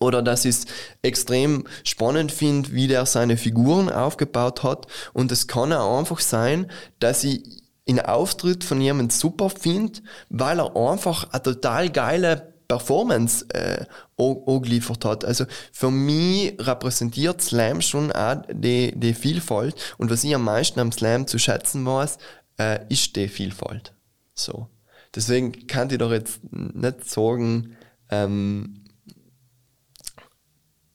Oder 0.01 0.21
dass 0.21 0.45
ich 0.45 0.55
es 0.55 0.65
extrem 1.03 1.65
spannend 1.83 2.31
finde, 2.31 2.73
wie 2.73 2.87
der 2.87 3.05
seine 3.05 3.37
Figuren 3.37 3.89
aufgebaut 3.89 4.63
hat. 4.63 4.87
Und 5.13 5.31
es 5.31 5.47
kann 5.47 5.71
auch 5.71 5.99
einfach 5.99 6.19
sein, 6.19 6.69
dass 6.99 7.23
ich 7.23 7.61
einen 7.87 7.99
Auftritt 7.99 8.63
von 8.63 8.81
jemandem 8.81 9.11
super 9.11 9.49
finde, 9.49 9.99
weil 10.29 10.59
er 10.59 10.75
einfach 10.75 11.29
eine 11.31 11.43
total 11.43 11.89
geile 11.89 12.51
Performance 12.67 13.45
äh, 13.49 13.85
angeliefert 14.17 15.05
hat. 15.05 15.25
Also 15.25 15.45
für 15.71 15.91
mich 15.91 16.55
repräsentiert 16.57 17.41
Slam 17.41 17.81
schon 17.81 18.11
auch 18.11 18.41
die, 18.51 18.93
die 18.95 19.13
Vielfalt 19.13 19.75
und 19.97 20.09
was 20.09 20.23
ich 20.23 20.33
am 20.33 20.45
meisten 20.45 20.79
am 20.79 20.91
Slam 20.91 21.27
zu 21.27 21.37
schätzen 21.37 21.85
weiß, 21.85 22.17
äh, 22.57 22.79
ist 22.89 23.15
die 23.15 23.27
Vielfalt. 23.27 23.93
So. 24.33 24.67
Deswegen 25.13 25.67
kann 25.67 25.89
ich 25.89 25.97
doch 25.97 26.11
jetzt 26.11 26.39
nicht 26.51 27.09
sagen, 27.09 27.75
ähm, 28.09 28.80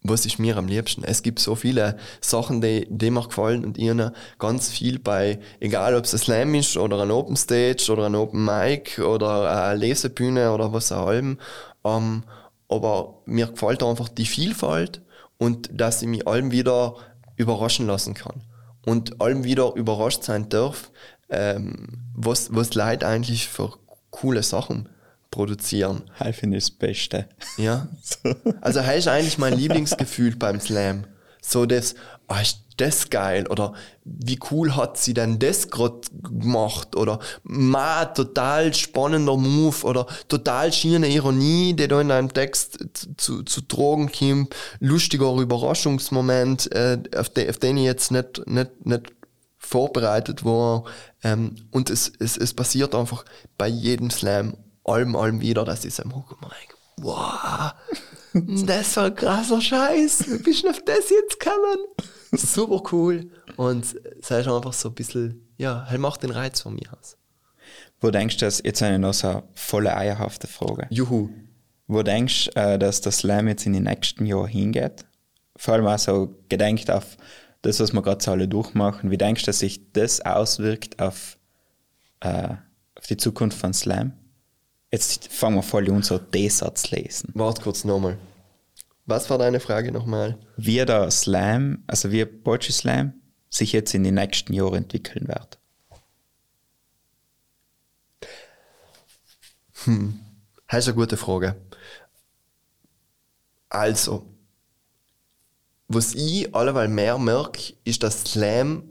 was 0.09 0.27
ist 0.27 0.39
mir 0.39 0.57
am 0.57 0.67
liebsten? 0.67 1.05
Es 1.05 1.23
gibt 1.23 1.39
so 1.39 1.55
viele 1.55 1.97
Sachen, 2.21 2.61
die, 2.61 2.87
die 2.91 3.11
mir 3.11 3.27
gefallen 3.27 3.65
und 3.65 3.79
ihnen 3.79 4.11
ganz 4.39 4.69
viel 4.69 4.99
bei, 4.99 5.39
egal 5.61 5.95
ob 5.95 6.05
es 6.05 6.15
ein 6.15 6.19
Slam 6.19 6.55
ist 6.55 6.77
oder 6.77 7.01
ein 7.03 7.11
Open 7.11 7.37
Stage 7.37 7.91
oder 7.91 8.07
ein 8.07 8.15
Open 8.15 8.45
Mic 8.45 9.01
oder 9.01 9.69
eine 9.69 9.79
Lesebühne 9.79 10.53
oder 10.53 10.73
was 10.73 10.93
auch 10.93 11.11
immer. 11.11 11.37
Ähm, 11.85 12.25
aber 12.69 13.23
mir 13.27 13.47
gefällt 13.47 13.83
einfach 13.83 14.09
die 14.09 14.27
Vielfalt 14.27 15.03
und 15.39 15.71
dass 15.73 16.03
ich 16.03 16.09
mich 16.09 16.27
allem 16.27 16.51
wieder 16.51 16.97
überraschen 17.37 17.87
lassen 17.87 18.15
kann. 18.15 18.43
Und 18.85 19.21
allem 19.21 19.45
wieder 19.45 19.75
überrascht 19.75 20.23
sein 20.23 20.49
darf, 20.49 20.91
ähm, 21.29 22.05
was, 22.15 22.55
was 22.55 22.75
Leute 22.75 23.07
eigentlich 23.07 23.49
für 23.49 23.73
coole 24.11 24.43
Sachen 24.43 24.89
produzieren. 25.37 26.03
Ich 26.27 26.37
finde 26.37 26.57
das 26.57 26.71
Beste. 26.71 27.29
Ja. 27.59 27.89
Also, 28.63 28.81
das 28.81 28.97
ist 28.97 29.09
eigentlich 29.09 29.39
mein 29.39 29.53
Lieblingsgefühl 29.53 30.35
beim 30.35 30.61
Slam. 30.61 31.05
So 31.43 31.67
das, 31.67 31.95
oh, 32.29 32.35
ist 32.41 32.63
das 32.79 33.11
geil? 33.11 33.47
Oder 33.47 33.75
wie 34.05 34.39
cool 34.51 34.75
hat 34.75 34.97
sie 34.97 35.13
denn 35.15 35.39
das 35.39 35.71
gerade 35.71 36.01
gemacht? 36.23 36.97
Oder 36.97 37.21
ma, 37.45 38.07
total 38.07 38.73
spannender 38.75 39.37
Move 39.37 39.85
oder 39.85 40.07
total 40.29 40.73
schiene 40.73 41.09
Ironie, 41.09 41.75
die 41.75 41.87
da 41.87 42.01
in 42.01 42.11
einem 42.11 42.33
Text 42.33 42.79
zu, 43.17 43.43
zu 43.43 43.61
tragen 43.61 44.11
kommt, 44.11 44.57
lustiger 44.81 45.33
Überraschungsmoment, 45.35 46.73
äh, 46.73 46.99
auf, 47.15 47.29
de, 47.29 47.49
auf 47.51 47.59
den 47.59 47.77
ich 47.77 47.85
jetzt 47.85 48.11
nicht, 48.11 48.47
nicht, 48.47 48.87
nicht 48.87 49.13
vorbereitet 49.59 50.45
war. 50.45 50.85
Ähm, 51.23 51.57
und 51.71 51.91
es, 51.91 52.11
es, 52.19 52.37
es 52.37 52.55
passiert 52.55 52.95
einfach 52.95 53.25
bei 53.59 53.69
jedem 53.69 54.11
Slam 54.11 54.57
allem, 54.89 55.17
allem 55.17 55.41
wieder, 55.41 55.65
dass 55.65 55.85
ich 55.85 55.95
so 55.95 56.03
im 56.03 56.15
Hook 56.15 56.33
und 56.33 56.43
denke, 56.43 56.77
wow, 56.99 57.73
das 58.33 58.89
ist 58.89 58.99
ein 58.99 59.15
krasser 59.15 59.61
Scheiß, 59.61 60.31
wie 60.31 60.39
bist 60.39 60.65
du 60.65 60.71
auf 60.71 60.83
das 60.85 61.11
jetzt 61.11 61.41
gekommen? 61.41 61.79
Super 62.33 62.83
cool. 62.93 63.31
Und 63.57 63.85
es 63.85 64.31
ist 64.31 64.33
einfach 64.33 64.73
so 64.73 64.89
ein 64.89 64.95
bisschen, 64.95 65.49
ja, 65.57 65.87
er 65.91 65.99
macht 65.99 66.23
den 66.23 66.31
Reiz 66.31 66.61
von 66.61 66.75
mir 66.75 66.93
aus. 66.99 67.17
Wo 68.01 68.11
denkst 68.11 68.37
du, 68.37 68.45
dass 68.45 68.63
jetzt 68.63 68.83
eine 68.83 68.99
noch 68.99 69.15
so 69.15 69.43
volle 69.55 69.97
eierhafte 69.97 70.47
Frage? 70.47 70.87
Juhu. 70.91 71.31
Wo 71.87 72.03
denkst 72.03 72.51
du, 72.53 72.61
äh, 72.61 72.79
dass 72.79 73.01
das 73.01 73.19
Slam 73.19 73.49
jetzt 73.49 73.65
in 73.65 73.73
den 73.73 73.85
nächsten 73.85 74.27
Jahren 74.27 74.49
hingeht? 74.49 75.07
Vor 75.57 75.75
allem 75.75 75.87
auch 75.87 75.99
so 75.99 76.37
gedenkt 76.49 76.91
auf 76.91 77.17
das, 77.63 77.81
was 77.81 77.93
wir 77.93 78.03
gerade 78.03 78.23
so 78.23 78.33
alle 78.33 78.49
durchmachen. 78.49 79.11
Wie 79.11 79.17
denkst 79.17 79.43
du, 79.43 79.47
dass 79.47 79.61
sich 79.61 79.93
das 79.93 80.21
auswirkt 80.21 81.01
auf, 81.01 81.39
äh, 82.21 82.55
auf 82.97 83.07
die 83.09 83.17
Zukunft 83.17 83.59
von 83.59 83.73
Slam? 83.73 84.13
Jetzt 84.91 85.33
fangen 85.33 85.57
wir 85.57 85.63
voll 85.63 85.91
an, 85.91 86.03
so 86.03 86.19
D-Satz 86.19 86.91
lesen. 86.91 87.31
Warte 87.35 87.63
kurz 87.63 87.85
nochmal. 87.85 88.19
Was 89.05 89.31
war 89.31 89.39
deine 89.39 89.61
Frage 89.61 89.93
nochmal? 89.93 90.39
Wie 90.57 90.85
der 90.85 91.11
Slam, 91.11 91.85
also 91.87 92.11
wie 92.11 92.25
Poetry 92.25 92.73
Slam, 92.73 93.15
sich 93.51 93.73
jetzt 93.73 93.95
in 93.95 94.05
den 94.05 94.15
nächsten 94.15 94.53
Jahren 94.53 94.75
entwickeln 94.75 95.29
wird. 95.29 95.59
Hm, 99.85 100.21
das 100.69 100.81
ist 100.81 100.89
eine 100.89 100.97
gute 100.97 101.17
Frage. 101.17 101.57
Also, 103.69 104.27
was 105.89 106.15
ich 106.15 106.53
alleweil 106.55 106.89
mehr 106.89 107.19
merke, 107.19 107.75
ist, 107.85 108.03
dass 108.03 108.25
Slam 108.25 108.91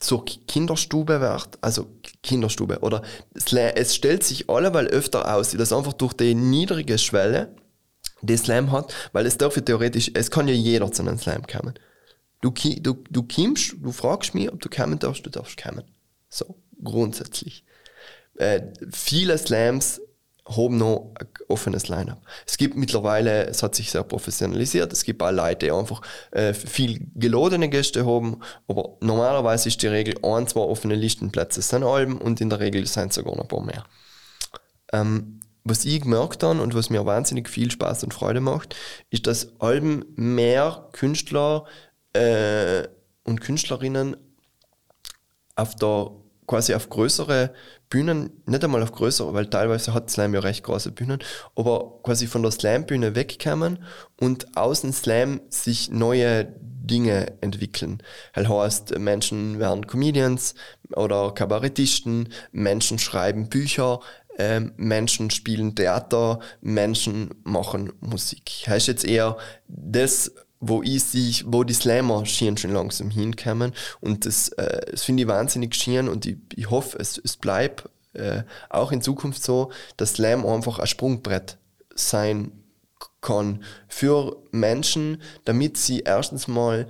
zur 0.00 0.24
Kinderstube 0.24 1.20
wird, 1.20 1.58
also 1.60 1.88
Kinderstube, 2.22 2.80
oder 2.80 3.02
es 3.34 3.94
stellt 3.94 4.24
sich 4.24 4.50
alleweil 4.50 4.86
öfter 4.86 5.34
aus, 5.34 5.50
dass 5.52 5.72
einfach 5.72 5.94
durch 5.94 6.12
die 6.12 6.34
niedrige 6.34 6.98
Schwelle, 6.98 7.54
die 8.22 8.36
Slam 8.36 8.70
hat, 8.72 8.92
weil 9.12 9.24
es 9.24 9.38
darf 9.38 9.56
ja 9.56 9.62
theoretisch, 9.62 10.10
es 10.12 10.30
kann 10.30 10.46
ja 10.46 10.54
jeder 10.54 10.92
zu 10.92 11.02
einem 11.02 11.18
Slam 11.18 11.46
kommen. 11.46 11.74
Du, 12.42 12.50
du, 12.50 13.02
du 13.08 13.22
kommst, 13.22 13.76
du 13.80 13.92
fragst 13.92 14.34
mich, 14.34 14.52
ob 14.52 14.60
du 14.60 14.68
kommen 14.68 14.98
darfst, 14.98 15.24
du 15.24 15.30
darfst 15.30 15.62
kommen. 15.62 15.84
So, 16.28 16.56
grundsätzlich. 16.82 17.64
Äh, 18.36 18.62
viele 18.90 19.36
Slams 19.38 20.00
haben 20.56 20.76
noch 20.76 21.12
ein 21.18 21.28
offenes 21.48 21.88
Line-up. 21.88 22.20
Es 22.46 22.56
gibt 22.56 22.76
mittlerweile, 22.76 23.46
es 23.46 23.62
hat 23.62 23.74
sich 23.74 23.90
sehr 23.90 24.02
professionalisiert, 24.02 24.92
es 24.92 25.04
gibt 25.04 25.22
auch 25.22 25.30
Leute, 25.30 25.66
die 25.66 25.72
einfach 25.72 26.02
äh, 26.32 26.52
viel 26.52 27.06
geladene 27.14 27.68
Gäste 27.68 28.04
haben, 28.04 28.40
aber 28.68 28.96
normalerweise 29.00 29.68
ist 29.68 29.82
die 29.82 29.86
Regel 29.86 30.16
ein, 30.22 30.46
zwei 30.46 30.60
offene 30.60 30.94
Listenplätze 30.94 31.62
sind 31.62 31.84
Alben 31.84 32.18
und 32.18 32.40
in 32.40 32.50
der 32.50 32.60
Regel 32.60 32.86
sind 32.86 33.10
es 33.10 33.16
sogar 33.16 33.34
noch 33.36 33.44
ein 33.44 33.48
paar 33.48 33.62
mehr. 33.62 33.84
Ähm, 34.92 35.40
was 35.64 35.84
ich 35.84 36.00
gemerkt 36.00 36.42
habe 36.42 36.60
und 36.62 36.74
was 36.74 36.90
mir 36.90 37.04
wahnsinnig 37.04 37.48
viel 37.48 37.70
Spaß 37.70 38.04
und 38.04 38.14
Freude 38.14 38.40
macht, 38.40 38.74
ist, 39.10 39.26
dass 39.26 39.60
Alben 39.60 40.04
mehr 40.16 40.88
Künstler 40.92 41.66
äh, 42.12 42.88
und 43.24 43.40
Künstlerinnen 43.40 44.16
auf 45.54 45.76
der 45.76 46.10
quasi 46.50 46.74
auf 46.74 46.88
größere 46.88 47.52
Bühnen, 47.90 48.42
nicht 48.44 48.64
einmal 48.64 48.82
auf 48.82 48.90
größere, 48.90 49.32
weil 49.34 49.46
teilweise 49.46 49.94
hat 49.94 50.10
Slam 50.10 50.34
ja 50.34 50.40
recht 50.40 50.64
große 50.64 50.90
Bühnen, 50.90 51.20
aber 51.54 52.00
quasi 52.02 52.26
von 52.26 52.42
der 52.42 52.50
Slam-Bühne 52.50 53.14
wegkommen 53.14 53.78
und 54.18 54.56
außen 54.56 54.92
Slam 54.92 55.42
sich 55.48 55.92
neue 55.92 56.52
Dinge 56.58 57.34
entwickeln. 57.40 58.02
Das 58.34 58.48
heißt, 58.48 58.98
Menschen 58.98 59.60
werden 59.60 59.86
Comedians 59.86 60.56
oder 60.96 61.32
Kabarettisten, 61.32 62.30
Menschen 62.50 62.98
schreiben 62.98 63.48
Bücher, 63.48 64.00
äh, 64.36 64.58
Menschen 64.76 65.30
spielen 65.30 65.76
Theater, 65.76 66.40
Menschen 66.62 67.30
machen 67.44 67.92
Musik. 68.00 68.66
Ist 68.66 68.88
jetzt 68.88 69.04
eher 69.04 69.36
das, 69.68 70.32
wo 70.60 70.82
ich 70.82 71.02
sich, 71.02 71.44
wo 71.46 71.64
die 71.64 71.74
Slammer 71.74 72.26
schon 72.26 72.56
langsam 72.70 73.10
hinkommen 73.10 73.72
und 74.00 74.26
das, 74.26 74.50
äh, 74.50 74.90
das 74.90 75.02
finde 75.02 75.22
ich 75.22 75.28
wahnsinnig 75.28 75.74
schön 75.74 76.08
und 76.08 76.26
ich, 76.26 76.36
ich 76.54 76.70
hoffe, 76.70 76.98
es, 76.98 77.18
es 77.18 77.36
bleibt 77.36 77.88
äh, 78.12 78.42
auch 78.68 78.92
in 78.92 79.02
Zukunft 79.02 79.42
so, 79.42 79.72
dass 79.96 80.14
Slam 80.14 80.46
einfach 80.46 80.78
ein 80.78 80.86
Sprungbrett 80.86 81.56
sein 81.94 82.52
kann 83.20 83.64
für 83.88 84.42
Menschen, 84.50 85.22
damit 85.44 85.76
sie 85.76 86.00
erstens 86.00 86.46
mal 86.46 86.86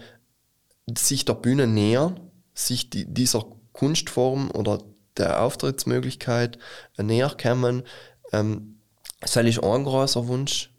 sich 0.97 1.25
der 1.25 1.35
Bühne 1.35 1.67
nähern, 1.67 2.19
sich 2.55 2.91
die, 2.91 3.05
dieser 3.07 3.45
Kunstform 3.73 4.51
oder 4.51 4.83
der 5.17 5.43
Auftrittsmöglichkeit 5.43 6.59
näher 6.97 7.37
kommen. 7.41 7.85
Ähm, 8.33 8.81
das 9.21 9.37
ist 9.37 9.63
ein 9.63 9.85
großer 9.85 10.27
Wunsch 10.27 10.71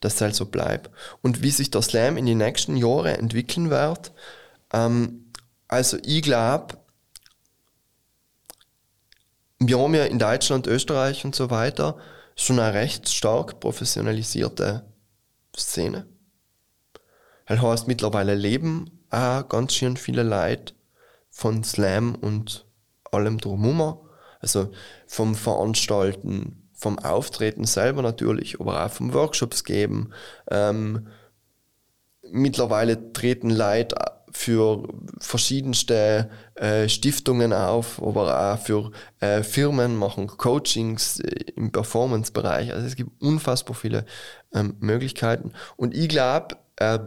dass 0.00 0.14
es 0.14 0.20
halt 0.20 0.34
so 0.34 0.46
bleibt. 0.46 0.90
Und 1.22 1.42
wie 1.42 1.50
sich 1.50 1.70
der 1.70 1.82
Slam 1.82 2.16
in 2.16 2.26
den 2.26 2.38
nächsten 2.38 2.76
Jahren 2.76 3.14
entwickeln 3.14 3.70
wird, 3.70 4.12
ähm, 4.72 5.30
also 5.68 5.98
ich 6.02 6.22
glaube, 6.22 6.78
wir 9.58 9.78
haben 9.78 9.94
ja 9.94 10.04
in 10.04 10.18
Deutschland, 10.18 10.66
Österreich 10.66 11.24
und 11.24 11.34
so 11.34 11.50
weiter 11.50 11.96
schon 12.34 12.58
eine 12.58 12.74
recht 12.74 13.08
stark 13.08 13.60
professionalisierte 13.60 14.84
Szene. 15.56 16.06
Das 17.46 17.60
heißt, 17.60 17.88
mittlerweile 17.88 18.34
leben 18.34 19.04
auch 19.10 19.48
ganz 19.48 19.74
schön 19.74 19.96
viele 19.96 20.22
Leute 20.22 20.74
von 21.30 21.62
Slam 21.64 22.14
und 22.14 22.66
allem 23.10 23.38
drumherum. 23.38 23.98
Also 24.40 24.72
vom 25.06 25.34
Veranstalten, 25.34 26.69
vom 26.80 26.98
Auftreten 26.98 27.64
selber 27.64 28.00
natürlich, 28.00 28.58
aber 28.58 28.84
auch 28.84 28.90
vom 28.90 29.12
Workshops 29.12 29.64
geben. 29.64 30.10
Ähm, 30.50 31.08
mittlerweile 32.22 33.12
treten 33.12 33.50
Leute 33.50 33.96
für 34.32 34.88
verschiedenste 35.18 36.30
äh, 36.54 36.88
Stiftungen 36.88 37.52
auf, 37.52 38.02
aber 38.02 38.54
auch 38.54 38.58
für 38.58 38.92
äh, 39.18 39.42
Firmen 39.42 39.96
machen 39.96 40.28
Coachings 40.28 41.20
äh, 41.20 41.52
im 41.56 41.70
Performance-Bereich. 41.70 42.72
Also 42.72 42.86
es 42.86 42.96
gibt 42.96 43.20
unfassbar 43.20 43.74
viele 43.74 44.06
ähm, 44.54 44.76
Möglichkeiten. 44.80 45.52
Und 45.76 45.94
ich 45.94 46.08
glaube, 46.08 46.56
äh, 46.76 47.00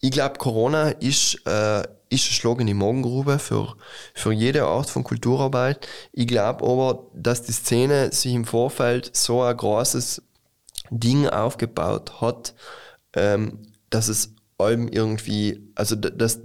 ich 0.00 0.10
glaube, 0.10 0.38
Corona 0.38 0.90
ist, 0.90 1.46
äh, 1.46 1.84
ist 2.14 2.30
ein 2.30 2.34
Schlag 2.34 2.60
in 2.60 2.66
die 2.66 2.74
Morgengrube 2.74 3.38
für, 3.38 3.76
für 4.14 4.32
jede 4.32 4.64
Art 4.64 4.88
von 4.90 5.04
Kulturarbeit. 5.04 5.86
Ich 6.12 6.26
glaube 6.26 6.64
aber, 6.64 7.10
dass 7.14 7.42
die 7.42 7.52
Szene 7.52 8.12
sich 8.12 8.32
im 8.32 8.44
Vorfeld 8.44 9.14
so 9.14 9.42
ein 9.42 9.56
großes 9.56 10.22
Ding 10.90 11.28
aufgebaut 11.28 12.20
hat, 12.20 12.54
ähm, 13.14 13.62
dass 13.90 14.08
es 14.08 14.34
allem 14.58 14.88
irgendwie, 14.88 15.70
also 15.74 15.96
dass 15.96 16.40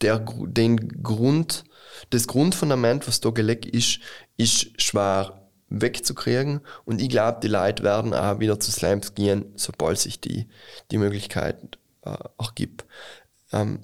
der, 0.00 0.18
den 0.18 1.02
Grund, 1.02 1.64
das 2.10 2.26
Grundfundament, 2.26 3.06
was 3.06 3.20
da 3.20 3.30
gelegt 3.30 3.66
ist, 3.66 4.00
ist 4.36 4.80
schwer 4.80 5.48
wegzukriegen. 5.68 6.60
Und 6.84 7.00
ich 7.00 7.08
glaube, 7.08 7.40
die 7.42 7.48
Leute 7.48 7.82
werden 7.82 8.14
auch 8.14 8.40
wieder 8.40 8.58
zu 8.58 8.70
Slams 8.70 9.14
gehen, 9.14 9.52
sobald 9.56 9.98
sich 9.98 10.20
die, 10.20 10.48
die 10.90 10.98
Möglichkeit 10.98 11.78
äh, 12.02 12.16
auch 12.38 12.54
gibt. 12.54 12.84
Ähm, 13.52 13.80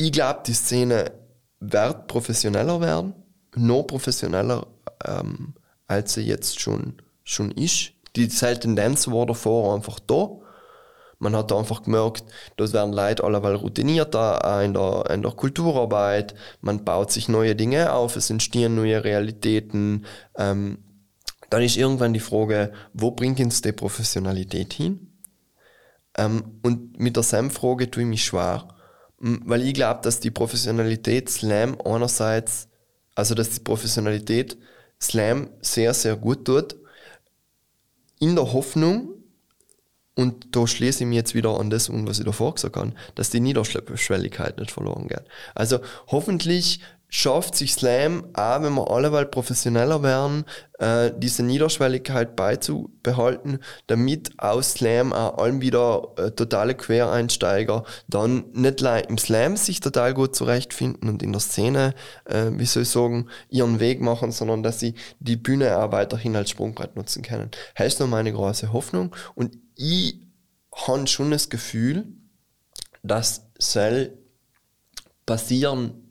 ich 0.00 0.12
glaube, 0.12 0.40
die 0.46 0.54
Szene 0.54 1.12
wird 1.60 2.06
professioneller 2.06 2.80
werden, 2.80 3.14
noch 3.56 3.82
professioneller, 3.82 4.66
ähm, 5.04 5.54
als 5.86 6.14
sie 6.14 6.22
jetzt 6.22 6.60
schon, 6.60 6.94
schon 7.24 7.50
ist. 7.50 7.92
Die 8.16 8.28
Tendenz 8.28 9.08
war 9.08 9.26
davor 9.26 9.74
einfach 9.74 9.98
da. 10.00 10.30
Man 11.20 11.34
hat 11.34 11.52
einfach 11.52 11.82
gemerkt, 11.82 12.24
das 12.56 12.72
werden 12.72 12.92
Leute 12.92 13.24
alleweil 13.24 13.56
routinierter 13.56 14.62
in 14.62 14.74
der, 14.74 15.10
in 15.10 15.22
der 15.22 15.32
Kulturarbeit. 15.32 16.34
Man 16.60 16.84
baut 16.84 17.10
sich 17.10 17.28
neue 17.28 17.56
Dinge 17.56 17.92
auf, 17.92 18.14
es 18.14 18.30
entstehen 18.30 18.76
neue 18.76 19.02
Realitäten. 19.02 20.06
Ähm, 20.36 20.78
dann 21.50 21.62
ist 21.62 21.76
irgendwann 21.76 22.12
die 22.12 22.20
Frage, 22.20 22.72
wo 22.92 23.10
bringt 23.10 23.40
uns 23.40 23.62
die 23.62 23.72
Professionalität 23.72 24.72
hin? 24.72 25.12
Ähm, 26.16 26.60
und 26.62 27.00
mit 27.00 27.16
der 27.16 27.24
Sam-Frage 27.24 27.90
tue 27.90 28.04
ich 28.04 28.08
mich 28.08 28.24
schwer. 28.24 28.68
Weil 29.20 29.62
ich 29.62 29.74
glaube, 29.74 30.00
dass 30.02 30.20
die 30.20 30.30
Professionalität 30.30 31.28
Slam 31.28 31.76
einerseits, 31.84 32.68
also 33.14 33.34
dass 33.34 33.50
die 33.50 33.60
Professionalität 33.60 34.56
Slam 35.00 35.50
sehr, 35.60 35.94
sehr 35.94 36.16
gut 36.16 36.44
tut, 36.44 36.76
in 38.20 38.34
der 38.34 38.52
Hoffnung, 38.52 39.14
und 40.14 40.56
da 40.56 40.66
schließe 40.66 41.04
ich 41.04 41.08
mich 41.08 41.16
jetzt 41.16 41.34
wieder 41.36 41.60
an 41.60 41.70
das 41.70 41.88
um, 41.88 42.06
was 42.06 42.18
ich 42.18 42.24
davor 42.24 42.54
gesagt 42.54 42.76
habe, 42.76 42.92
dass 43.14 43.30
die 43.30 43.38
Niederschwelligkeit 43.38 44.58
nicht 44.58 44.72
verloren 44.72 45.06
geht. 45.06 45.22
Also 45.54 45.78
hoffentlich 46.08 46.80
schafft 47.08 47.54
sich 47.54 47.72
Slam, 47.72 48.26
auch 48.34 48.62
wenn 48.62 48.74
wir 48.74 48.90
alleweil 48.90 49.24
professioneller 49.24 50.02
werden, 50.02 50.44
äh, 50.78 51.10
diese 51.16 51.42
Niederschwelligkeit 51.42 52.36
beizubehalten, 52.36 53.60
damit 53.86 54.38
aus 54.38 54.72
Slam 54.72 55.14
auch 55.14 55.38
allem 55.38 55.62
wieder 55.62 56.12
äh, 56.18 56.30
totale 56.32 56.74
Quereinsteiger 56.74 57.84
dann 58.08 58.44
nicht 58.52 58.82
im 58.82 59.16
Slam 59.16 59.56
sich 59.56 59.80
total 59.80 60.12
gut 60.12 60.36
zurechtfinden 60.36 61.08
und 61.08 61.22
in 61.22 61.32
der 61.32 61.40
Szene, 61.40 61.94
äh, 62.26 62.50
wie 62.52 62.66
soll 62.66 62.82
ich 62.82 62.90
sagen, 62.90 63.28
ihren 63.48 63.80
Weg 63.80 64.02
machen, 64.02 64.30
sondern 64.30 64.62
dass 64.62 64.78
sie 64.78 64.94
die 65.18 65.36
Bühne 65.36 65.78
auch 65.78 65.92
weiterhin 65.92 66.36
als 66.36 66.50
Sprungbrett 66.50 66.94
nutzen 66.94 67.22
können. 67.22 67.50
Das 67.76 67.86
ist 67.86 68.00
noch 68.00 68.06
meine 68.06 68.32
große 68.32 68.72
Hoffnung 68.72 69.16
und 69.34 69.56
ich 69.76 70.20
habe 70.74 71.06
schon 71.06 71.30
das 71.30 71.48
Gefühl, 71.48 72.06
dass 73.02 73.46
soll 73.58 74.16
passieren 75.24 76.07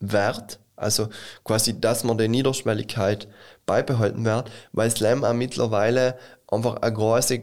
wird, 0.00 0.60
also 0.76 1.08
quasi, 1.44 1.80
dass 1.80 2.04
man 2.04 2.18
die 2.18 2.28
Niederschwelligkeit 2.28 3.28
beibehalten 3.66 4.24
wird, 4.24 4.50
weil 4.72 4.90
Slam 4.90 5.24
auch 5.24 5.32
mittlerweile 5.34 6.18
einfach 6.46 6.76
eine 6.76 6.92
große 6.92 7.42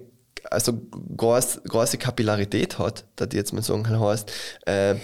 also 0.51 0.79
groß, 1.15 1.61
große 1.67 1.97
Kapillarität 1.97 2.79
hat, 2.79 3.05
das 3.15 3.29
jetzt 3.33 3.53
mal 3.53 3.61
sagen 3.61 3.99
heißt. 3.99 4.31
Äh, 4.65 4.91
äh, 4.91 4.97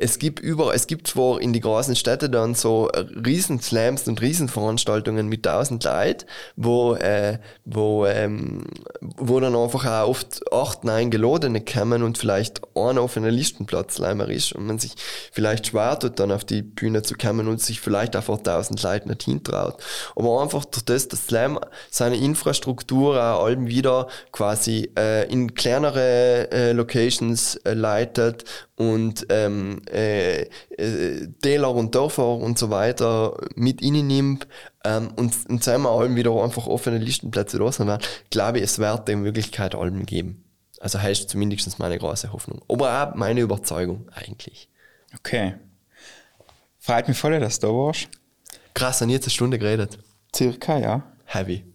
es 0.00 0.18
gibt 0.18 0.40
über, 0.40 0.74
es 0.74 0.86
gibt 0.86 1.06
zwar 1.06 1.40
in 1.40 1.52
die 1.52 1.60
großen 1.60 1.96
Städte 1.96 2.30
dann 2.30 2.54
so 2.54 2.90
riesen 3.24 3.60
Slams 3.60 4.08
und 4.08 4.20
Riesenveranstaltungen 4.20 5.28
mit 5.28 5.44
tausend 5.44 5.84
Leuten, 5.84 6.26
wo, 6.56 6.94
äh, 6.94 7.38
wo, 7.64 8.06
ähm, 8.06 8.64
wo 9.00 9.40
dann 9.40 9.56
einfach 9.56 9.86
auch 9.86 10.08
oft 10.08 10.52
acht, 10.52 10.84
neun 10.84 11.10
Geladene 11.10 11.60
kommen 11.60 12.02
und 12.02 12.18
vielleicht 12.18 12.60
einer 12.74 13.02
auf 13.02 13.16
einem 13.16 13.34
Listenplatz 13.34 13.98
leimer 13.98 14.28
ist 14.28 14.52
und 14.52 14.66
man 14.66 14.78
sich 14.78 14.94
vielleicht 15.32 15.68
schwer 15.68 15.96
dann 15.96 16.32
auf 16.32 16.44
die 16.44 16.62
Bühne 16.62 17.02
zu 17.02 17.14
kommen 17.14 17.48
und 17.48 17.60
sich 17.60 17.80
vielleicht 17.80 18.14
vor 18.16 18.42
tausend 18.42 18.82
Leuten 18.82 19.08
nicht 19.08 19.22
hintraut. 19.22 19.76
Aber 20.16 20.42
einfach 20.42 20.64
durch 20.64 20.84
das, 20.84 21.08
dass 21.08 21.26
Slam 21.26 21.58
seine 21.90 22.16
Infrastruktur 22.16 23.16
auch 23.16 23.44
allem 23.44 23.66
wieder 23.66 24.08
quasi 24.32 24.79
äh, 24.96 25.30
in 25.30 25.54
kleinere 25.54 26.50
äh, 26.50 26.72
Locations 26.72 27.56
äh, 27.56 27.74
leitet 27.74 28.44
und 28.76 29.26
ähm, 29.28 29.82
äh, 29.90 30.42
äh, 30.42 31.28
Täler 31.42 31.74
und 31.74 31.94
Dörfer 31.94 32.36
und 32.36 32.58
so 32.58 32.70
weiter 32.70 33.36
mit 33.54 33.82
ihnen 33.82 34.06
nimmt 34.06 34.46
ähm, 34.84 35.10
und, 35.16 35.34
und 35.48 35.62
sagen 35.62 35.82
wir 35.82 35.90
allem 35.90 36.16
wieder 36.16 36.32
einfach 36.42 36.66
offene 36.66 36.98
Listenplätze 36.98 37.58
da 37.58 37.70
sind, 37.72 37.98
glaube 38.30 38.58
ich, 38.58 38.64
es 38.64 38.78
wird 38.78 39.08
die 39.08 39.16
Möglichkeit 39.16 39.74
allem 39.74 40.06
geben. 40.06 40.44
Also 40.80 41.00
heißt 41.00 41.28
zumindest 41.28 41.78
meine 41.78 41.98
große 41.98 42.32
Hoffnung. 42.32 42.62
Aber 42.68 43.02
auch 43.02 43.14
meine 43.14 43.40
Überzeugung 43.40 44.08
eigentlich. 44.14 44.70
Okay. 45.16 45.54
Freut 46.78 47.08
mich 47.08 47.18
voll, 47.18 47.38
dass 47.38 47.60
du 47.60 47.66
da 47.66 47.72
warst. 47.72 48.08
Krass, 48.72 49.02
an 49.02 49.10
jetzt 49.10 49.24
eine 49.24 49.30
Stunde 49.30 49.58
geredet. 49.58 49.98
Circa, 50.34 50.78
ja. 50.78 51.02
Heavy. 51.26 51.69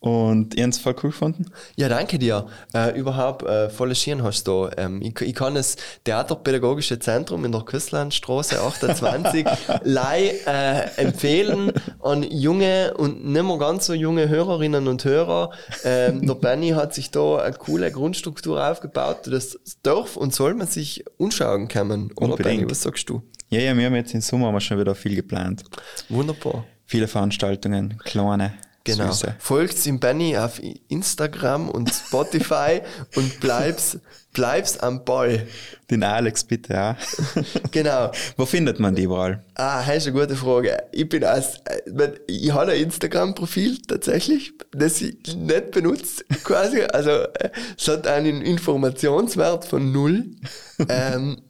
Und 0.00 0.54
ihr 0.54 0.64
habt 0.64 0.72
es 0.72 0.80
voll 0.80 0.96
cool 1.02 1.10
gefunden? 1.10 1.50
Ja, 1.76 1.90
danke 1.90 2.18
dir. 2.18 2.46
Äh, 2.72 2.98
überhaupt 2.98 3.42
äh, 3.42 3.68
volle 3.68 3.94
Schirn 3.94 4.22
hast 4.22 4.48
du. 4.48 4.70
Ähm, 4.78 5.02
ich, 5.02 5.20
ich 5.20 5.34
kann 5.34 5.54
das 5.54 5.76
Theaterpädagogische 6.04 6.98
Zentrum 6.98 7.44
in 7.44 7.52
der 7.52 7.60
Küsslandstraße 7.60 8.62
28 8.62 9.46
lei 9.82 10.32
äh, 10.46 10.88
empfehlen 10.96 11.72
an 12.02 12.22
junge 12.22 12.94
und 12.94 13.26
nicht 13.26 13.42
mehr 13.42 13.58
ganz 13.58 13.86
so 13.86 13.92
junge 13.92 14.30
Hörerinnen 14.30 14.88
und 14.88 15.04
Hörer. 15.04 15.50
Ähm, 15.84 16.26
der 16.26 16.34
Benny 16.40 16.70
hat 16.70 16.94
sich 16.94 17.10
da 17.10 17.36
eine 17.36 17.56
coole 17.56 17.92
Grundstruktur 17.92 18.66
aufgebaut. 18.66 19.26
Das 19.26 19.58
darf 19.82 20.16
und 20.16 20.34
soll 20.34 20.54
man 20.54 20.66
sich 20.66 21.04
anschauen 21.18 21.68
können. 21.68 22.10
Oder. 22.16 22.36
Benny, 22.36 22.68
was 22.70 22.80
sagst 22.82 23.10
du? 23.10 23.22
Ja, 23.50 23.60
ja, 23.60 23.76
wir 23.76 23.84
haben 23.84 23.96
jetzt 23.96 24.14
im 24.14 24.22
Sommer 24.22 24.58
schon 24.62 24.78
wieder 24.78 24.94
viel 24.94 25.14
geplant. 25.14 25.64
Wunderbar. 26.08 26.64
Viele 26.86 27.06
Veranstaltungen, 27.06 27.98
kleine. 27.98 28.54
Genau. 28.84 29.12
Süße. 29.12 29.34
Folgt 29.38 29.84
ihm 29.86 30.00
Benny 30.00 30.36
auf 30.36 30.60
Instagram 30.88 31.68
und 31.68 31.92
Spotify 31.92 32.80
und 33.14 33.38
bleib's, 33.40 33.98
bleib's 34.32 34.78
am 34.78 35.04
Ball. 35.04 35.46
Den 35.90 36.02
Alex 36.02 36.44
bitte, 36.44 36.72
ja. 36.72 36.96
genau. 37.72 38.10
Wo 38.36 38.46
findet 38.46 38.80
man 38.80 38.94
die 38.94 39.02
überall? 39.02 39.44
Ah, 39.54 39.84
das 39.84 39.98
ist 39.98 40.06
eine 40.08 40.20
gute 40.20 40.36
Frage. 40.36 40.82
Ich 40.92 41.08
bin 41.08 41.24
als, 41.24 41.58
äh, 41.66 42.10
ich 42.26 42.52
habe 42.52 42.72
ein 42.72 42.80
Instagram-Profil 42.80 43.82
tatsächlich, 43.82 44.54
das 44.72 45.02
ich 45.02 45.36
nicht 45.36 45.72
benutze, 45.72 46.24
quasi. 46.42 46.80
Also, 46.82 47.26
es 47.76 47.86
hat 47.86 48.06
einen 48.06 48.40
Informationswert 48.40 49.66
von 49.66 49.92
null. 49.92 50.24
ähm, 50.88 51.42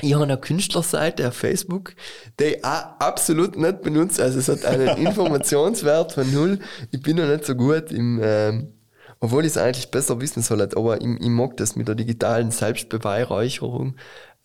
ich 0.00 0.14
habe 0.14 0.24
eine 0.24 0.38
Künstlerseite 0.38 1.28
auf 1.28 1.34
Facebook, 1.34 1.94
die 2.38 2.44
ich 2.44 2.64
auch 2.64 2.98
absolut 2.98 3.56
nicht 3.56 3.82
benutze. 3.82 4.22
Also 4.22 4.38
es 4.38 4.48
hat 4.48 4.64
einen 4.64 4.96
Informationswert 5.06 6.12
von 6.12 6.32
null. 6.32 6.58
Ich 6.90 7.02
bin 7.02 7.16
noch 7.16 7.26
nicht 7.26 7.44
so 7.44 7.54
gut 7.54 7.92
im, 7.92 8.20
ähm, 8.22 8.72
obwohl 9.20 9.44
ich 9.44 9.52
es 9.52 9.58
eigentlich 9.58 9.90
besser 9.90 10.20
wissen 10.20 10.42
soll, 10.42 10.60
aber 10.62 11.00
ich, 11.00 11.06
ich 11.06 11.28
mag 11.28 11.56
das 11.56 11.76
mit 11.76 11.88
der 11.88 11.94
digitalen 11.94 12.50
Selbstbeweihräucherung 12.50 13.96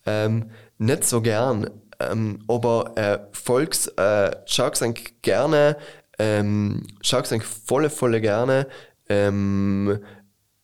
ähm, 0.06 0.50
nicht 0.78 1.04
so 1.04 1.20
gern. 1.20 1.68
Ähm, 2.00 2.40
aber 2.48 2.96
äh, 2.96 3.18
Volks, 3.32 3.88
äh, 3.88 4.30
schaut 4.46 4.82
eigentlich 4.82 5.22
gerne, 5.22 5.76
ähm, 6.18 6.82
schaut 7.02 7.30
eigentlich 7.30 7.44
volle, 7.44 7.90
volle 7.90 8.20
gerne 8.20 8.66
ähm, 9.08 10.00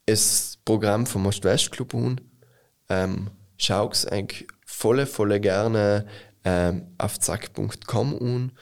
das 0.07 0.59
Programm 0.64 1.07
vom 1.07 1.26
Ost-West-Club 1.26 1.95
an. 1.95 2.20
Ähm, 2.89 3.30
schaut 3.57 4.11
eigentlich 4.11 4.49
volle, 4.79 5.07
volle 5.07 5.41
gerne 5.41 6.07
ähm, 6.45 6.87
auf 6.99 7.18
zack.com 7.18 8.16
an. 8.20 8.53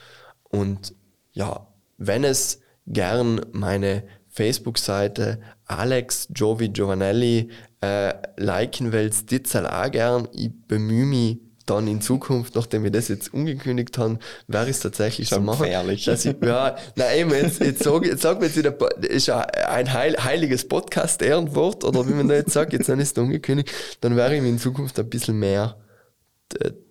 Und 0.43 0.95
ja, 1.33 1.67
wenn 1.97 2.23
es 2.23 2.61
gern 2.87 3.41
meine 3.51 4.03
Facebook-Seite 4.29 5.39
Alex 5.65 6.27
Jovi 6.33 6.69
Giovanelli 6.69 7.49
äh, 7.81 8.13
liken 8.37 8.91
willst, 8.91 9.29
die 9.31 9.43
auch 9.55 9.91
gern. 9.91 10.27
Ich 10.31 10.51
bemühe 10.67 11.05
mich 11.05 11.39
dann 11.65 11.87
in 11.87 12.01
Zukunft, 12.01 12.55
nachdem 12.55 12.83
wir 12.83 12.91
das 12.91 13.09
jetzt 13.09 13.33
ungekündigt 13.33 13.97
haben, 13.97 14.19
wäre 14.47 14.69
es 14.69 14.79
tatsächlich 14.79 15.27
Schon 15.27 15.39
so 15.39 15.43
machen. 15.43 15.63
gefährlich. 15.63 16.05
Dass 16.05 16.23
ich, 16.25 16.35
ja, 16.41 16.77
nein, 16.95 17.19
eben, 17.19 17.31
jetzt, 17.31 17.59
jetzt 17.59 17.83
sag, 17.83 18.05
jetzt 18.05 18.21
sag 18.21 18.39
mir 18.39 18.45
jetzt 18.45 18.57
wieder, 18.57 18.73
ist 19.01 19.27
ja 19.27 19.41
ein 19.41 19.91
heil, 19.91 20.15
heiliges 20.23 20.67
Podcast-Ehrenwort, 20.67 21.83
oder 21.83 22.07
wie 22.07 22.13
man 22.13 22.29
da 22.29 22.35
jetzt 22.35 22.53
sagt, 22.53 22.71
jetzt 22.73 22.87
ist 22.87 23.17
es 23.17 23.23
ungekündigt, 23.23 23.69
dann 23.99 24.15
wäre 24.15 24.35
ich 24.35 24.41
mir 24.41 24.49
in 24.49 24.59
Zukunft 24.59 24.97
ein 24.97 25.09
bisschen 25.09 25.37
mehr 25.37 25.75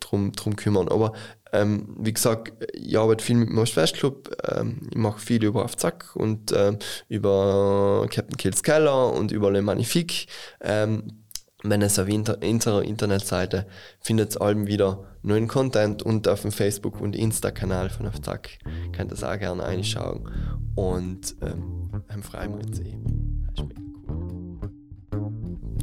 drum, 0.01 0.33
drum 0.33 0.57
kümmern. 0.57 0.89
Aber 0.89 1.13
ähm, 1.53 1.97
wie 1.99 2.13
gesagt, 2.13 2.53
ich 2.73 2.99
arbeite 2.99 3.25
viel 3.25 3.37
mit 3.37 3.49
dem 3.49 3.59
Ost-West-Club, 3.59 4.37
ähm, 4.51 4.89
ich 4.91 4.99
mache 4.99 5.21
viel 5.21 5.45
über 5.45 5.65
Auf 5.65 5.77
Zack 5.77 6.15
und 6.15 6.53
ähm, 6.55 6.79
über 7.09 8.07
Captain 8.11 8.37
Kills 8.37 8.63
Keller 8.63 9.13
und 9.13 9.33
über 9.33 9.51
Le 9.51 9.63
Magnifique. 9.63 10.27
Ähm, 10.61 11.23
wenn 11.63 11.83
es 11.83 11.99
auf 11.99 12.09
inter 12.09 12.39
unserer 12.43 12.83
Internetseite 12.83 13.67
findet 14.01 14.41
allem 14.41 14.67
wieder 14.67 15.05
neuen 15.23 15.49
Content 15.49 16.03
und 16.03 16.29
auf 16.29 16.43
dem 16.43 16.53
Facebook- 16.53 17.01
und 17.01 17.17
Insta-Kanal 17.17 17.91
von 17.91 18.07
Auf 18.07 18.21
Zack 18.21 18.59
könnt 18.93 19.11
ihr 19.11 19.17
das 19.17 19.25
auch 19.25 19.39
gerne 19.39 19.63
reinschauen. 19.63 20.29
Und 20.75 21.35
ähm, 21.41 21.91
wir 22.09 22.67
uns 22.67 22.81
eh. 22.81 22.99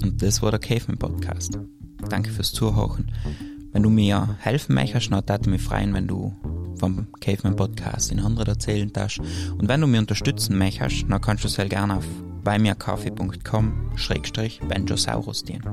Und 0.04 0.22
das 0.22 0.42
war 0.42 0.52
der 0.52 0.60
Caveman 0.60 0.98
Podcast. 0.98 1.58
Danke 2.10 2.30
fürs 2.30 2.54
Zuhören. 2.54 3.12
Wenn 3.74 3.84
du 3.84 3.90
mir 3.90 4.38
helfen 4.40 4.76
möchtest, 4.76 5.12
dann 5.12 5.28
würde 5.28 5.50
mich 5.50 5.62
freuen, 5.62 5.94
wenn 5.94 6.08
du 6.08 6.34
vom 6.78 7.08
Caveman 7.20 7.56
Podcast 7.56 8.12
in 8.12 8.20
anderen 8.20 8.48
erzählen 8.48 8.92
darfst. 8.94 9.20
Und 9.20 9.68
wenn 9.68 9.82
du 9.82 9.88
mir 9.88 10.00
unterstützen 10.00 10.58
möchtest, 10.58 11.06
dann 11.10 11.22
kannst 11.22 11.44
du 11.44 11.48
sehr 11.48 11.68
gerne 11.68 11.98
auf 11.98 12.06
beimirkaffee.com 12.44 13.92
schrägstrich 13.96 14.60
Benjosaurus 14.68 15.44
dienen. 15.44 15.64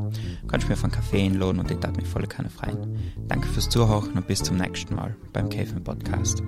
Du 0.43 0.47
kannst 0.47 0.69
mir 0.69 0.77
von 0.77 0.91
Kaffee 0.91 1.25
einladen 1.25 1.59
und 1.59 1.71
ich 1.71 1.77
würde 1.77 1.97
mich 1.97 2.07
voll 2.07 2.27
keine 2.27 2.49
freuen. 2.49 2.97
Danke 3.29 3.49
fürs 3.49 3.69
Zuhören 3.69 4.13
und 4.13 4.27
bis 4.27 4.43
zum 4.43 4.57
nächsten 4.57 4.95
Mal 4.95 5.17
beim 5.33 5.49
Caveman 5.49 5.85
Podcast. 5.85 6.43